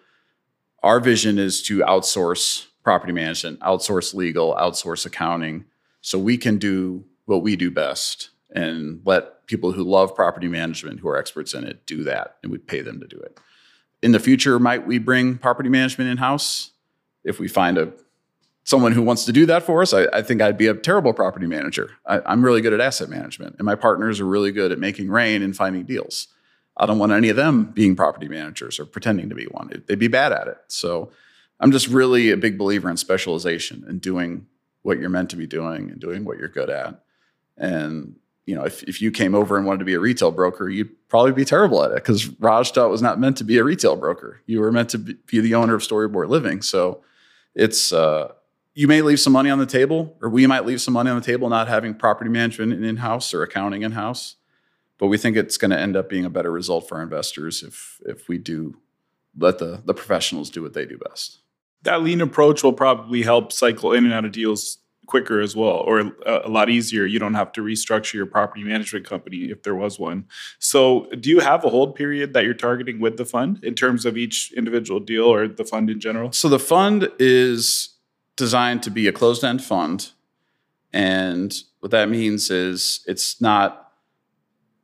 our 0.84 1.00
vision 1.00 1.38
is 1.38 1.62
to 1.64 1.80
outsource 1.80 2.68
property 2.84 3.14
management, 3.14 3.60
outsource 3.60 4.14
legal, 4.14 4.56
outsource 4.56 5.06
accounting, 5.06 5.66
so 6.02 6.18
we 6.18 6.38
can 6.38 6.58
do 6.58 7.06
what 7.26 7.44
we 7.44 7.56
do 7.56 7.70
best 7.70 8.30
and 8.52 9.02
let 9.06 9.46
people 9.46 9.72
who 9.72 9.84
love 9.84 10.16
property 10.16 10.48
management, 10.48 11.00
who 11.00 11.10
are 11.10 11.18
experts 11.18 11.54
in 11.54 11.64
it, 11.64 11.86
do 11.86 12.04
that, 12.04 12.38
and 12.42 12.52
we 12.52 12.58
pay 12.58 12.82
them 12.82 13.00
to 13.00 13.08
do 13.08 13.18
it. 13.18 13.38
In 14.02 14.12
the 14.12 14.20
future, 14.20 14.60
might 14.60 14.88
we 14.88 14.98
bring 14.98 15.38
property 15.38 15.70
management 15.70 16.10
in 16.10 16.18
house 16.18 16.72
if 17.24 17.40
we 17.40 17.48
find 17.48 17.78
a 17.78 17.92
someone 18.64 18.92
who 18.92 19.02
wants 19.02 19.26
to 19.26 19.32
do 19.32 19.46
that 19.48 19.64
for 19.64 19.82
us? 19.82 19.94
I, 19.94 20.06
I 20.14 20.22
think 20.22 20.42
I'd 20.42 20.58
be 20.58 20.68
a 20.68 20.74
terrible 20.74 21.14
property 21.14 21.48
manager. 21.48 21.92
I, 22.06 22.22
I'm 22.26 22.44
really 22.44 22.62
good 22.62 22.74
at 22.74 22.82
asset 22.82 23.10
management, 23.10 23.56
and 23.58 23.66
my 23.66 23.76
partners 23.76 24.20
are 24.20 24.26
really 24.26 24.52
good 24.52 24.72
at 24.72 24.80
making 24.80 25.10
rain 25.10 25.42
and 25.42 25.56
finding 25.56 25.84
deals. 25.84 26.28
I 26.78 26.86
don't 26.86 27.00
want 27.00 27.12
any 27.12 27.30
of 27.30 27.36
them 27.36 27.66
being 27.66 27.96
property 27.96 28.30
managers 28.30 28.80
or 28.80 28.86
pretending 28.86 29.30
to 29.30 29.36
be 29.36 29.46
one. 29.46 29.84
They'd 29.88 30.00
be 30.00 30.08
bad 30.08 30.32
at 30.32 30.48
it. 30.48 30.58
So 30.68 31.12
I'm 31.60 31.72
just 31.72 31.88
really 31.88 32.32
a 32.32 32.38
big 32.38 32.58
believer 32.58 32.90
in 32.90 32.96
specialization 32.96 33.84
and 33.88 34.00
doing 34.00 34.48
what 34.84 34.98
you're 34.98 35.10
meant 35.10 35.30
to 35.32 35.36
be 35.36 35.46
doing 35.46 35.90
and 35.90 36.00
doing 36.00 36.24
what 36.24 36.38
you're 36.38 36.48
good 36.48 36.70
at. 36.70 37.04
And 37.58 38.16
you 38.46 38.56
know, 38.56 38.64
if, 38.64 38.82
if 38.84 39.00
you 39.00 39.12
came 39.12 39.36
over 39.36 39.58
and 39.58 39.68
wanted 39.68 39.80
to 39.80 39.86
be 39.86 39.94
a 39.94 40.00
retail 40.00 40.32
broker, 40.32 40.70
you'd 40.70 40.90
probably 41.08 41.34
be 41.34 41.46
terrible 41.46 41.84
at 41.84 41.92
it 41.92 41.96
because 41.96 42.28
Raj 42.40 42.76
was 42.76 43.00
not 43.00 43.20
meant 43.20 43.38
to 43.38 43.44
be 43.44 43.60
a 43.60 43.64
retail 43.64 43.96
broker. 43.96 44.42
You 44.48 44.62
were 44.62 44.72
meant 44.72 44.90
to 44.90 44.98
be 44.98 45.40
the 45.40 45.54
owner 45.54 45.76
of 45.76 45.82
Storyboard 45.82 46.30
Living. 46.30 46.64
So 46.64 47.04
it's, 47.54 47.94
uh, 47.94 48.32
you 48.80 48.88
may 48.88 49.02
leave 49.02 49.20
some 49.20 49.34
money 49.34 49.50
on 49.50 49.60
the 49.60 49.66
table, 49.66 50.16
or 50.22 50.30
we 50.30 50.48
might 50.48 50.66
leave 50.66 50.80
some 50.80 50.94
money 50.94 51.10
on 51.10 51.20
the 51.20 51.26
table 51.26 51.50
not 51.50 51.68
having 51.68 51.94
property 51.94 52.30
management 52.30 52.72
in 52.72 52.96
house 52.96 53.34
or 53.34 53.44
accounting 53.44 53.82
in 53.82 53.92
house. 53.92 54.38
But 54.98 55.08
we 55.08 55.18
think 55.18 55.36
it's 55.36 55.58
going 55.58 55.72
to 55.72 55.78
end 55.78 55.98
up 55.98 56.08
being 56.08 56.24
a 56.24 56.30
better 56.30 56.50
result 56.50 56.88
for 56.88 56.96
our 56.96 57.04
investors 57.04 57.62
if 57.62 58.00
if 58.06 58.30
we 58.30 58.38
do 58.38 58.78
let 59.38 59.58
the 59.58 59.82
the 59.84 59.94
professionals 59.94 60.50
do 60.50 60.62
what 60.62 60.76
they 60.76 60.86
do 60.86 60.98
best. 60.98 61.40
That 61.82 62.04
lean 62.04 62.22
approach 62.22 62.64
will 62.64 62.72
probably 62.72 63.22
help 63.22 63.52
cycle 63.52 63.92
in 63.92 64.06
and 64.06 64.14
out 64.14 64.24
of 64.24 64.32
deals 64.32 64.78
quicker 65.08 65.42
as 65.42 65.58
well, 65.58 65.84
or 65.86 66.00
a, 66.00 66.14
a, 66.46 66.50
lot 66.50 66.70
easier. 66.70 67.06
You 67.06 67.20
don't 67.20 67.34
have 67.34 67.52
to 67.54 67.62
restructure 67.62 68.14
your 68.14 68.28
property 68.28 68.64
management 68.64 69.06
company 69.06 69.50
if 69.50 69.64
there 69.64 69.76
was 69.76 70.00
one. 70.00 70.26
So, 70.60 71.10
do 71.20 71.30
you 71.30 71.40
have 71.40 71.66
a 71.66 71.70
hold 71.70 71.96
period 71.96 72.32
that 72.34 72.46
you're 72.46 72.54
targeting 72.54 73.02
with 73.02 73.18
the 73.18 73.26
fund 73.26 73.62
in 73.62 73.76
terms 73.76 74.06
of 74.06 74.16
each 74.16 74.54
individual 74.56 75.02
deal 75.02 75.26
or 75.26 75.50
the 75.50 75.66
fund 75.66 75.90
in 75.90 76.00
general? 76.00 76.32
So, 76.32 76.48
the 76.48 76.60
fund 76.60 77.10
is 77.20 77.90
designed 78.40 78.82
to 78.84 78.90
be 78.90 79.08
a 79.08 79.12
closed 79.12 79.44
end 79.44 79.64
fund. 79.64 80.12
And 80.92 81.54
what 81.80 81.92
that 81.92 82.10
means 82.10 82.50
is 82.50 83.04
it's 83.06 83.40
not 83.40 83.92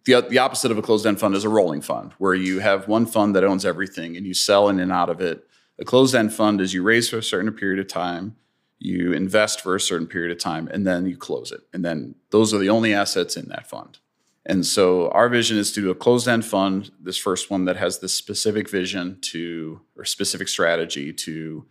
the, 0.05 0.21
the 0.21 0.37
opposite 0.37 0.69
of 0.69 0.77
a 0.77 0.83
closed 0.83 1.07
end 1.07 1.19
fund 1.19 1.33
is 1.33 1.43
a 1.43 1.49
rolling 1.49 1.81
fund 1.81 2.13
where 2.19 2.35
you 2.35 2.59
have 2.59 2.87
one 2.87 3.07
fund 3.07 3.35
that 3.35 3.43
owns 3.43 3.65
everything 3.65 4.15
and 4.15 4.27
you 4.27 4.35
sell 4.35 4.69
in 4.69 4.79
and 4.79 4.91
out 4.91 5.09
of 5.09 5.19
it. 5.19 5.47
A 5.79 5.83
closed 5.83 6.13
end 6.13 6.31
fund 6.31 6.61
is 6.61 6.75
you 6.75 6.83
raise 6.83 7.09
for 7.09 7.17
a 7.17 7.23
certain 7.23 7.51
period 7.51 7.79
of 7.79 7.87
time 7.87 8.35
you 8.79 9.13
invest 9.13 9.61
for 9.61 9.75
a 9.75 9.79
certain 9.79 10.07
period 10.07 10.31
of 10.31 10.37
time, 10.37 10.67
and 10.71 10.85
then 10.85 11.05
you 11.05 11.17
close 11.17 11.51
it. 11.51 11.61
And 11.73 11.83
then 11.83 12.15
those 12.31 12.53
are 12.53 12.57
the 12.57 12.69
only 12.69 12.93
assets 12.93 13.37
in 13.37 13.47
that 13.49 13.69
fund. 13.69 13.99
And 14.45 14.65
so 14.65 15.09
our 15.09 15.27
vision 15.27 15.57
is 15.57 15.71
to 15.71 15.81
do 15.81 15.89
a 15.89 15.95
closed 15.95 16.27
end 16.27 16.45
fund, 16.45 16.91
this 16.99 17.17
first 17.17 17.49
one 17.49 17.65
that 17.65 17.77
has 17.77 17.99
this 17.99 18.13
specific 18.13 18.69
vision 18.69 19.17
to 19.21 19.81
or 19.97 20.05
specific 20.05 20.47
strategy 20.47 21.11
to 21.13 21.65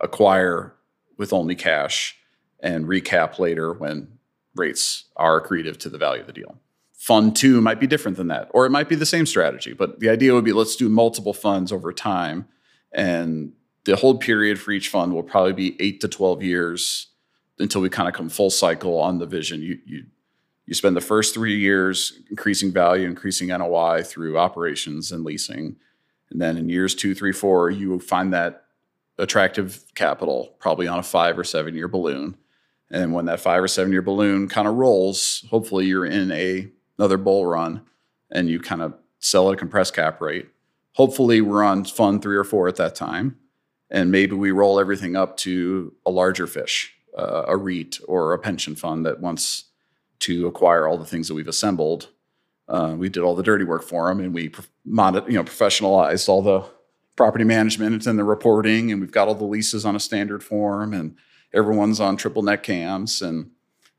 acquire 0.00 0.74
with 1.16 1.32
only 1.32 1.54
cash 1.54 2.16
and 2.60 2.86
recap 2.86 3.38
later 3.38 3.72
when 3.72 4.18
rates 4.54 5.04
are 5.16 5.40
accretive 5.40 5.76
to 5.78 5.88
the 5.88 5.98
value 5.98 6.20
of 6.20 6.26
the 6.26 6.32
deal. 6.32 6.56
Fund 6.92 7.36
two 7.36 7.60
might 7.60 7.78
be 7.78 7.86
different 7.86 8.16
than 8.16 8.28
that, 8.28 8.50
or 8.52 8.66
it 8.66 8.70
might 8.70 8.88
be 8.88 8.96
the 8.96 9.06
same 9.06 9.26
strategy, 9.26 9.72
but 9.72 10.00
the 10.00 10.08
idea 10.08 10.34
would 10.34 10.44
be 10.44 10.52
let's 10.52 10.76
do 10.76 10.88
multiple 10.88 11.34
funds 11.34 11.70
over 11.70 11.92
time 11.92 12.46
and 12.92 13.52
the 13.84 13.96
hold 13.96 14.20
period 14.20 14.58
for 14.58 14.72
each 14.72 14.88
fund 14.88 15.14
will 15.14 15.22
probably 15.22 15.52
be 15.52 15.76
eight 15.80 16.00
to 16.00 16.08
12 16.08 16.42
years 16.42 17.08
until 17.58 17.80
we 17.80 17.88
kind 17.88 18.08
of 18.08 18.14
come 18.14 18.28
full 18.28 18.50
cycle 18.50 18.98
on 18.98 19.18
the 19.18 19.26
vision. 19.26 19.62
You, 19.62 19.78
you, 19.86 20.04
you 20.66 20.74
spend 20.74 20.96
the 20.96 21.00
first 21.00 21.32
three 21.32 21.56
years 21.56 22.18
increasing 22.28 22.72
value, 22.72 23.06
increasing 23.06 23.48
NOI 23.48 24.02
through 24.02 24.38
operations 24.38 25.12
and 25.12 25.24
leasing. 25.24 25.76
And 26.30 26.40
then 26.40 26.56
in 26.56 26.68
years 26.68 26.94
two, 26.94 27.14
three, 27.14 27.32
four, 27.32 27.70
you 27.70 27.98
find 28.00 28.32
that 28.34 28.64
attractive 29.18 29.84
capital, 29.94 30.54
probably 30.58 30.86
on 30.86 30.98
a 30.98 31.02
five 31.02 31.38
or 31.38 31.44
seven 31.44 31.74
year 31.74 31.88
balloon. 31.88 32.36
And 32.90 33.12
when 33.12 33.24
that 33.26 33.40
five 33.40 33.62
or 33.62 33.68
seven 33.68 33.92
year 33.92 34.02
balloon 34.02 34.48
kind 34.48 34.68
of 34.68 34.74
rolls, 34.74 35.44
hopefully 35.50 35.86
you're 35.86 36.06
in 36.06 36.30
a 36.32 36.68
another 36.98 37.16
bull 37.18 37.46
run 37.46 37.82
and 38.30 38.48
you 38.48 38.60
kind 38.60 38.82
of 38.82 38.94
sell 39.18 39.48
at 39.48 39.54
a 39.54 39.56
compressed 39.56 39.94
cap 39.94 40.20
rate. 40.20 40.48
Hopefully 40.94 41.40
we're 41.40 41.64
on 41.64 41.84
fund 41.84 42.22
three 42.22 42.36
or 42.36 42.44
four 42.44 42.68
at 42.68 42.76
that 42.76 42.94
time 42.94 43.36
and 43.90 44.10
maybe 44.10 44.34
we 44.34 44.50
roll 44.50 44.80
everything 44.80 45.16
up 45.16 45.36
to 45.38 45.94
a 46.06 46.10
larger 46.10 46.46
fish, 46.46 46.94
uh, 47.16 47.44
a 47.46 47.56
REIT 47.56 47.98
or 48.08 48.32
a 48.32 48.38
pension 48.38 48.74
fund 48.74 49.04
that 49.06 49.20
wants 49.20 49.64
to 50.20 50.46
acquire 50.46 50.88
all 50.88 50.98
the 50.98 51.04
things 51.04 51.28
that 51.28 51.34
we've 51.34 51.48
assembled 51.48 52.08
Uh, 52.68 52.96
we 52.98 53.08
did 53.08 53.22
all 53.22 53.36
the 53.36 53.42
dirty 53.44 53.64
work 53.64 53.82
for 53.82 54.08
them, 54.08 54.18
and 54.20 54.34
we 54.34 54.44
you 54.44 55.34
know 55.34 55.44
professionalized 55.44 56.28
all 56.28 56.42
the 56.42 56.64
property 57.16 57.44
management 57.44 57.94
and 57.94 58.02
then 58.02 58.16
the 58.16 58.24
reporting, 58.24 58.92
and 58.92 59.00
we've 59.00 59.10
got 59.10 59.26
all 59.26 59.34
the 59.34 59.44
leases 59.44 59.84
on 59.84 59.96
a 59.96 60.00
standard 60.00 60.44
form, 60.44 60.92
and 60.92 61.16
everyone's 61.52 61.98
on 61.98 62.16
triple 62.16 62.42
net 62.42 62.62
cams, 62.62 63.22
and 63.22 63.50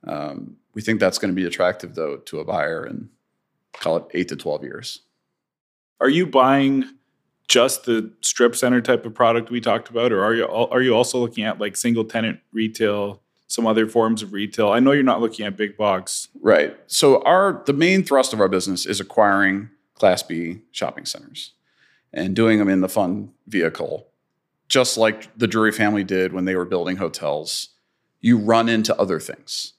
um, 0.06 0.56
we 0.74 0.82
think 0.82 1.00
that's 1.00 1.18
going 1.18 1.32
to 1.32 1.36
be 1.36 1.46
attractive 1.46 1.96
though 1.96 2.18
to 2.18 2.40
a 2.40 2.46
buyer 2.46 2.84
and 2.84 3.10
call 3.74 3.98
it 3.98 4.06
eight 4.14 4.28
to 4.30 4.36
twelve 4.36 4.64
years. 4.64 5.02
Are 6.00 6.10
you 6.10 6.28
buying 6.28 6.86
just 7.48 7.86
the 7.86 8.14
strip 8.22 8.56
center 8.56 8.82
type 8.82 9.06
of 9.06 9.14
product 9.14 9.50
we 9.50 9.60
talked 9.60 9.90
about, 9.90 10.12
or 10.12 10.24
are 10.24 10.36
you 10.36 10.48
are 10.48 10.82
you 10.82 10.96
also 10.96 11.18
looking 11.18 11.44
at 11.44 11.60
like 11.60 11.76
single 11.76 12.06
tenant 12.06 12.40
retail, 12.54 13.22
some 13.48 13.66
other 13.66 13.88
forms 13.88 14.22
of 14.22 14.34
retail? 14.34 14.70
I 14.70 14.80
know 14.80 14.92
you're 14.92 15.04
not 15.04 15.22
looking 15.22 15.46
at 15.46 15.58
big 15.58 15.76
box. 15.76 16.28
Right. 16.40 16.78
So 16.86 17.24
our 17.24 17.64
the 17.66 17.74
main 17.74 18.04
thrust 18.04 18.34
of 18.34 18.40
our 18.40 18.50
business 18.50 18.86
is 18.86 19.00
acquiring 19.00 19.70
Class 19.96 20.22
B 20.22 20.60
shopping 20.72 21.06
centers 21.06 21.54
and 22.14 22.36
doing 22.36 22.60
them 22.60 22.70
in 22.70 22.82
the 22.82 22.90
fund 22.90 23.32
vehicle, 23.48 24.08
just 24.68 24.98
like 24.98 25.38
the 25.38 25.48
Drury 25.48 25.72
family 25.72 26.04
did 26.04 26.34
when 26.34 26.46
they 26.46 26.56
were 26.56 26.66
building 26.66 26.98
hotels. 26.98 27.70
You 28.20 28.38
run 28.38 28.70
into 28.70 28.96
other 29.00 29.20
things, 29.20 29.74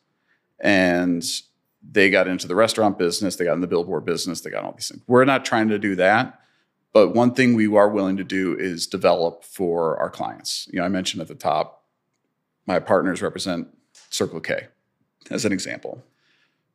and 0.60 1.24
they 1.82 2.10
got 2.10 2.28
into 2.28 2.46
the 2.46 2.54
restaurant 2.54 2.98
business, 2.98 3.36
they 3.36 3.44
got 3.44 3.54
in 3.54 3.60
the 3.60 3.66
billboard 3.66 4.04
business, 4.04 4.40
they 4.40 4.50
got 4.50 4.64
all 4.64 4.72
these 4.72 4.88
things. 4.88 5.02
We're 5.06 5.24
not 5.24 5.44
trying 5.44 5.68
to 5.68 5.78
do 5.78 5.94
that. 5.96 6.40
But 6.92 7.14
one 7.14 7.34
thing 7.34 7.54
we 7.54 7.66
are 7.76 7.88
willing 7.88 8.16
to 8.16 8.24
do 8.24 8.56
is 8.58 8.86
develop 8.86 9.44
for 9.44 9.98
our 9.98 10.10
clients. 10.10 10.68
You 10.72 10.78
know, 10.78 10.84
I 10.84 10.88
mentioned 10.88 11.20
at 11.20 11.28
the 11.28 11.34
top, 11.34 11.84
my 12.66 12.80
partners 12.80 13.22
represent 13.22 13.68
Circle 14.10 14.40
K 14.40 14.68
as 15.30 15.44
an 15.44 15.52
example. 15.52 16.02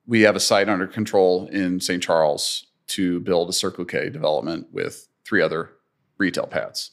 We 0.06 0.22
have 0.22 0.36
a 0.36 0.40
site 0.40 0.70
under 0.70 0.88
control 0.88 1.48
in 1.48 1.80
St. 1.80 2.02
Charles 2.02 2.68
to 2.88 3.20
build 3.22 3.50
a 3.50 3.54
Circle 3.54 3.86
K 3.86 4.10
development 4.10 4.68
with 4.72 5.08
three 5.26 5.42
other 5.42 5.72
retail 6.18 6.48
pads. 6.48 6.92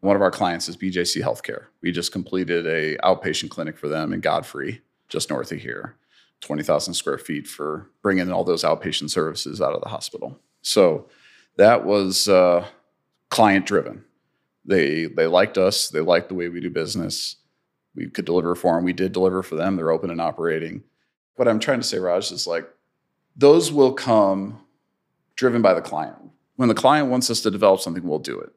One 0.00 0.16
of 0.16 0.22
our 0.22 0.30
clients 0.30 0.68
is 0.68 0.76
BJC 0.76 1.22
Healthcare. 1.22 1.66
We 1.80 1.92
just 1.92 2.10
completed 2.12 2.66
a 2.66 2.96
outpatient 2.98 3.50
clinic 3.50 3.78
for 3.78 3.88
them 3.88 4.12
in 4.12 4.20
Godfrey, 4.20 4.82
just 5.08 5.30
north 5.30 5.52
of 5.52 5.58
here. 5.58 5.96
20,000 6.40 6.94
square 6.94 7.18
feet 7.18 7.46
for 7.46 7.88
bringing 8.02 8.32
all 8.32 8.42
those 8.42 8.64
outpatient 8.64 9.10
services 9.10 9.60
out 9.60 9.74
of 9.74 9.80
the 9.80 9.88
hospital. 9.88 10.38
So 10.60 11.08
that 11.56 11.84
was 11.84 12.28
uh, 12.28 12.66
client 13.30 13.64
driven. 13.64 14.04
They 14.64 15.06
they 15.06 15.26
liked 15.26 15.58
us. 15.58 15.88
They 15.88 16.00
liked 16.00 16.28
the 16.28 16.34
way 16.34 16.48
we 16.48 16.60
do 16.60 16.70
business. 16.70 17.36
We 17.94 18.08
could 18.08 18.24
deliver 18.24 18.54
for 18.54 18.74
them. 18.74 18.84
We 18.84 18.92
did 18.92 19.12
deliver 19.12 19.42
for 19.42 19.54
them. 19.54 19.76
They're 19.76 19.90
open 19.90 20.10
and 20.10 20.20
operating. 20.20 20.82
What 21.36 21.48
I'm 21.48 21.58
trying 21.60 21.80
to 21.80 21.86
say, 21.86 21.98
Raj, 21.98 22.30
is 22.30 22.46
like 22.46 22.68
those 23.36 23.72
will 23.72 23.92
come 23.92 24.60
driven 25.36 25.62
by 25.62 25.74
the 25.74 25.80
client. 25.80 26.16
When 26.56 26.68
the 26.68 26.74
client 26.74 27.08
wants 27.08 27.30
us 27.30 27.40
to 27.42 27.50
develop 27.50 27.80
something, 27.80 28.06
we'll 28.06 28.18
do 28.18 28.38
it. 28.38 28.52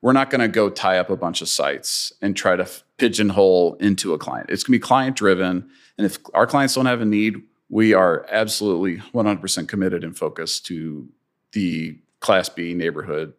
We're 0.00 0.12
not 0.12 0.30
going 0.30 0.40
to 0.40 0.48
go 0.48 0.70
tie 0.70 0.98
up 0.98 1.10
a 1.10 1.16
bunch 1.16 1.42
of 1.42 1.48
sites 1.48 2.12
and 2.22 2.36
try 2.36 2.56
to 2.56 2.68
pigeonhole 2.98 3.74
into 3.80 4.14
a 4.14 4.18
client. 4.18 4.50
It's 4.50 4.62
going 4.62 4.74
to 4.74 4.78
be 4.78 4.86
client 4.86 5.16
driven. 5.16 5.68
And 5.96 6.06
if 6.06 6.18
our 6.34 6.46
clients 6.46 6.74
don't 6.74 6.86
have 6.86 7.00
a 7.00 7.04
need, 7.04 7.42
we 7.68 7.94
are 7.94 8.24
absolutely 8.30 8.98
100% 9.12 9.68
committed 9.68 10.04
and 10.04 10.16
focused 10.16 10.66
to 10.66 11.08
the 11.52 11.98
Class 12.20 12.48
B 12.48 12.74
neighborhood 12.74 13.32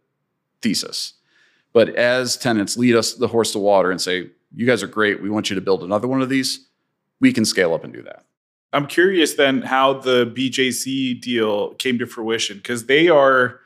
thesis. 0.62 1.14
But 1.74 1.89
as 1.95 2.38
tenants 2.38 2.78
lead 2.78 2.95
us 2.95 3.14
the 3.14 3.28
horse 3.28 3.51
to 3.53 3.60
water 3.60 3.91
and 3.91 4.01
say, 4.01 4.30
you 4.53 4.66
guys 4.66 4.82
are 4.84 4.88
great, 4.88 5.22
we 5.22 5.30
want 5.30 5.49
you 5.49 5.55
to 5.55 5.62
build 5.62 5.84
another 5.84 6.07
one 6.07 6.22
of 6.22 6.30
these, 6.30 6.68
we 7.20 7.32
can 7.32 7.45
scale 7.45 7.74
up 7.74 7.84
and 7.84 7.93
do 7.93 8.01
that. 8.01 8.26
I'm 8.72 8.88
curious 8.88 9.34
then 9.34 9.62
how 9.62 9.93
the 9.93 10.26
BJC 10.26 11.22
deal 11.22 11.74
came 11.76 11.97
to 11.99 12.05
fruition 12.05 12.57
because 12.57 12.86
they 12.86 13.07
are, 13.10 13.60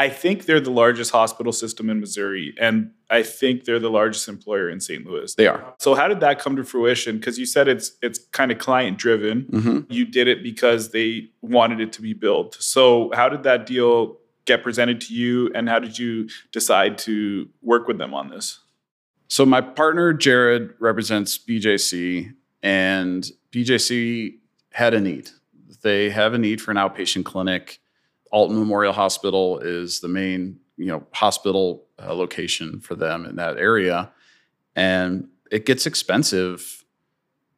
I 0.00 0.08
think 0.08 0.46
they're 0.46 0.60
the 0.60 0.70
largest 0.70 1.10
hospital 1.10 1.52
system 1.52 1.90
in 1.90 2.00
Missouri, 2.00 2.54
and 2.58 2.92
I 3.10 3.22
think 3.22 3.66
they're 3.66 3.78
the 3.78 3.90
largest 3.90 4.28
employer 4.28 4.70
in 4.70 4.80
St. 4.80 5.04
Louis. 5.04 5.34
They 5.34 5.46
are. 5.46 5.74
So 5.78 5.94
how 5.94 6.08
did 6.08 6.20
that 6.20 6.38
come 6.38 6.56
to 6.56 6.64
fruition? 6.64 7.18
Because 7.18 7.38
you 7.38 7.44
said 7.44 7.68
it's 7.68 7.92
it's 8.00 8.18
kind 8.32 8.50
of 8.50 8.56
client 8.56 8.96
driven. 8.96 9.42
Mm-hmm. 9.42 9.92
You 9.92 10.06
did 10.06 10.26
it 10.26 10.42
because 10.42 10.92
they 10.92 11.28
wanted 11.42 11.80
it 11.80 11.92
to 11.92 12.00
be 12.00 12.14
built. 12.14 12.56
So 12.60 13.10
how 13.12 13.28
did 13.28 13.42
that 13.42 13.66
deal 13.66 14.16
get 14.46 14.62
presented 14.62 15.02
to 15.02 15.14
you, 15.14 15.52
and 15.54 15.68
how 15.68 15.78
did 15.78 15.98
you 15.98 16.30
decide 16.50 16.96
to 17.00 17.50
work 17.60 17.86
with 17.86 17.98
them 17.98 18.14
on 18.14 18.30
this? 18.30 18.58
So 19.28 19.44
my 19.44 19.60
partner 19.60 20.14
Jared 20.14 20.70
represents 20.78 21.36
BJC, 21.36 22.32
and 22.62 23.30
BJC 23.52 24.38
had 24.72 24.94
a 24.94 25.00
need. 25.00 25.28
They 25.82 26.08
have 26.08 26.32
a 26.32 26.38
need 26.38 26.62
for 26.62 26.70
an 26.70 26.78
outpatient 26.78 27.26
clinic. 27.26 27.80
Alton 28.30 28.58
Memorial 28.58 28.92
Hospital 28.92 29.58
is 29.58 30.00
the 30.00 30.08
main, 30.08 30.58
you 30.76 30.86
know, 30.86 31.06
hospital 31.12 31.86
uh, 32.02 32.14
location 32.14 32.80
for 32.80 32.94
them 32.94 33.26
in 33.26 33.36
that 33.36 33.56
area, 33.56 34.10
and 34.76 35.28
it 35.50 35.66
gets 35.66 35.86
expensive 35.86 36.84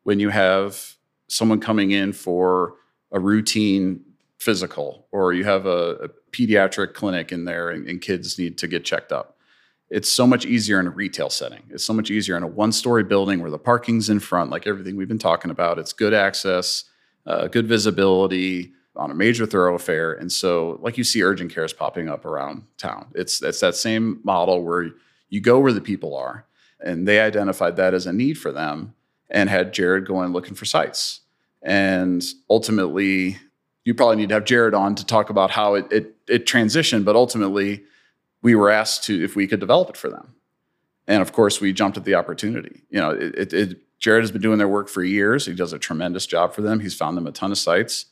when 0.02 0.18
you 0.18 0.30
have 0.30 0.96
someone 1.28 1.60
coming 1.60 1.90
in 1.90 2.12
for 2.12 2.74
a 3.12 3.20
routine 3.20 4.00
physical 4.38 5.06
or 5.12 5.32
you 5.32 5.44
have 5.44 5.66
a, 5.66 5.96
a 6.02 6.08
pediatric 6.32 6.94
clinic 6.94 7.30
in 7.30 7.44
there 7.44 7.70
and, 7.70 7.88
and, 7.88 8.00
kids 8.00 8.38
need 8.38 8.58
to 8.58 8.66
get 8.66 8.84
checked 8.84 9.12
up. 9.12 9.36
It's 9.88 10.08
so 10.08 10.26
much 10.26 10.44
easier 10.44 10.80
in 10.80 10.86
a 10.86 10.90
retail 10.90 11.30
setting. 11.30 11.62
It's 11.70 11.84
so 11.84 11.92
much 11.92 12.10
easier 12.10 12.36
in 12.36 12.42
a 12.42 12.46
one 12.46 12.72
story 12.72 13.04
building 13.04 13.40
where 13.40 13.50
the 13.50 13.58
parking's 13.58 14.10
in 14.10 14.18
front, 14.18 14.50
like 14.50 14.66
everything 14.66 14.96
we've 14.96 15.08
been 15.08 15.18
talking 15.18 15.50
about. 15.50 15.78
It's 15.78 15.92
good 15.92 16.14
access, 16.14 16.84
uh, 17.26 17.46
good 17.46 17.68
visibility 17.68 18.72
on 18.96 19.10
a 19.10 19.14
major 19.14 19.46
thoroughfare. 19.46 20.12
And 20.12 20.30
so, 20.30 20.78
like 20.82 20.98
you 20.98 21.04
see 21.04 21.22
urgent 21.22 21.52
cares 21.52 21.72
popping 21.72 22.08
up 22.08 22.24
around 22.24 22.64
town. 22.78 23.06
It's, 23.14 23.42
it's 23.42 23.60
that 23.60 23.74
same 23.74 24.20
model 24.22 24.62
where 24.62 24.90
you 25.28 25.40
go 25.40 25.58
where 25.58 25.72
the 25.72 25.80
people 25.80 26.16
are. 26.16 26.44
And 26.80 27.06
they 27.06 27.20
identified 27.20 27.76
that 27.76 27.94
as 27.94 28.06
a 28.06 28.12
need 28.12 28.34
for 28.34 28.52
them 28.52 28.94
and 29.30 29.48
had 29.48 29.72
Jared 29.72 30.06
going 30.06 30.32
looking 30.32 30.54
for 30.54 30.64
sites. 30.64 31.20
And 31.62 32.22
ultimately, 32.50 33.38
you 33.84 33.94
probably 33.94 34.16
need 34.16 34.28
to 34.28 34.34
have 34.34 34.44
Jared 34.44 34.74
on 34.74 34.94
to 34.96 35.06
talk 35.06 35.30
about 35.30 35.50
how 35.50 35.74
it, 35.74 35.86
it, 35.90 36.16
it 36.28 36.46
transitioned, 36.46 37.04
but 37.04 37.16
ultimately 37.16 37.84
we 38.42 38.54
were 38.54 38.70
asked 38.70 39.04
to 39.04 39.24
if 39.24 39.36
we 39.36 39.46
could 39.46 39.60
develop 39.60 39.90
it 39.90 39.96
for 39.96 40.08
them. 40.08 40.34
And 41.06 41.22
of 41.22 41.32
course, 41.32 41.60
we 41.60 41.72
jumped 41.72 41.96
at 41.96 42.04
the 42.04 42.14
opportunity. 42.14 42.82
You 42.90 43.00
know, 43.00 43.10
it, 43.10 43.52
it, 43.52 43.78
Jared 43.98 44.22
has 44.22 44.32
been 44.32 44.42
doing 44.42 44.58
their 44.58 44.68
work 44.68 44.88
for 44.88 45.02
years. 45.02 45.46
He 45.46 45.54
does 45.54 45.72
a 45.72 45.78
tremendous 45.78 46.26
job 46.26 46.52
for 46.52 46.62
them. 46.62 46.80
He's 46.80 46.94
found 46.94 47.16
them 47.16 47.26
a 47.26 47.32
ton 47.32 47.52
of 47.52 47.58
sites. 47.58 48.06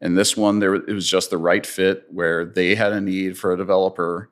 And 0.00 0.16
this 0.16 0.36
one, 0.36 0.58
there 0.58 0.74
it 0.74 0.92
was 0.92 1.08
just 1.08 1.30
the 1.30 1.38
right 1.38 1.64
fit 1.64 2.04
where 2.10 2.44
they 2.44 2.74
had 2.74 2.92
a 2.92 3.00
need 3.00 3.38
for 3.38 3.52
a 3.52 3.56
developer, 3.56 4.30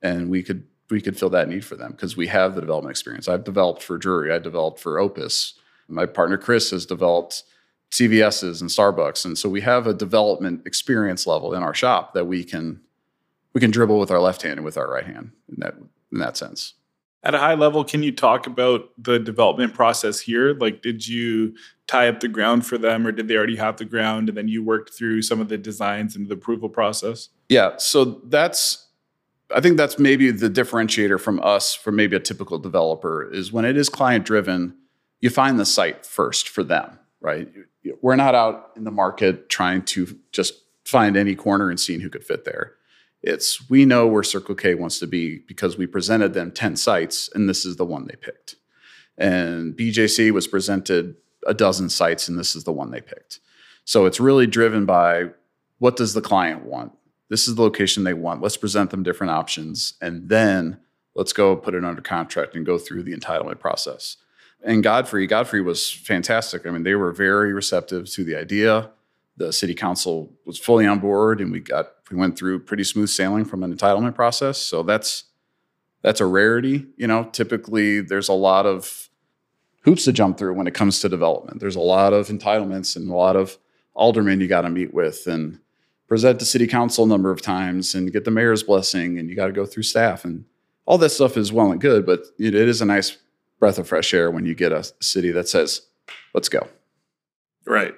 and 0.00 0.30
we 0.30 0.42
could 0.42 0.64
we 0.90 1.00
could 1.00 1.18
fill 1.18 1.30
that 1.30 1.48
need 1.48 1.64
for 1.64 1.76
them 1.76 1.92
because 1.92 2.16
we 2.16 2.26
have 2.28 2.54
the 2.54 2.60
development 2.60 2.92
experience. 2.92 3.28
I've 3.28 3.44
developed 3.44 3.82
for 3.82 3.98
Drury. 3.98 4.32
I 4.32 4.38
developed 4.38 4.78
for 4.78 4.98
Opus. 4.98 5.54
My 5.88 6.06
partner 6.06 6.38
Chris 6.38 6.70
has 6.70 6.86
developed 6.86 7.44
CVS's 7.92 8.62
and 8.62 8.70
Starbucks. 8.70 9.24
And 9.24 9.36
so 9.36 9.48
we 9.48 9.60
have 9.60 9.86
a 9.86 9.94
development 9.94 10.66
experience 10.66 11.26
level 11.26 11.54
in 11.54 11.62
our 11.62 11.74
shop 11.74 12.14
that 12.14 12.26
we 12.26 12.42
can 12.42 12.80
we 13.52 13.60
can 13.60 13.70
dribble 13.70 13.98
with 13.98 14.10
our 14.10 14.20
left 14.20 14.42
hand 14.42 14.54
and 14.54 14.64
with 14.64 14.78
our 14.78 14.90
right 14.90 15.04
hand 15.04 15.32
in 15.48 15.56
that 15.58 15.74
in 16.10 16.18
that 16.18 16.36
sense. 16.36 16.74
At 17.24 17.34
a 17.34 17.38
high 17.38 17.54
level, 17.54 17.84
can 17.84 18.02
you 18.02 18.10
talk 18.10 18.46
about 18.46 18.90
the 18.98 19.18
development 19.18 19.74
process 19.74 20.18
here? 20.18 20.54
Like, 20.54 20.82
did 20.82 21.06
you 21.06 21.54
tie 21.92 22.08
up 22.08 22.20
the 22.20 22.28
ground 22.28 22.64
for 22.66 22.78
them, 22.78 23.06
or 23.06 23.12
did 23.12 23.28
they 23.28 23.36
already 23.36 23.56
have 23.56 23.76
the 23.76 23.84
ground, 23.84 24.28
and 24.28 24.38
then 24.38 24.48
you 24.48 24.64
worked 24.64 24.94
through 24.94 25.20
some 25.20 25.40
of 25.40 25.48
the 25.48 25.58
designs 25.58 26.16
and 26.16 26.28
the 26.28 26.34
approval 26.34 26.68
process? 26.68 27.28
Yeah, 27.48 27.76
so 27.76 28.22
that's 28.24 28.88
I 29.54 29.60
think 29.60 29.76
that's 29.76 29.98
maybe 29.98 30.30
the 30.30 30.48
differentiator 30.48 31.20
from 31.20 31.38
us 31.42 31.74
from 31.74 31.96
maybe 31.96 32.16
a 32.16 32.20
typical 32.20 32.58
developer 32.58 33.30
is 33.30 33.52
when 33.52 33.66
it 33.66 33.76
is 33.76 33.90
client 33.90 34.24
driven, 34.24 34.74
you 35.20 35.28
find 35.28 35.60
the 35.60 35.66
site 35.66 36.06
first 36.06 36.48
for 36.48 36.64
them, 36.64 36.98
right? 37.20 37.48
we're 38.00 38.14
not 38.14 38.32
out 38.32 38.70
in 38.76 38.84
the 38.84 38.92
market 38.92 39.48
trying 39.48 39.82
to 39.82 40.16
just 40.30 40.54
find 40.84 41.16
any 41.16 41.34
corner 41.34 41.68
and 41.68 41.80
seeing 41.80 41.98
who 41.98 42.08
could 42.08 42.24
fit 42.24 42.44
there. 42.44 42.74
It's 43.22 43.68
we 43.68 43.84
know 43.84 44.06
where 44.06 44.22
Circle 44.22 44.54
K 44.54 44.74
wants 44.74 45.00
to 45.00 45.06
be 45.06 45.38
because 45.48 45.76
we 45.76 45.86
presented 45.86 46.32
them 46.32 46.52
10 46.52 46.76
sites 46.76 47.28
and 47.34 47.48
this 47.48 47.64
is 47.64 47.76
the 47.76 47.84
one 47.84 48.06
they 48.06 48.14
picked. 48.14 48.54
And 49.18 49.76
BJC 49.76 50.30
was 50.30 50.46
presented 50.46 51.16
a 51.46 51.54
dozen 51.54 51.88
sites 51.88 52.28
and 52.28 52.38
this 52.38 52.54
is 52.54 52.64
the 52.64 52.72
one 52.72 52.90
they 52.90 53.00
picked. 53.00 53.40
So 53.84 54.06
it's 54.06 54.20
really 54.20 54.46
driven 54.46 54.86
by 54.86 55.30
what 55.78 55.96
does 55.96 56.14
the 56.14 56.20
client 56.20 56.64
want? 56.64 56.92
This 57.28 57.48
is 57.48 57.54
the 57.54 57.62
location 57.62 58.04
they 58.04 58.14
want. 58.14 58.42
Let's 58.42 58.56
present 58.56 58.90
them 58.90 59.02
different 59.02 59.32
options 59.32 59.94
and 60.00 60.28
then 60.28 60.78
let's 61.14 61.32
go 61.32 61.56
put 61.56 61.74
it 61.74 61.84
under 61.84 62.02
contract 62.02 62.54
and 62.54 62.64
go 62.64 62.78
through 62.78 63.02
the 63.02 63.14
entitlement 63.14 63.58
process 63.58 64.16
and 64.64 64.82
Godfrey, 64.82 65.26
Godfrey 65.26 65.60
was 65.60 65.90
fantastic. 65.90 66.66
I 66.66 66.70
mean, 66.70 66.84
they 66.84 66.94
were 66.94 67.12
very 67.12 67.52
receptive 67.52 68.08
to 68.10 68.24
the 68.24 68.36
idea. 68.36 68.90
The 69.36 69.52
city 69.52 69.74
council 69.74 70.32
was 70.44 70.58
fully 70.58 70.86
on 70.86 71.00
board, 71.00 71.40
and 71.40 71.50
we 71.50 71.60
got 71.60 71.88
we 72.10 72.16
went 72.16 72.38
through 72.38 72.60
pretty 72.60 72.84
smooth 72.84 73.08
sailing 73.08 73.44
from 73.44 73.62
an 73.62 73.74
entitlement 73.74 74.14
process. 74.14 74.58
So 74.58 74.82
that's 74.82 75.24
that's 76.02 76.20
a 76.20 76.26
rarity. 76.26 76.86
You 76.96 77.06
know, 77.06 77.24
typically 77.24 78.00
there's 78.00 78.28
a 78.28 78.34
lot 78.34 78.66
of 78.66 79.08
hoops 79.82 80.04
to 80.04 80.12
jump 80.12 80.38
through 80.38 80.54
when 80.54 80.66
it 80.66 80.74
comes 80.74 81.00
to 81.00 81.08
development. 81.08 81.60
There's 81.60 81.76
a 81.76 81.80
lot 81.80 82.12
of 82.12 82.28
entitlements 82.28 82.96
and 82.96 83.10
a 83.10 83.14
lot 83.14 83.36
of 83.36 83.58
aldermen 83.94 84.40
you 84.40 84.48
got 84.48 84.62
to 84.62 84.70
meet 84.70 84.94
with, 84.94 85.26
and 85.26 85.58
present 86.12 86.38
to 86.38 86.44
city 86.44 86.66
council 86.66 87.04
a 87.04 87.08
number 87.08 87.30
of 87.30 87.40
times 87.40 87.94
and 87.94 88.12
get 88.12 88.26
the 88.26 88.30
mayor's 88.30 88.62
blessing 88.62 89.18
and 89.18 89.30
you 89.30 89.34
got 89.34 89.46
to 89.46 89.52
go 89.52 89.64
through 89.64 89.82
staff 89.82 90.26
and 90.26 90.44
all 90.84 90.98
that 90.98 91.08
stuff 91.08 91.38
is 91.38 91.50
well 91.50 91.72
and 91.72 91.80
good 91.80 92.04
but 92.04 92.20
it 92.38 92.54
is 92.54 92.82
a 92.82 92.84
nice 92.84 93.16
breath 93.58 93.78
of 93.78 93.88
fresh 93.88 94.12
air 94.12 94.30
when 94.30 94.44
you 94.44 94.54
get 94.54 94.72
a 94.72 94.84
city 95.00 95.30
that 95.30 95.48
says 95.48 95.86
let's 96.34 96.50
go. 96.50 96.68
Right. 97.64 97.94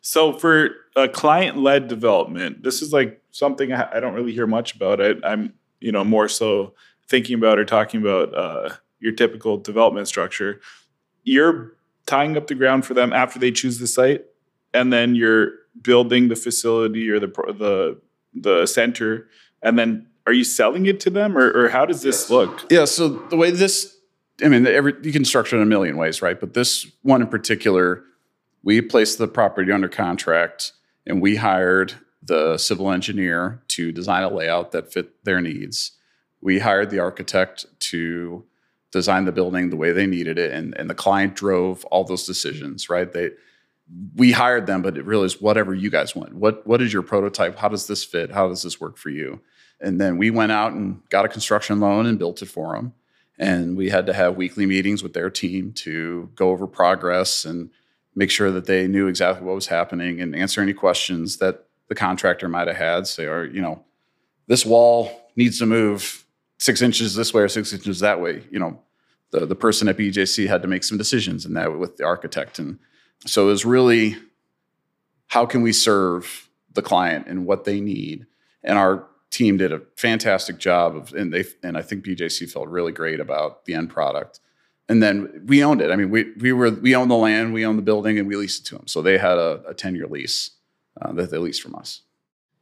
So 0.00 0.32
for 0.32 0.70
a 0.96 1.08
client-led 1.08 1.86
development 1.86 2.64
this 2.64 2.82
is 2.82 2.92
like 2.92 3.22
something 3.30 3.72
i 3.72 4.00
don't 4.00 4.14
really 4.14 4.32
hear 4.32 4.48
much 4.48 4.74
about. 4.74 4.98
It 4.98 5.18
i'm 5.22 5.52
you 5.80 5.92
know 5.92 6.02
more 6.02 6.26
so 6.26 6.74
thinking 7.08 7.36
about 7.36 7.60
or 7.60 7.64
talking 7.64 8.00
about 8.00 8.34
uh, 8.34 8.74
your 8.98 9.12
typical 9.12 9.56
development 9.56 10.08
structure 10.08 10.60
you're 11.24 11.72
tying 12.06 12.36
up 12.36 12.46
the 12.46 12.54
ground 12.54 12.84
for 12.84 12.94
them 12.94 13.12
after 13.12 13.38
they 13.38 13.50
choose 13.50 13.78
the 13.78 13.86
site 13.86 14.24
and 14.74 14.92
then 14.92 15.14
you're 15.14 15.52
building 15.80 16.28
the 16.28 16.36
facility 16.36 17.08
or 17.10 17.18
the 17.18 17.26
the 17.26 18.00
the 18.34 18.66
center, 18.66 19.28
and 19.62 19.78
then 19.78 20.06
are 20.26 20.32
you 20.32 20.44
selling 20.44 20.86
it 20.86 21.00
to 21.00 21.10
them, 21.10 21.36
or, 21.36 21.50
or 21.50 21.68
how 21.68 21.84
does 21.84 22.02
this 22.02 22.30
look? 22.30 22.66
Yeah. 22.70 22.84
So 22.84 23.08
the 23.08 23.36
way 23.36 23.50
this, 23.50 23.96
I 24.42 24.48
mean, 24.48 24.66
every 24.66 24.94
you 25.02 25.12
can 25.12 25.24
structure 25.24 25.56
it 25.56 25.60
in 25.60 25.66
a 25.66 25.68
million 25.68 25.96
ways, 25.96 26.22
right? 26.22 26.38
But 26.38 26.54
this 26.54 26.86
one 27.02 27.22
in 27.22 27.28
particular, 27.28 28.04
we 28.62 28.80
placed 28.80 29.18
the 29.18 29.28
property 29.28 29.72
under 29.72 29.88
contract, 29.88 30.72
and 31.06 31.20
we 31.20 31.36
hired 31.36 31.94
the 32.22 32.56
civil 32.56 32.90
engineer 32.90 33.62
to 33.68 33.90
design 33.90 34.22
a 34.22 34.30
layout 34.30 34.72
that 34.72 34.92
fit 34.92 35.24
their 35.24 35.40
needs. 35.40 35.92
We 36.40 36.60
hired 36.60 36.90
the 36.90 37.00
architect 37.00 37.66
to 37.80 38.44
design 38.92 39.24
the 39.24 39.32
building 39.32 39.70
the 39.70 39.76
way 39.76 39.90
they 39.90 40.06
needed 40.06 40.38
it, 40.38 40.52
and, 40.52 40.76
and 40.78 40.88
the 40.88 40.94
client 40.94 41.34
drove 41.34 41.84
all 41.86 42.04
those 42.04 42.26
decisions, 42.26 42.88
right? 42.88 43.12
They 43.12 43.30
we 44.14 44.32
hired 44.32 44.66
them, 44.66 44.80
but 44.80 44.96
it 44.96 45.04
really 45.04 45.26
is 45.26 45.40
whatever 45.40 45.74
you 45.74 45.90
guys 45.90 46.14
want. 46.14 46.34
What 46.34 46.66
what 46.66 46.80
is 46.80 46.92
your 46.92 47.02
prototype? 47.02 47.58
How 47.58 47.68
does 47.68 47.86
this 47.86 48.04
fit? 48.04 48.30
How 48.30 48.48
does 48.48 48.62
this 48.62 48.80
work 48.80 48.96
for 48.96 49.10
you? 49.10 49.40
And 49.80 50.00
then 50.00 50.16
we 50.16 50.30
went 50.30 50.52
out 50.52 50.72
and 50.72 51.02
got 51.08 51.24
a 51.24 51.28
construction 51.28 51.80
loan 51.80 52.06
and 52.06 52.18
built 52.18 52.40
it 52.40 52.46
for 52.46 52.76
them. 52.76 52.94
And 53.38 53.76
we 53.76 53.90
had 53.90 54.06
to 54.06 54.12
have 54.12 54.36
weekly 54.36 54.66
meetings 54.66 55.02
with 55.02 55.14
their 55.14 55.28
team 55.28 55.72
to 55.72 56.30
go 56.36 56.50
over 56.50 56.66
progress 56.66 57.44
and 57.44 57.70
make 58.14 58.30
sure 58.30 58.52
that 58.52 58.66
they 58.66 58.86
knew 58.86 59.08
exactly 59.08 59.44
what 59.44 59.54
was 59.54 59.66
happening 59.66 60.20
and 60.20 60.36
answer 60.36 60.60
any 60.60 60.72
questions 60.72 61.38
that 61.38 61.64
the 61.88 61.94
contractor 61.94 62.48
might 62.48 62.68
have 62.68 62.76
had. 62.76 63.06
Say, 63.06 63.24
or 63.24 63.44
you 63.44 63.60
know, 63.60 63.84
this 64.46 64.64
wall 64.64 65.10
needs 65.34 65.58
to 65.58 65.66
move 65.66 66.21
six 66.62 66.80
inches 66.80 67.16
this 67.16 67.34
way 67.34 67.42
or 67.42 67.48
six 67.48 67.72
inches 67.72 67.98
that 67.98 68.20
way. 68.20 68.44
You 68.50 68.60
know, 68.60 68.80
the 69.32 69.46
the 69.46 69.56
person 69.56 69.88
at 69.88 69.96
BJC 69.96 70.46
had 70.46 70.62
to 70.62 70.68
make 70.68 70.84
some 70.84 70.96
decisions 70.96 71.44
in 71.44 71.54
that 71.54 71.76
with 71.76 71.96
the 71.96 72.04
architect. 72.04 72.60
And 72.60 72.78
so 73.26 73.48
it 73.48 73.50
was 73.50 73.64
really 73.64 74.16
how 75.26 75.44
can 75.44 75.62
we 75.62 75.72
serve 75.72 76.48
the 76.72 76.82
client 76.82 77.26
and 77.26 77.46
what 77.46 77.64
they 77.64 77.80
need? 77.80 78.26
And 78.62 78.78
our 78.78 79.08
team 79.30 79.56
did 79.56 79.72
a 79.72 79.80
fantastic 79.96 80.58
job 80.58 80.94
of 80.94 81.12
and 81.14 81.32
they 81.32 81.44
and 81.64 81.76
I 81.76 81.82
think 81.82 82.04
BJC 82.04 82.48
felt 82.48 82.68
really 82.68 82.92
great 82.92 83.18
about 83.18 83.64
the 83.64 83.74
end 83.74 83.90
product. 83.90 84.38
And 84.88 85.02
then 85.02 85.42
we 85.46 85.64
owned 85.64 85.80
it. 85.80 85.90
I 85.90 85.96
mean 85.96 86.10
we 86.10 86.32
we 86.38 86.52
were 86.52 86.70
we 86.70 86.94
owned 86.94 87.10
the 87.10 87.16
land 87.16 87.52
we 87.52 87.66
owned 87.66 87.78
the 87.78 87.82
building 87.90 88.20
and 88.20 88.28
we 88.28 88.36
leased 88.36 88.60
it 88.60 88.68
to 88.68 88.76
them. 88.76 88.86
So 88.86 89.02
they 89.02 89.18
had 89.18 89.36
a, 89.36 89.74
10 89.76 89.96
year 89.96 90.06
lease 90.06 90.50
uh, 91.00 91.12
that 91.14 91.32
they 91.32 91.38
leased 91.38 91.62
from 91.62 91.74
us. 91.74 92.02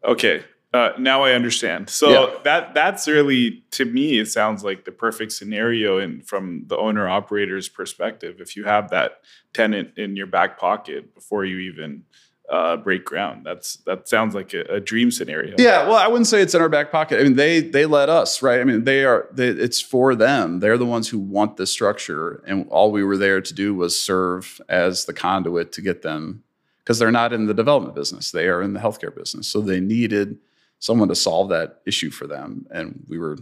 Okay 0.03 0.43
uh, 0.73 0.91
now 0.99 1.25
I 1.25 1.33
understand. 1.33 1.91
So 1.91 2.11
yeah. 2.11 2.39
that 2.45 2.75
that's 2.75 3.09
really 3.09 3.65
to 3.73 3.85
me 3.85 4.21
it 4.21 4.27
sounds 4.27 4.63
like 4.63 4.85
the 4.85 4.93
perfect 4.93 5.33
scenario 5.33 5.99
and 5.99 6.27
from 6.27 6.65
the 6.69 6.77
owner 6.77 7.09
operator's 7.09 7.69
perspective. 7.69 8.41
If 8.41 8.57
you 8.57 8.65
have 8.65 8.91
that 8.91 9.21
tenant 9.53 9.99
in 9.99 10.15
your 10.15 10.29
back 10.29 10.59
pocket 10.59 11.13
before 11.13 11.45
you 11.45 11.59
even 11.59 12.05
uh, 12.49 12.77
break 12.77 13.05
ground, 13.05 13.45
that's 13.45 13.79
that 13.87 14.09
sounds 14.09 14.33
like 14.33 14.55
a, 14.55 14.61
a, 14.63 14.81
dream 14.81 15.11
scenario. 15.11 15.57
Yeah, 15.59 15.89
well, 15.89 15.97
I 15.97 16.07
wouldn't 16.07 16.29
say 16.29 16.41
it's 16.41 16.55
in 16.55 16.61
our 16.61 16.69
back 16.69 16.93
pocket. 16.93 17.21
I 17.21 17.25
mean, 17.25 17.35
they 17.35 17.61
they 17.61 17.87
let 17.87 18.09
us 18.09 18.41
right. 18.41 18.61
I 18.61 18.65
mean, 18.65 18.85
they 18.85 19.05
are 19.05 19.29
they, 19.33 19.49
it's 19.49 19.81
for 19.81 20.15
them. 20.15 20.61
They're 20.61 20.79
the 20.79 20.87
ones 20.87 21.09
who 21.09 21.19
want 21.19 21.57
the 21.57 21.67
structure, 21.67 22.45
and 22.47 22.69
all 22.69 22.93
we 22.93 23.03
were 23.03 23.17
there 23.17 23.41
to 23.41 23.55
do 23.55 23.75
was 23.75 24.01
serve 24.01 24.61
as 24.69 25.07
the 25.07 25.13
conduit 25.13 25.73
to 25.73 25.83
get 25.83 26.03
them 26.03 26.45
because 26.79 27.01
they're 27.01 27.11
not 27.11 27.33
in 27.33 27.47
the 27.47 27.55
development 27.55 27.97
business. 27.97 28.31
They 28.31 28.47
are 28.47 28.63
in 28.63 28.73
the 28.73 28.81
healthcare 28.81 29.15
business, 29.15 29.49
so 29.49 29.61
they 29.61 29.81
needed 29.81 30.39
someone 30.81 31.09
to 31.09 31.15
solve 31.15 31.51
that 31.51 31.81
issue 31.87 32.11
for 32.11 32.27
them. 32.27 32.67
And 32.71 33.05
we 33.09 33.19
were 33.19 33.39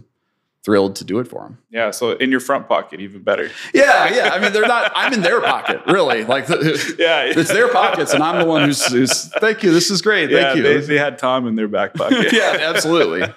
thrilled 0.63 0.97
to 0.97 1.05
do 1.05 1.19
it 1.19 1.27
for 1.27 1.43
them. 1.43 1.57
Yeah. 1.71 1.91
So 1.91 2.11
in 2.11 2.31
your 2.31 2.41
front 2.41 2.67
pocket, 2.67 2.99
even 2.99 3.23
better. 3.23 3.49
Yeah. 3.73 4.13
Yeah. 4.13 4.29
I 4.33 4.39
mean, 4.39 4.51
they're 4.51 4.67
not, 4.67 4.91
I'm 4.93 5.13
in 5.13 5.21
their 5.21 5.41
pocket, 5.41 5.81
really. 5.87 6.25
Like, 6.25 6.47
yeah, 6.49 7.23
it's 7.23 7.51
their 7.51 7.69
pockets. 7.69 8.13
And 8.13 8.21
I'm 8.21 8.39
the 8.39 8.45
one 8.45 8.65
who's, 8.65 8.85
who's 8.85 9.29
thank 9.39 9.63
you. 9.63 9.71
This 9.71 9.89
is 9.89 10.01
great. 10.01 10.29
Thank 10.29 10.57
you. 10.57 10.63
They, 10.63 10.77
they 10.79 10.97
had 10.97 11.17
Tom 11.17 11.47
in 11.47 11.55
their 11.55 11.69
back 11.69 11.93
pocket. 11.93 12.27
yeah, 12.33 12.57
absolutely. 12.59 13.33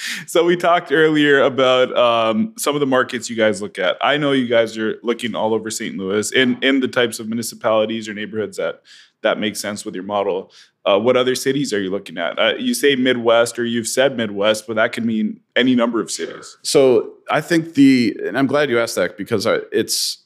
so 0.26 0.44
we 0.44 0.56
talked 0.56 0.90
earlier 0.90 1.42
about 1.42 1.96
um, 1.96 2.54
some 2.56 2.74
of 2.74 2.80
the 2.80 2.86
markets 2.86 3.28
you 3.28 3.36
guys 3.36 3.60
look 3.60 3.78
at. 3.78 3.98
I 4.00 4.16
know 4.16 4.32
you 4.32 4.48
guys 4.48 4.78
are 4.78 4.98
looking 5.02 5.34
all 5.34 5.52
over 5.52 5.70
St. 5.70 5.96
Louis 5.96 6.32
in 6.32 6.58
in 6.62 6.80
the 6.80 6.88
types 6.88 7.20
of 7.20 7.28
municipalities 7.28 8.08
or 8.08 8.14
neighborhoods 8.14 8.56
that 8.56 8.82
that 9.22 9.38
make 9.38 9.56
sense 9.56 9.84
with 9.84 9.94
your 9.94 10.04
model. 10.04 10.52
Uh, 10.86 10.98
what 10.98 11.16
other 11.16 11.34
cities 11.34 11.72
are 11.74 11.80
you 11.80 11.90
looking 11.90 12.16
at? 12.16 12.38
Uh, 12.38 12.54
you 12.58 12.72
say 12.72 12.96
Midwest, 12.96 13.58
or 13.58 13.64
you've 13.64 13.86
said 13.86 14.16
Midwest, 14.16 14.66
but 14.66 14.76
that 14.76 14.92
can 14.92 15.04
mean 15.04 15.40
any 15.54 15.74
number 15.74 16.00
of 16.00 16.10
cities. 16.10 16.56
So 16.62 17.14
I 17.30 17.42
think 17.42 17.74
the, 17.74 18.18
and 18.26 18.38
I'm 18.38 18.46
glad 18.46 18.70
you 18.70 18.80
asked 18.80 18.94
that 18.94 19.18
because 19.18 19.46
I, 19.46 19.58
it's 19.72 20.24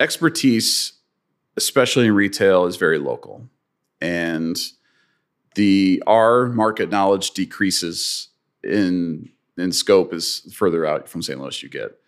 expertise, 0.00 0.94
especially 1.56 2.06
in 2.06 2.14
retail, 2.14 2.64
is 2.64 2.76
very 2.76 2.98
local, 2.98 3.46
and 4.00 4.56
the 5.54 6.02
our 6.06 6.46
market 6.46 6.90
knowledge 6.90 7.32
decreases 7.32 8.28
in 8.62 9.30
in 9.58 9.72
scope 9.72 10.12
as 10.12 10.40
further 10.52 10.86
out 10.86 11.08
from 11.08 11.20
St. 11.20 11.38
Louis 11.38 11.62
you 11.62 11.68
get. 11.68 11.98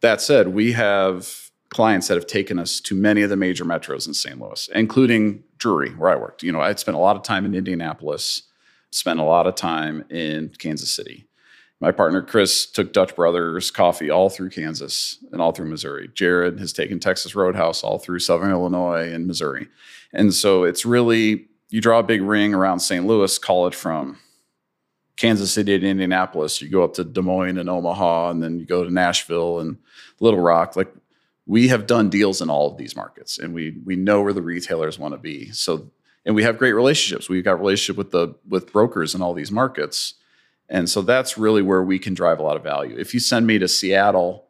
That 0.00 0.20
said, 0.20 0.48
we 0.48 0.72
have 0.72 1.49
clients 1.70 2.08
that 2.08 2.16
have 2.16 2.26
taken 2.26 2.58
us 2.58 2.80
to 2.80 2.94
many 2.94 3.22
of 3.22 3.30
the 3.30 3.36
major 3.36 3.64
metros 3.64 4.06
in 4.06 4.14
St. 4.14 4.40
Louis, 4.40 4.68
including 4.74 5.44
Drury, 5.58 5.90
where 5.90 6.10
I 6.10 6.16
worked. 6.16 6.42
You 6.42 6.52
know, 6.52 6.60
I'd 6.60 6.80
spent 6.80 6.96
a 6.96 7.00
lot 7.00 7.16
of 7.16 7.22
time 7.22 7.44
in 7.44 7.54
Indianapolis, 7.54 8.42
spent 8.90 9.20
a 9.20 9.24
lot 9.24 9.46
of 9.46 9.54
time 9.54 10.04
in 10.10 10.52
Kansas 10.58 10.90
City. 10.90 11.26
My 11.80 11.92
partner 11.92 12.20
Chris 12.20 12.66
took 12.66 12.92
Dutch 12.92 13.16
Brothers 13.16 13.70
coffee 13.70 14.10
all 14.10 14.28
through 14.28 14.50
Kansas 14.50 15.18
and 15.32 15.40
all 15.40 15.52
through 15.52 15.70
Missouri. 15.70 16.10
Jared 16.12 16.58
has 16.58 16.74
taken 16.74 17.00
Texas 17.00 17.34
Roadhouse 17.34 17.82
all 17.82 17.98
through 17.98 18.18
Southern 18.18 18.50
Illinois 18.50 19.10
and 19.10 19.26
Missouri. 19.26 19.68
And 20.12 20.34
so 20.34 20.64
it's 20.64 20.84
really, 20.84 21.46
you 21.70 21.80
draw 21.80 22.00
a 22.00 22.02
big 22.02 22.20
ring 22.20 22.52
around 22.52 22.80
St. 22.80 23.06
Louis, 23.06 23.38
call 23.38 23.66
it 23.66 23.74
from 23.74 24.18
Kansas 25.16 25.52
City 25.52 25.78
to 25.78 25.86
Indianapolis. 25.86 26.60
You 26.60 26.68
go 26.68 26.82
up 26.82 26.94
to 26.94 27.04
Des 27.04 27.22
Moines 27.22 27.56
and 27.56 27.70
Omaha, 27.70 28.30
and 28.30 28.42
then 28.42 28.58
you 28.58 28.66
go 28.66 28.84
to 28.84 28.90
Nashville 28.90 29.60
and 29.60 29.78
Little 30.18 30.40
Rock. 30.40 30.76
Like 30.76 30.92
we 31.50 31.66
have 31.66 31.88
done 31.88 32.08
deals 32.08 32.40
in 32.40 32.48
all 32.48 32.70
of 32.70 32.78
these 32.78 32.94
markets 32.94 33.36
and 33.36 33.52
we 33.52 33.76
we 33.84 33.96
know 33.96 34.22
where 34.22 34.32
the 34.32 34.40
retailers 34.40 35.00
want 35.00 35.14
to 35.14 35.18
be. 35.18 35.50
So 35.50 35.90
and 36.24 36.36
we 36.36 36.44
have 36.44 36.58
great 36.58 36.74
relationships. 36.74 37.28
We've 37.28 37.42
got 37.42 37.58
relationship 37.58 37.96
with 37.96 38.12
the 38.12 38.36
with 38.48 38.72
brokers 38.72 39.16
in 39.16 39.20
all 39.20 39.34
these 39.34 39.50
markets 39.50 40.14
and 40.68 40.88
so 40.88 41.02
that's 41.02 41.36
really 41.36 41.62
where 41.62 41.82
we 41.82 41.98
can 41.98 42.14
drive 42.14 42.38
a 42.38 42.44
lot 42.44 42.56
of 42.56 42.62
value. 42.62 42.96
If 42.96 43.12
you 43.14 43.18
send 43.18 43.48
me 43.48 43.58
to 43.58 43.66
seattle 43.66 44.46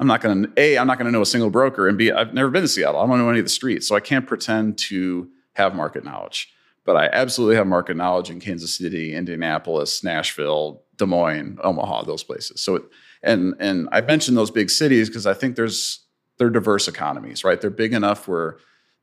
i'm 0.00 0.08
not 0.08 0.22
going 0.22 0.42
to 0.42 0.50
a 0.56 0.76
i'm 0.76 0.88
not 0.88 0.98
going 0.98 1.06
to 1.06 1.12
know 1.12 1.22
a 1.22 1.26
single 1.34 1.50
broker 1.50 1.86
and 1.86 1.96
b 1.96 2.10
i've 2.10 2.34
never 2.34 2.50
been 2.50 2.62
to 2.62 2.68
seattle. 2.68 3.00
I 3.00 3.06
don't 3.06 3.18
know 3.18 3.30
any 3.30 3.38
of 3.38 3.44
the 3.44 3.56
streets 3.60 3.86
so 3.86 3.94
i 3.94 4.00
can't 4.00 4.26
pretend 4.26 4.76
to 4.90 5.28
have 5.52 5.76
market 5.76 6.04
knowledge. 6.04 6.52
But 6.84 6.96
i 6.96 7.08
absolutely 7.12 7.56
have 7.56 7.68
market 7.68 7.96
knowledge 7.96 8.28
in 8.28 8.40
kansas 8.40 8.76
city 8.76 9.14
indianapolis 9.14 10.02
nashville 10.02 10.82
des 10.96 11.06
moines 11.06 11.58
omaha 11.62 12.02
those 12.02 12.24
places. 12.24 12.60
So 12.60 12.86
and 13.22 13.54
and 13.60 13.88
i 13.92 14.00
mentioned 14.00 14.36
those 14.36 14.50
big 14.50 14.68
cities 14.68 15.08
because 15.08 15.26
i 15.26 15.34
think 15.34 15.54
there's 15.54 16.06
they're 16.40 16.48
diverse 16.48 16.88
economies, 16.88 17.44
right? 17.44 17.60
They're 17.60 17.68
big 17.68 17.92
enough 17.92 18.26
where, 18.26 18.56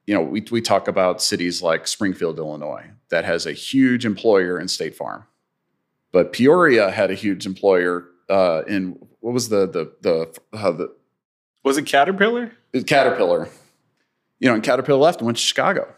you 0.08 0.16
know, 0.16 0.24
we, 0.24 0.44
we 0.50 0.60
talk 0.60 0.88
about 0.88 1.22
cities 1.22 1.62
like 1.62 1.86
Springfield, 1.86 2.40
Illinois, 2.40 2.86
that 3.10 3.26
has 3.26 3.46
a 3.46 3.54
huge 3.54 4.08
employer 4.08 4.60
in 4.60 4.68
State 4.68 4.96
Farm. 4.96 5.24
But 6.12 6.34
Peoria 6.34 6.90
had 6.90 7.12
a 7.12 7.14
huge 7.14 7.46
employer 7.46 8.08
uh, 8.28 8.64
in 8.68 8.98
what 9.20 9.36
was 9.36 9.50
the 9.50 9.68
the 9.68 9.94
the, 10.02 10.58
uh, 10.58 10.72
the 10.72 10.96
was 11.64 11.78
it 11.78 11.86
Caterpillar? 11.86 12.54
Caterpillar. 12.88 13.50
You 14.40 14.50
know, 14.50 14.56
and 14.56 14.64
Caterpillar 14.64 15.00
left 15.00 15.20
and 15.20 15.28
went 15.28 15.38
to 15.38 15.44
Chicago. 15.44 15.94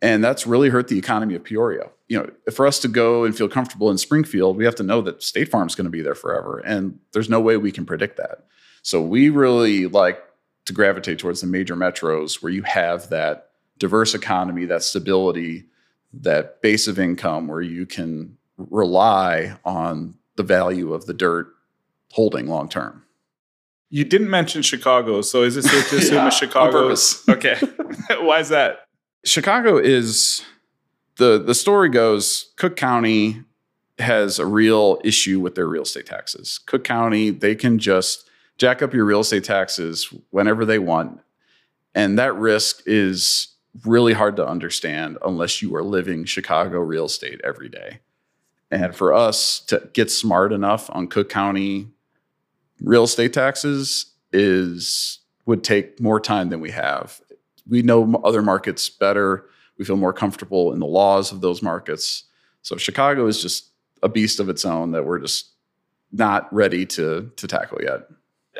And 0.00 0.22
that's 0.22 0.46
really 0.46 0.68
hurt 0.68 0.86
the 0.86 0.98
economy 0.98 1.34
of 1.34 1.42
Peoria. 1.42 1.90
You 2.08 2.18
know, 2.18 2.30
for 2.52 2.68
us 2.68 2.78
to 2.80 2.88
go 2.88 3.24
and 3.24 3.36
feel 3.36 3.48
comfortable 3.48 3.90
in 3.90 3.98
Springfield, 3.98 4.56
we 4.56 4.64
have 4.64 4.76
to 4.76 4.84
know 4.84 5.00
that 5.00 5.24
State 5.24 5.48
Farm's 5.48 5.74
going 5.74 5.86
to 5.86 5.90
be 5.90 6.02
there 6.02 6.14
forever. 6.14 6.58
And 6.60 7.00
there's 7.12 7.28
no 7.28 7.40
way 7.40 7.56
we 7.56 7.72
can 7.72 7.84
predict 7.84 8.16
that. 8.18 8.44
So 8.82 9.02
we 9.02 9.28
really 9.28 9.86
like 9.86 10.22
to 10.66 10.72
gravitate 10.72 11.18
towards 11.18 11.40
the 11.40 11.46
major 11.46 11.76
metros 11.76 12.42
where 12.42 12.52
you 12.52 12.62
have 12.62 13.08
that 13.10 13.50
diverse 13.78 14.14
economy, 14.14 14.64
that 14.66 14.82
stability, 14.82 15.64
that 16.12 16.60
base 16.62 16.86
of 16.86 16.98
income 16.98 17.48
where 17.48 17.60
you 17.60 17.86
can 17.86 18.36
rely 18.56 19.56
on 19.64 20.14
the 20.36 20.42
value 20.42 20.92
of 20.92 21.06
the 21.06 21.14
dirt 21.14 21.48
holding 22.12 22.46
long 22.46 22.68
term. 22.68 23.02
You 23.90 24.04
didn't 24.04 24.30
mention 24.30 24.62
Chicago, 24.62 25.20
so 25.20 25.42
is 25.42 25.56
it 25.56 25.64
safe 25.64 25.90
to 25.90 25.96
assume 25.98 26.14
yeah, 26.14 26.28
Chicago? 26.30 26.82
Purpose. 26.82 27.22
Okay. 27.28 27.58
Why 28.20 28.40
is 28.40 28.48
that? 28.48 28.86
Chicago 29.24 29.78
is 29.78 30.42
the 31.16 31.42
the 31.42 31.54
story 31.54 31.88
goes 31.88 32.52
Cook 32.56 32.76
County 32.76 33.42
has 33.98 34.38
a 34.38 34.46
real 34.46 35.00
issue 35.04 35.40
with 35.40 35.54
their 35.54 35.66
real 35.66 35.82
estate 35.82 36.06
taxes. 36.06 36.58
Cook 36.66 36.84
County, 36.84 37.30
they 37.30 37.54
can 37.54 37.78
just 37.78 38.28
jack 38.58 38.82
up 38.82 38.94
your 38.94 39.04
real 39.04 39.20
estate 39.20 39.44
taxes 39.44 40.12
whenever 40.30 40.64
they 40.64 40.78
want. 40.78 41.20
And 41.94 42.18
that 42.18 42.34
risk 42.36 42.82
is 42.86 43.48
really 43.84 44.12
hard 44.12 44.36
to 44.36 44.46
understand 44.46 45.18
unless 45.24 45.62
you 45.62 45.74
are 45.74 45.82
living 45.82 46.24
Chicago 46.24 46.78
real 46.80 47.06
estate 47.06 47.40
every 47.42 47.68
day. 47.68 48.00
And 48.70 48.94
for 48.94 49.12
us 49.12 49.60
to 49.66 49.88
get 49.92 50.10
smart 50.10 50.52
enough 50.52 50.88
on 50.92 51.08
Cook 51.08 51.28
County 51.28 51.88
real 52.80 53.04
estate 53.04 53.32
taxes 53.32 54.06
is 54.32 55.20
would 55.44 55.64
take 55.64 56.00
more 56.00 56.20
time 56.20 56.48
than 56.48 56.60
we 56.60 56.70
have. 56.70 57.20
We 57.68 57.82
know 57.82 58.20
other 58.24 58.42
markets 58.42 58.88
better. 58.88 59.46
We 59.76 59.84
feel 59.84 59.96
more 59.96 60.12
comfortable 60.12 60.72
in 60.72 60.78
the 60.78 60.86
laws 60.86 61.32
of 61.32 61.40
those 61.40 61.62
markets. 61.62 62.24
So 62.62 62.76
Chicago 62.76 63.26
is 63.26 63.42
just 63.42 63.70
a 64.02 64.08
beast 64.08 64.40
of 64.40 64.48
its 64.48 64.64
own 64.64 64.92
that 64.92 65.04
we're 65.04 65.18
just 65.18 65.50
not 66.12 66.52
ready 66.52 66.86
to 66.86 67.30
to 67.36 67.46
tackle 67.46 67.78
yet. 67.82 68.02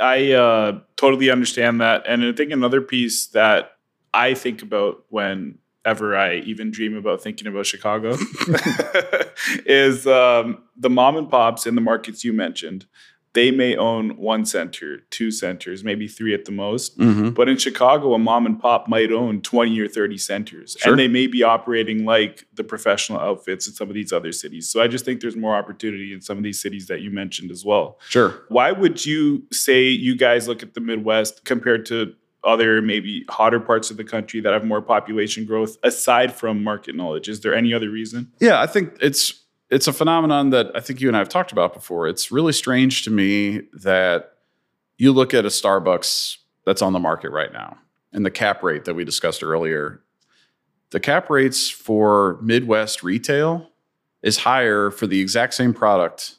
I 0.00 0.32
uh, 0.32 0.80
totally 0.96 1.30
understand 1.30 1.80
that, 1.80 2.04
and 2.06 2.24
I 2.24 2.32
think 2.32 2.52
another 2.52 2.80
piece 2.80 3.26
that 3.28 3.72
I 4.14 4.34
think 4.34 4.62
about 4.62 5.04
whenever 5.08 6.16
I 6.16 6.36
even 6.36 6.70
dream 6.70 6.96
about 6.96 7.22
thinking 7.22 7.46
about 7.46 7.66
Chicago 7.66 8.16
is 9.66 10.06
um, 10.06 10.64
the 10.76 10.90
mom 10.90 11.16
and 11.16 11.30
pops 11.30 11.66
in 11.66 11.74
the 11.74 11.80
markets 11.80 12.24
you 12.24 12.32
mentioned 12.32 12.86
they 13.34 13.50
may 13.50 13.76
own 13.76 14.10
one 14.18 14.44
center, 14.44 14.98
two 15.10 15.30
centers, 15.30 15.82
maybe 15.82 16.06
three 16.06 16.34
at 16.34 16.44
the 16.44 16.52
most. 16.52 16.98
Mm-hmm. 16.98 17.30
But 17.30 17.48
in 17.48 17.56
Chicago, 17.56 18.12
a 18.14 18.18
mom 18.18 18.44
and 18.44 18.60
pop 18.60 18.88
might 18.88 19.10
own 19.10 19.40
20 19.40 19.80
or 19.80 19.88
30 19.88 20.18
centers. 20.18 20.76
Sure. 20.78 20.92
And 20.92 21.00
they 21.00 21.08
may 21.08 21.26
be 21.26 21.42
operating 21.42 22.04
like 22.04 22.46
the 22.54 22.64
professional 22.64 23.20
outfits 23.20 23.66
in 23.66 23.72
some 23.72 23.88
of 23.88 23.94
these 23.94 24.12
other 24.12 24.32
cities. 24.32 24.68
So 24.68 24.82
I 24.82 24.88
just 24.88 25.04
think 25.04 25.20
there's 25.20 25.36
more 25.36 25.56
opportunity 25.56 26.12
in 26.12 26.20
some 26.20 26.36
of 26.36 26.44
these 26.44 26.60
cities 26.60 26.86
that 26.88 27.00
you 27.00 27.10
mentioned 27.10 27.50
as 27.50 27.64
well. 27.64 27.98
Sure. 28.08 28.42
Why 28.48 28.72
would 28.72 29.06
you 29.06 29.44
say 29.50 29.88
you 29.88 30.16
guys 30.16 30.46
look 30.46 30.62
at 30.62 30.74
the 30.74 30.80
Midwest 30.80 31.44
compared 31.44 31.86
to 31.86 32.14
other 32.44 32.82
maybe 32.82 33.24
hotter 33.30 33.60
parts 33.60 33.90
of 33.90 33.96
the 33.96 34.04
country 34.04 34.40
that 34.40 34.52
have 34.52 34.64
more 34.64 34.82
population 34.82 35.46
growth 35.46 35.76
aside 35.82 36.34
from 36.34 36.62
market 36.62 36.94
knowledge? 36.94 37.28
Is 37.28 37.40
there 37.40 37.54
any 37.54 37.72
other 37.72 37.88
reason? 37.88 38.32
Yeah, 38.40 38.60
I 38.60 38.66
think 38.66 38.96
it's 39.00 39.41
it's 39.72 39.88
a 39.88 39.92
phenomenon 39.92 40.50
that 40.50 40.70
I 40.74 40.80
think 40.80 41.00
you 41.00 41.08
and 41.08 41.16
I 41.16 41.20
have 41.20 41.30
talked 41.30 41.50
about 41.50 41.72
before. 41.72 42.06
It's 42.06 42.30
really 42.30 42.52
strange 42.52 43.04
to 43.04 43.10
me 43.10 43.62
that 43.72 44.34
you 44.98 45.12
look 45.12 45.32
at 45.32 45.46
a 45.46 45.48
Starbucks 45.48 46.36
that's 46.66 46.82
on 46.82 46.92
the 46.92 46.98
market 46.98 47.30
right 47.30 47.50
now 47.54 47.78
and 48.12 48.24
the 48.24 48.30
cap 48.30 48.62
rate 48.62 48.84
that 48.84 48.92
we 48.92 49.02
discussed 49.06 49.42
earlier. 49.42 50.02
The 50.90 51.00
cap 51.00 51.30
rates 51.30 51.70
for 51.70 52.38
Midwest 52.42 53.02
retail 53.02 53.70
is 54.22 54.36
higher 54.36 54.90
for 54.90 55.06
the 55.06 55.20
exact 55.20 55.54
same 55.54 55.72
product 55.72 56.36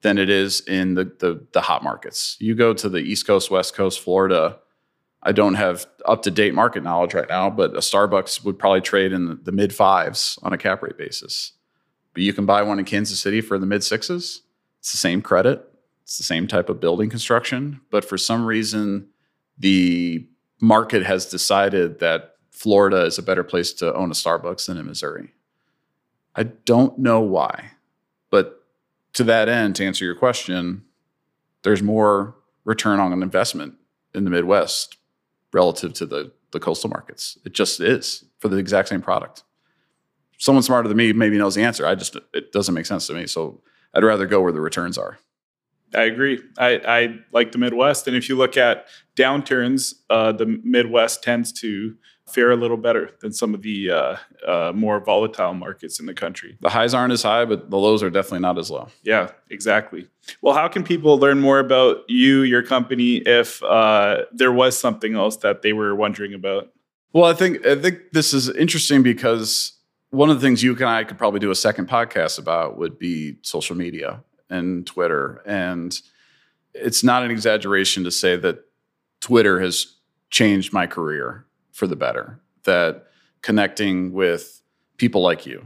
than 0.00 0.18
it 0.18 0.28
is 0.28 0.60
in 0.62 0.94
the, 0.94 1.04
the, 1.04 1.46
the 1.52 1.60
hot 1.60 1.84
markets. 1.84 2.36
You 2.40 2.56
go 2.56 2.74
to 2.74 2.88
the 2.88 2.98
East 2.98 3.28
Coast, 3.28 3.48
West 3.48 3.76
Coast, 3.76 4.00
Florida. 4.00 4.58
I 5.22 5.30
don't 5.30 5.54
have 5.54 5.86
up 6.04 6.22
to 6.22 6.32
date 6.32 6.52
market 6.52 6.82
knowledge 6.82 7.14
right 7.14 7.28
now, 7.28 7.48
but 7.48 7.74
a 7.74 7.78
Starbucks 7.78 8.44
would 8.44 8.58
probably 8.58 8.80
trade 8.80 9.12
in 9.12 9.28
the, 9.28 9.34
the 9.36 9.52
mid 9.52 9.72
fives 9.72 10.36
on 10.42 10.52
a 10.52 10.58
cap 10.58 10.82
rate 10.82 10.98
basis 10.98 11.52
but 12.14 12.22
you 12.22 12.32
can 12.32 12.46
buy 12.46 12.62
one 12.62 12.78
in 12.78 12.84
Kansas 12.84 13.20
City 13.20 13.40
for 13.40 13.58
the 13.58 13.66
mid 13.66 13.82
sixes. 13.84 14.42
It's 14.80 14.92
the 14.92 14.98
same 14.98 15.22
credit, 15.22 15.68
it's 16.02 16.18
the 16.18 16.24
same 16.24 16.46
type 16.46 16.68
of 16.68 16.80
building 16.80 17.08
construction, 17.08 17.80
but 17.90 18.04
for 18.04 18.18
some 18.18 18.44
reason, 18.44 19.08
the 19.58 20.26
market 20.60 21.04
has 21.04 21.26
decided 21.26 22.00
that 22.00 22.36
Florida 22.50 23.04
is 23.04 23.18
a 23.18 23.22
better 23.22 23.44
place 23.44 23.72
to 23.74 23.94
own 23.94 24.10
a 24.10 24.14
Starbucks 24.14 24.66
than 24.66 24.76
in 24.76 24.86
Missouri. 24.86 25.32
I 26.34 26.44
don't 26.44 26.98
know 26.98 27.20
why, 27.20 27.72
but 28.30 28.64
to 29.14 29.24
that 29.24 29.48
end, 29.48 29.76
to 29.76 29.84
answer 29.84 30.04
your 30.04 30.14
question, 30.14 30.84
there's 31.62 31.82
more 31.82 32.34
return 32.64 33.00
on 33.00 33.12
an 33.12 33.22
investment 33.22 33.74
in 34.14 34.24
the 34.24 34.30
Midwest 34.30 34.96
relative 35.52 35.92
to 35.94 36.06
the, 36.06 36.32
the 36.50 36.60
coastal 36.60 36.90
markets. 36.90 37.38
It 37.44 37.52
just 37.52 37.80
is 37.80 38.24
for 38.38 38.48
the 38.48 38.56
exact 38.56 38.88
same 38.88 39.02
product 39.02 39.44
someone 40.42 40.64
smarter 40.64 40.88
than 40.88 40.96
me 40.96 41.12
maybe 41.12 41.38
knows 41.38 41.54
the 41.54 41.62
answer. 41.62 41.86
I 41.86 41.94
just 41.94 42.16
it 42.34 42.50
doesn't 42.50 42.74
make 42.74 42.86
sense 42.86 43.06
to 43.06 43.14
me. 43.14 43.26
So 43.26 43.60
I'd 43.94 44.02
rather 44.02 44.26
go 44.26 44.40
where 44.40 44.50
the 44.52 44.60
returns 44.60 44.98
are. 44.98 45.18
I 45.94 46.02
agree. 46.02 46.40
I, 46.58 46.80
I 46.88 47.18
like 47.32 47.52
the 47.52 47.58
Midwest, 47.58 48.08
and 48.08 48.16
if 48.16 48.28
you 48.28 48.34
look 48.34 48.56
at 48.56 48.86
downturns, 49.14 49.94
uh, 50.08 50.32
the 50.32 50.46
Midwest 50.64 51.22
tends 51.22 51.52
to 51.60 51.96
fare 52.26 52.50
a 52.50 52.56
little 52.56 52.78
better 52.78 53.10
than 53.20 53.30
some 53.30 53.52
of 53.52 53.60
the 53.60 53.90
uh, 53.90 54.16
uh, 54.46 54.72
more 54.74 55.00
volatile 55.00 55.52
markets 55.52 56.00
in 56.00 56.06
the 56.06 56.14
country. 56.14 56.56
The 56.60 56.70
highs 56.70 56.94
aren't 56.94 57.12
as 57.12 57.22
high, 57.22 57.44
but 57.44 57.68
the 57.68 57.76
lows 57.76 58.02
are 58.02 58.08
definitely 58.08 58.40
not 58.40 58.58
as 58.58 58.70
low. 58.70 58.88
Yeah, 59.02 59.32
exactly. 59.50 60.08
Well, 60.40 60.54
how 60.54 60.66
can 60.66 60.82
people 60.82 61.18
learn 61.18 61.40
more 61.40 61.58
about 61.58 62.04
you, 62.08 62.40
your 62.40 62.62
company, 62.62 63.16
if 63.16 63.62
uh, 63.62 64.24
there 64.32 64.52
was 64.52 64.78
something 64.78 65.14
else 65.14 65.36
that 65.38 65.60
they 65.60 65.74
were 65.74 65.94
wondering 65.94 66.32
about? 66.32 66.72
Well, 67.12 67.26
I 67.30 67.34
think 67.34 67.66
I 67.66 67.76
think 67.76 68.12
this 68.12 68.32
is 68.32 68.48
interesting 68.48 69.02
because 69.02 69.74
one 70.12 70.28
of 70.28 70.38
the 70.38 70.46
things 70.46 70.62
you 70.62 70.72
and 70.76 70.84
I 70.84 71.04
could 71.04 71.16
probably 71.16 71.40
do 71.40 71.50
a 71.50 71.54
second 71.54 71.88
podcast 71.88 72.38
about 72.38 72.76
would 72.76 72.98
be 72.98 73.38
social 73.40 73.74
media 73.74 74.22
and 74.50 74.86
Twitter. 74.86 75.42
And 75.46 75.98
it's 76.74 77.02
not 77.02 77.22
an 77.22 77.30
exaggeration 77.30 78.04
to 78.04 78.10
say 78.10 78.36
that 78.36 78.66
Twitter 79.20 79.58
has 79.60 79.96
changed 80.28 80.70
my 80.70 80.86
career 80.86 81.46
for 81.72 81.86
the 81.86 81.96
better. 81.96 82.38
That 82.64 83.06
connecting 83.40 84.12
with 84.12 84.60
people 84.98 85.22
like 85.22 85.46
you, 85.46 85.64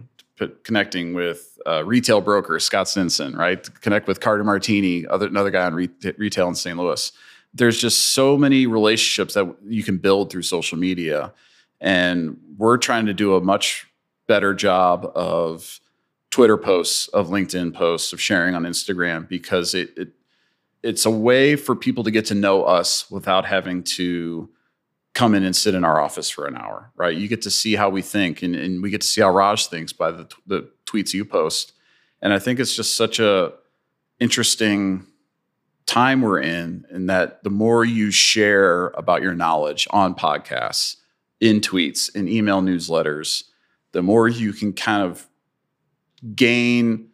connecting 0.63 1.13
with 1.13 1.59
uh, 1.67 1.85
retail 1.85 2.21
broker 2.21 2.61
Scott 2.61 2.89
Stinson, 2.89 3.35
right? 3.35 3.69
Connect 3.81 4.07
with 4.07 4.21
Carter 4.21 4.45
Martini, 4.45 5.07
other, 5.09 5.27
another 5.27 5.51
guy 5.51 5.67
on 5.67 5.75
re- 5.75 5.91
retail 6.19 6.47
in 6.47 6.55
St. 6.55 6.79
Louis. 6.79 7.11
There's 7.53 7.81
just 7.81 8.13
so 8.13 8.39
many 8.39 8.69
relationships 8.69 9.35
that 9.35 9.57
you 9.67 9.83
can 9.83 9.99
build 9.99 10.31
through 10.31 10.43
social 10.43 10.79
media. 10.79 11.33
And 11.81 12.39
we're 12.57 12.79
trying 12.79 13.07
to 13.07 13.15
do 13.15 13.35
a 13.35 13.41
much 13.41 13.89
better 14.27 14.55
job 14.55 15.11
of 15.15 15.81
Twitter 16.31 16.57
posts, 16.57 17.09
of 17.09 17.29
LinkedIn 17.29 17.73
posts, 17.75 18.13
of 18.13 18.21
sharing 18.21 18.55
on 18.55 18.65
Instagram 18.65 19.29
because 19.29 19.75
it, 19.75 19.91
it 19.97 20.09
it's 20.83 21.07
a 21.07 21.11
way 21.11 21.57
for 21.57 21.75
people 21.75 22.05
to 22.05 22.11
get 22.11 22.27
to 22.27 22.35
know 22.35 22.63
us 22.63 23.11
without 23.11 23.45
having 23.45 23.83
to 23.83 24.49
come 25.15 25.35
in 25.35 25.43
and 25.43 25.57
sit 25.57 25.75
in 25.75 25.83
our 25.83 25.99
office 26.01 26.29
for 26.29 26.47
an 26.47 26.57
hour, 26.57 26.93
right? 26.95 27.17
You 27.17 27.27
get 27.27 27.43
to 27.43 27.51
see 27.51 27.75
how 27.75 27.89
we 27.89 28.03
think 28.03 28.43
and, 28.43 28.55
and 28.55 28.83
we 28.83 28.91
get 28.91 29.01
to 29.01 29.07
see 29.07 29.23
how 29.23 29.31
Raj 29.31 29.67
thinks 29.67 29.93
by 29.93 30.11
the, 30.11 30.29
the 30.47 30.71
tweets 30.85 31.15
you 31.15 31.25
post. 31.25 31.73
And 32.21 32.35
I 32.35 32.39
think 32.39 32.61
it's 32.61 32.77
just 32.77 32.97
such 32.97 33.19
a 33.19 33.55
interesting 34.21 35.07
time 35.87 36.21
we're 36.21 36.41
in 36.41 36.85
in 36.91 37.07
that 37.07 37.43
the 37.45 37.51
more 37.51 37.85
you 37.85 38.11
share 38.11 38.89
about 38.89 39.23
your 39.23 39.35
knowledge 39.35 39.89
on 39.91 40.15
podcasts, 40.15 40.97
in 41.41 41.61
tweets, 41.61 42.15
in 42.15 42.29
email 42.29 42.61
newsletters, 42.61 43.45
the 43.97 44.03
more 44.03 44.29
you 44.29 44.53
can 44.53 44.75
kind 44.75 45.03
of 45.03 45.27
gain 46.35 47.09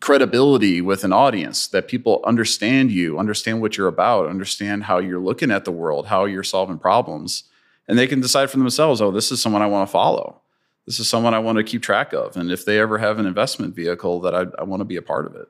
credibility 0.00 0.82
with 0.82 1.02
an 1.02 1.14
audience 1.14 1.66
that 1.68 1.88
people 1.88 2.20
understand 2.26 2.92
you, 2.92 3.18
understand 3.18 3.62
what 3.62 3.78
you're 3.78 3.88
about, 3.88 4.28
understand 4.28 4.84
how 4.84 4.98
you're 4.98 5.18
looking 5.18 5.50
at 5.50 5.64
the 5.64 5.72
world, 5.72 6.08
how 6.08 6.26
you're 6.26 6.42
solving 6.42 6.78
problems, 6.78 7.44
and 7.88 7.98
they 7.98 8.06
can 8.06 8.20
decide 8.20 8.50
for 8.50 8.58
themselves, 8.58 9.00
oh, 9.00 9.10
this 9.10 9.32
is 9.32 9.40
someone 9.40 9.62
I 9.62 9.66
want 9.66 9.88
to 9.88 9.92
follow. 9.92 10.42
This 10.84 11.00
is 11.00 11.08
someone 11.08 11.32
I 11.32 11.38
want 11.38 11.56
to 11.56 11.64
keep 11.64 11.80
track 11.80 12.12
of. 12.12 12.36
And 12.36 12.50
if 12.50 12.66
they 12.66 12.78
ever 12.78 12.98
have 12.98 13.18
an 13.18 13.24
investment 13.24 13.74
vehicle, 13.74 14.20
that 14.20 14.34
I, 14.34 14.44
I 14.58 14.64
want 14.64 14.82
to 14.82 14.84
be 14.84 14.96
a 14.96 15.02
part 15.02 15.24
of 15.24 15.34
it. 15.36 15.48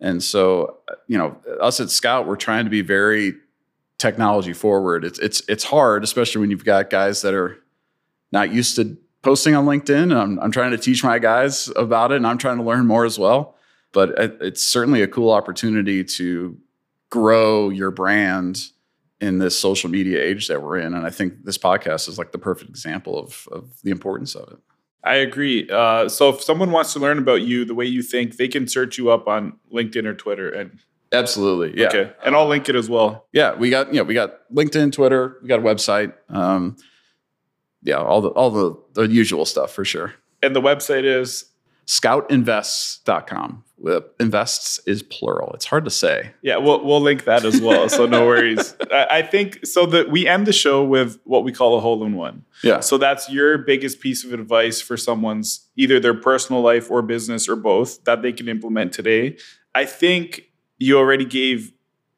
And 0.00 0.20
so, 0.20 0.78
you 1.06 1.16
know, 1.16 1.36
us 1.60 1.78
at 1.78 1.88
Scout, 1.88 2.26
we're 2.26 2.34
trying 2.34 2.64
to 2.64 2.70
be 2.70 2.80
very 2.80 3.34
technology 3.98 4.54
forward. 4.54 5.04
It's 5.04 5.20
it's 5.20 5.40
it's 5.48 5.62
hard, 5.62 6.02
especially 6.02 6.40
when 6.40 6.50
you've 6.50 6.64
got 6.64 6.90
guys 6.90 7.22
that 7.22 7.32
are 7.32 7.58
not 8.32 8.52
used 8.52 8.74
to 8.74 8.98
posting 9.24 9.56
on 9.56 9.64
LinkedIn. 9.66 10.14
I'm, 10.14 10.38
I'm 10.38 10.52
trying 10.52 10.70
to 10.70 10.78
teach 10.78 11.02
my 11.02 11.18
guys 11.18 11.70
about 11.74 12.12
it 12.12 12.16
and 12.16 12.26
I'm 12.26 12.38
trying 12.38 12.58
to 12.58 12.62
learn 12.62 12.86
more 12.86 13.04
as 13.04 13.18
well. 13.18 13.56
But 13.92 14.10
it's 14.40 14.62
certainly 14.62 15.02
a 15.02 15.08
cool 15.08 15.30
opportunity 15.30 16.04
to 16.04 16.58
grow 17.10 17.70
your 17.70 17.90
brand 17.90 18.60
in 19.20 19.38
this 19.38 19.58
social 19.58 19.88
media 19.88 20.22
age 20.22 20.48
that 20.48 20.60
we're 20.60 20.78
in. 20.78 20.94
And 20.94 21.06
I 21.06 21.10
think 21.10 21.44
this 21.44 21.56
podcast 21.56 22.08
is 22.08 22.18
like 22.18 22.32
the 22.32 22.38
perfect 22.38 22.68
example 22.70 23.18
of, 23.18 23.48
of 23.52 23.80
the 23.82 23.90
importance 23.90 24.34
of 24.34 24.52
it. 24.52 24.58
I 25.04 25.16
agree. 25.16 25.68
Uh, 25.70 26.08
so 26.08 26.30
if 26.30 26.42
someone 26.42 26.70
wants 26.70 26.92
to 26.94 26.98
learn 26.98 27.18
about 27.18 27.42
you, 27.42 27.64
the 27.64 27.74
way 27.74 27.84
you 27.84 28.02
think, 28.02 28.36
they 28.36 28.48
can 28.48 28.66
search 28.66 28.98
you 28.98 29.10
up 29.10 29.28
on 29.28 29.58
LinkedIn 29.72 30.06
or 30.06 30.14
Twitter 30.14 30.50
and 30.50 30.78
Absolutely. 31.12 31.80
Yeah. 31.80 31.88
Okay. 31.88 32.12
And 32.24 32.34
I'll 32.34 32.48
link 32.48 32.68
it 32.68 32.74
as 32.74 32.90
well. 32.90 33.28
Yeah. 33.32 33.54
We 33.54 33.70
got, 33.70 33.94
yeah, 33.94 34.02
we 34.02 34.14
got 34.14 34.50
LinkedIn, 34.52 34.90
Twitter, 34.92 35.38
we 35.40 35.48
got 35.48 35.60
a 35.60 35.62
website. 35.62 36.14
Um, 36.28 36.76
yeah, 37.84 37.98
all 37.98 38.20
the 38.20 38.30
all 38.30 38.50
the, 38.50 38.76
the 38.94 39.02
usual 39.02 39.44
stuff 39.44 39.72
for 39.72 39.84
sure. 39.84 40.14
And 40.42 40.56
the 40.56 40.60
website 40.60 41.04
is 41.04 41.44
scoutinvests.com. 41.86 43.64
Invests 44.18 44.80
is 44.86 45.02
plural. 45.02 45.52
It's 45.52 45.66
hard 45.66 45.84
to 45.84 45.90
say. 45.90 46.32
Yeah, 46.40 46.56
we'll 46.56 46.82
we'll 46.84 47.02
link 47.02 47.24
that 47.24 47.44
as 47.44 47.60
well. 47.60 47.88
So 47.90 48.06
no 48.06 48.26
worries. 48.26 48.74
I, 48.90 49.06
I 49.10 49.22
think 49.22 49.66
so 49.66 49.84
that 49.86 50.10
we 50.10 50.26
end 50.26 50.46
the 50.46 50.52
show 50.52 50.82
with 50.82 51.18
what 51.24 51.44
we 51.44 51.52
call 51.52 51.76
a 51.76 51.80
hole 51.80 52.02
in 52.04 52.14
one. 52.14 52.44
Yeah. 52.62 52.80
So 52.80 52.96
that's 52.96 53.30
your 53.30 53.58
biggest 53.58 54.00
piece 54.00 54.24
of 54.24 54.32
advice 54.32 54.80
for 54.80 54.96
someone's 54.96 55.68
either 55.76 56.00
their 56.00 56.14
personal 56.14 56.62
life 56.62 56.90
or 56.90 57.02
business 57.02 57.48
or 57.48 57.56
both 57.56 58.02
that 58.04 58.22
they 58.22 58.32
can 58.32 58.48
implement 58.48 58.94
today. 58.94 59.36
I 59.74 59.84
think 59.84 60.44
you 60.78 60.96
already 60.96 61.26
gave 61.26 61.72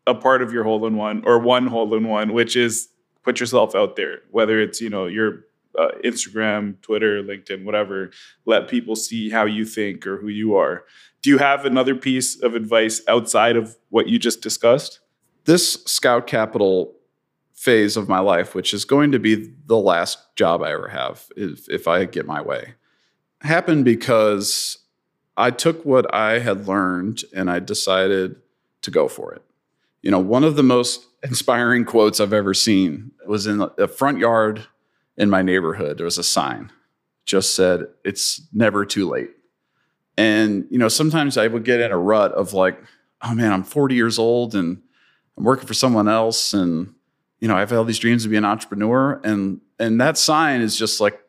a 0.06 0.14
part 0.14 0.42
of 0.42 0.52
your 0.52 0.62
hole 0.62 0.86
in 0.86 0.96
one 0.96 1.24
or 1.26 1.40
one 1.40 1.66
hole 1.66 1.92
in 1.94 2.06
one, 2.06 2.32
which 2.32 2.54
is 2.54 2.88
put 3.24 3.40
yourself 3.40 3.74
out 3.74 3.96
there, 3.96 4.20
whether 4.30 4.60
it's, 4.60 4.80
you 4.80 4.88
know, 4.88 5.06
your 5.06 5.45
uh, 5.78 5.88
Instagram, 6.04 6.80
Twitter, 6.82 7.22
LinkedIn, 7.22 7.64
whatever, 7.64 8.10
let 8.44 8.68
people 8.68 8.96
see 8.96 9.30
how 9.30 9.44
you 9.44 9.64
think 9.64 10.06
or 10.06 10.18
who 10.18 10.28
you 10.28 10.56
are. 10.56 10.84
Do 11.22 11.30
you 11.30 11.38
have 11.38 11.64
another 11.64 11.94
piece 11.94 12.40
of 12.40 12.54
advice 12.54 13.02
outside 13.08 13.56
of 13.56 13.76
what 13.90 14.08
you 14.08 14.18
just 14.18 14.42
discussed? 14.42 15.00
This 15.44 15.74
Scout 15.84 16.26
Capital 16.26 16.94
phase 17.54 17.96
of 17.96 18.08
my 18.08 18.18
life, 18.18 18.54
which 18.54 18.74
is 18.74 18.84
going 18.84 19.12
to 19.12 19.18
be 19.18 19.52
the 19.66 19.78
last 19.78 20.18
job 20.36 20.62
I 20.62 20.72
ever 20.72 20.88
have 20.88 21.26
if, 21.36 21.68
if 21.68 21.88
I 21.88 22.04
get 22.04 22.26
my 22.26 22.40
way, 22.40 22.74
happened 23.40 23.84
because 23.84 24.78
I 25.36 25.50
took 25.50 25.84
what 25.84 26.12
I 26.14 26.38
had 26.38 26.68
learned 26.68 27.24
and 27.34 27.50
I 27.50 27.58
decided 27.60 28.36
to 28.82 28.90
go 28.90 29.08
for 29.08 29.32
it. 29.34 29.42
You 30.02 30.10
know, 30.10 30.18
one 30.18 30.44
of 30.44 30.56
the 30.56 30.62
most 30.62 31.06
inspiring 31.22 31.84
quotes 31.84 32.20
I've 32.20 32.32
ever 32.32 32.54
seen 32.54 33.10
was 33.26 33.46
in 33.46 33.58
the 33.58 33.88
front 33.88 34.18
yard 34.18 34.66
in 35.16 35.30
my 35.30 35.42
neighborhood. 35.42 35.98
There 35.98 36.04
was 36.04 36.18
a 36.18 36.24
sign 36.24 36.70
just 37.26 37.54
said, 37.54 37.86
It's 38.04 38.40
never 38.52 38.86
too 38.86 39.08
late. 39.08 39.30
And, 40.16 40.66
you 40.70 40.78
know, 40.78 40.88
sometimes 40.88 41.36
I 41.36 41.46
would 41.46 41.64
get 41.64 41.80
in 41.80 41.92
a 41.92 41.98
rut 41.98 42.32
of 42.32 42.54
like, 42.54 42.82
oh 43.20 43.34
man, 43.34 43.52
I'm 43.52 43.64
40 43.64 43.94
years 43.94 44.18
old 44.18 44.54
and 44.54 44.80
I'm 45.36 45.44
working 45.44 45.66
for 45.66 45.74
someone 45.74 46.08
else. 46.08 46.54
And, 46.54 46.94
you 47.40 47.48
know, 47.48 47.56
I've 47.56 47.70
all 47.72 47.84
these 47.84 47.98
dreams 47.98 48.22
to 48.22 48.30
be 48.30 48.36
an 48.36 48.44
entrepreneur. 48.44 49.20
And 49.24 49.60
and 49.78 50.00
that 50.00 50.16
sign 50.16 50.62
is 50.62 50.78
just 50.78 51.02
like, 51.02 51.20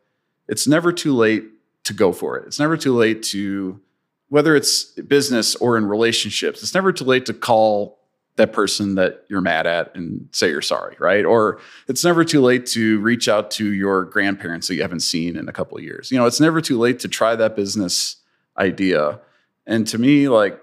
it's 0.47 0.67
never 0.67 0.93
too 0.93 1.13
late 1.13 1.43
to 1.83 1.93
go 1.93 2.13
for 2.13 2.37
it. 2.37 2.47
It's 2.47 2.59
never 2.59 2.77
too 2.77 2.95
late 2.95 3.23
to 3.23 3.81
whether 4.29 4.55
it's 4.55 4.83
business 4.83 5.55
or 5.55 5.77
in 5.77 5.85
relationships, 5.85 6.61
it's 6.61 6.73
never 6.73 6.91
too 6.91 7.05
late 7.05 7.25
to 7.25 7.33
call 7.33 7.99
that 8.37 8.53
person 8.53 8.95
that 8.95 9.25
you're 9.27 9.41
mad 9.41 9.67
at 9.67 9.93
and 9.95 10.29
say 10.31 10.49
you're 10.49 10.61
sorry, 10.61 10.95
right? 10.99 11.25
Or 11.25 11.59
it's 11.87 12.03
never 12.03 12.23
too 12.23 12.39
late 12.39 12.65
to 12.67 12.99
reach 13.01 13.27
out 13.27 13.51
to 13.51 13.73
your 13.73 14.05
grandparents 14.05 14.67
that 14.67 14.75
you 14.75 14.83
haven't 14.83 15.01
seen 15.01 15.35
in 15.35 15.49
a 15.49 15.51
couple 15.51 15.77
of 15.77 15.83
years. 15.83 16.11
You 16.11 16.17
know, 16.17 16.25
it's 16.25 16.39
never 16.39 16.61
too 16.61 16.77
late 16.77 16.99
to 16.99 17.07
try 17.07 17.35
that 17.35 17.55
business 17.55 18.17
idea. 18.57 19.19
And 19.65 19.87
to 19.87 19.97
me, 19.97 20.29
like, 20.29 20.61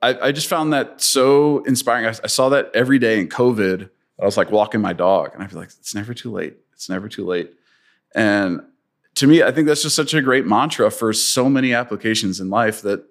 I, 0.00 0.28
I 0.28 0.32
just 0.32 0.46
found 0.46 0.72
that 0.72 1.00
so 1.02 1.62
inspiring. 1.64 2.06
I, 2.06 2.10
I, 2.10 2.28
saw 2.28 2.48
that 2.50 2.70
every 2.74 2.98
day 2.98 3.20
in 3.20 3.28
COVID. 3.28 3.90
I 4.20 4.24
was 4.24 4.36
like 4.36 4.50
walking 4.50 4.80
my 4.80 4.92
dog, 4.92 5.32
and 5.34 5.42
I'd 5.42 5.50
be 5.50 5.56
like, 5.56 5.68
it's 5.68 5.94
never 5.94 6.14
too 6.14 6.30
late. 6.30 6.56
It's 6.72 6.88
never 6.88 7.08
too 7.08 7.26
late. 7.26 7.52
And 8.14 8.62
to 9.16 9.26
me, 9.26 9.42
I 9.42 9.50
think 9.50 9.66
that's 9.66 9.82
just 9.82 9.96
such 9.96 10.14
a 10.14 10.22
great 10.22 10.46
mantra 10.46 10.90
for 10.90 11.12
so 11.12 11.50
many 11.50 11.74
applications 11.74 12.40
in 12.40 12.50
life 12.50 12.82
that, 12.82 13.04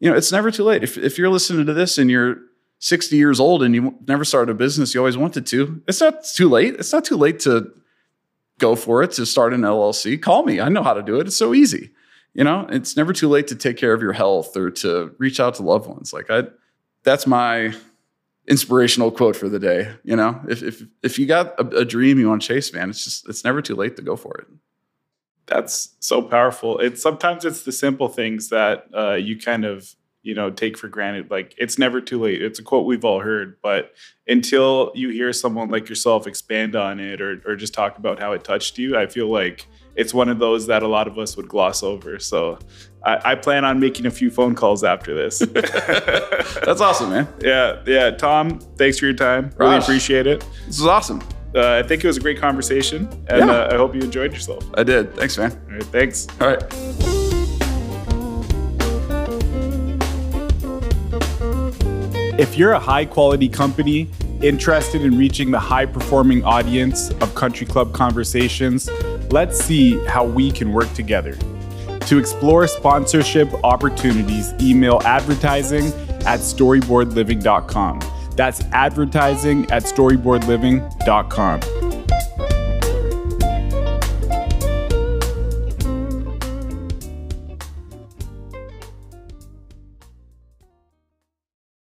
you 0.00 0.10
know, 0.10 0.16
it's 0.16 0.32
never 0.32 0.50
too 0.50 0.64
late. 0.64 0.82
If, 0.82 0.96
if 0.96 1.18
you're 1.18 1.28
listening 1.28 1.66
to 1.66 1.74
this 1.74 1.98
and 1.98 2.10
you're 2.10 2.38
60 2.80 3.16
years 3.16 3.40
old 3.40 3.62
and 3.62 3.74
you 3.74 3.98
never 4.06 4.24
started 4.24 4.52
a 4.52 4.54
business 4.54 4.94
you 4.94 5.00
always 5.00 5.16
wanted 5.16 5.46
to, 5.46 5.82
it's 5.88 6.00
not 6.00 6.24
too 6.24 6.48
late. 6.48 6.74
It's 6.74 6.92
not 6.92 7.04
too 7.04 7.16
late 7.16 7.40
to 7.40 7.72
go 8.58 8.76
for 8.76 9.02
it, 9.02 9.12
to 9.12 9.26
start 9.26 9.52
an 9.52 9.62
LLC. 9.62 10.20
Call 10.20 10.44
me. 10.44 10.60
I 10.60 10.68
know 10.68 10.82
how 10.82 10.94
to 10.94 11.02
do 11.02 11.18
it. 11.20 11.26
It's 11.26 11.36
so 11.36 11.54
easy. 11.54 11.90
You 12.34 12.44
know, 12.44 12.66
it's 12.70 12.96
never 12.96 13.12
too 13.12 13.28
late 13.28 13.48
to 13.48 13.56
take 13.56 13.76
care 13.76 13.92
of 13.92 14.02
your 14.02 14.12
health 14.12 14.56
or 14.56 14.70
to 14.70 15.12
reach 15.18 15.40
out 15.40 15.56
to 15.56 15.62
loved 15.62 15.88
ones. 15.88 16.12
Like 16.12 16.30
I, 16.30 16.44
that's 17.02 17.26
my 17.26 17.74
inspirational 18.46 19.10
quote 19.10 19.34
for 19.34 19.48
the 19.48 19.58
day. 19.58 19.92
You 20.04 20.14
know, 20.14 20.40
if 20.48 20.62
if 20.62 20.82
if 21.02 21.18
you 21.18 21.26
got 21.26 21.58
a, 21.58 21.78
a 21.78 21.84
dream 21.84 22.18
you 22.18 22.28
want 22.28 22.42
to 22.42 22.48
chase, 22.48 22.72
man, 22.72 22.90
it's 22.90 23.02
just 23.02 23.28
it's 23.28 23.44
never 23.44 23.60
too 23.60 23.74
late 23.74 23.96
to 23.96 24.02
go 24.02 24.14
for 24.14 24.36
it 24.38 24.46
that's 25.48 25.96
so 25.98 26.22
powerful. 26.22 26.78
It's 26.78 27.02
sometimes 27.02 27.44
it's 27.44 27.62
the 27.62 27.72
simple 27.72 28.08
things 28.08 28.50
that 28.50 28.86
uh, 28.96 29.14
you 29.14 29.38
kind 29.38 29.64
of 29.64 29.94
you 30.22 30.34
know 30.34 30.50
take 30.50 30.76
for 30.76 30.88
granted. 30.88 31.30
Like 31.30 31.54
it's 31.58 31.78
never 31.78 32.00
too 32.00 32.20
late. 32.20 32.42
It's 32.42 32.58
a 32.58 32.62
quote 32.62 32.86
we've 32.86 33.04
all 33.04 33.20
heard, 33.20 33.56
but 33.62 33.92
until 34.26 34.92
you 34.94 35.10
hear 35.10 35.32
someone 35.32 35.70
like 35.70 35.88
yourself 35.88 36.26
expand 36.26 36.76
on 36.76 37.00
it 37.00 37.20
or 37.20 37.40
or 37.46 37.56
just 37.56 37.74
talk 37.74 37.98
about 37.98 38.18
how 38.18 38.32
it 38.32 38.44
touched 38.44 38.78
you, 38.78 38.96
I 38.96 39.06
feel 39.06 39.28
like 39.28 39.66
it's 39.96 40.14
one 40.14 40.28
of 40.28 40.38
those 40.38 40.66
that 40.68 40.82
a 40.82 40.88
lot 40.88 41.08
of 41.08 41.18
us 41.18 41.36
would 41.36 41.48
gloss 41.48 41.82
over. 41.82 42.18
So 42.20 42.58
I, 43.04 43.32
I 43.32 43.34
plan 43.34 43.64
on 43.64 43.80
making 43.80 44.06
a 44.06 44.10
few 44.10 44.30
phone 44.30 44.54
calls 44.54 44.84
after 44.84 45.14
this. 45.14 45.38
That's 46.64 46.80
awesome, 46.80 47.10
man. 47.10 47.28
Yeah, 47.40 47.82
yeah. 47.86 48.10
Tom, 48.12 48.60
thanks 48.76 48.98
for 48.98 49.06
your 49.06 49.14
time. 49.14 49.50
Really 49.56 49.72
Raj, 49.72 49.82
appreciate 49.82 50.26
it. 50.26 50.44
This 50.66 50.78
is 50.78 50.86
awesome. 50.86 51.20
Uh, 51.54 51.72
I 51.72 51.82
think 51.82 52.04
it 52.04 52.06
was 52.06 52.18
a 52.18 52.20
great 52.20 52.38
conversation, 52.38 53.08
and 53.28 53.48
yeah. 53.48 53.50
uh, 53.50 53.70
I 53.72 53.76
hope 53.76 53.94
you 53.94 54.02
enjoyed 54.02 54.32
yourself. 54.32 54.64
I 54.74 54.82
did. 54.82 55.14
Thanks, 55.16 55.38
man. 55.38 55.50
All 55.68 55.74
right, 55.74 55.84
thanks. 55.84 56.26
All 56.40 56.46
right. 56.46 57.07
If 62.38 62.56
you're 62.56 62.70
a 62.70 62.78
high 62.78 63.04
quality 63.04 63.48
company 63.48 64.08
interested 64.42 65.02
in 65.02 65.18
reaching 65.18 65.50
the 65.50 65.58
high 65.58 65.86
performing 65.86 66.44
audience 66.44 67.10
of 67.10 67.34
Country 67.34 67.66
Club 67.66 67.92
Conversations, 67.92 68.88
let's 69.32 69.58
see 69.58 69.98
how 70.06 70.24
we 70.24 70.52
can 70.52 70.72
work 70.72 70.90
together. 70.94 71.36
To 72.06 72.16
explore 72.16 72.68
sponsorship 72.68 73.52
opportunities, 73.64 74.54
email 74.60 75.00
advertising 75.04 75.86
at 76.26 76.38
storyboardliving.com. 76.38 78.00
That's 78.36 78.60
advertising 78.66 79.68
at 79.72 79.82
storyboardliving.com. 79.82 81.87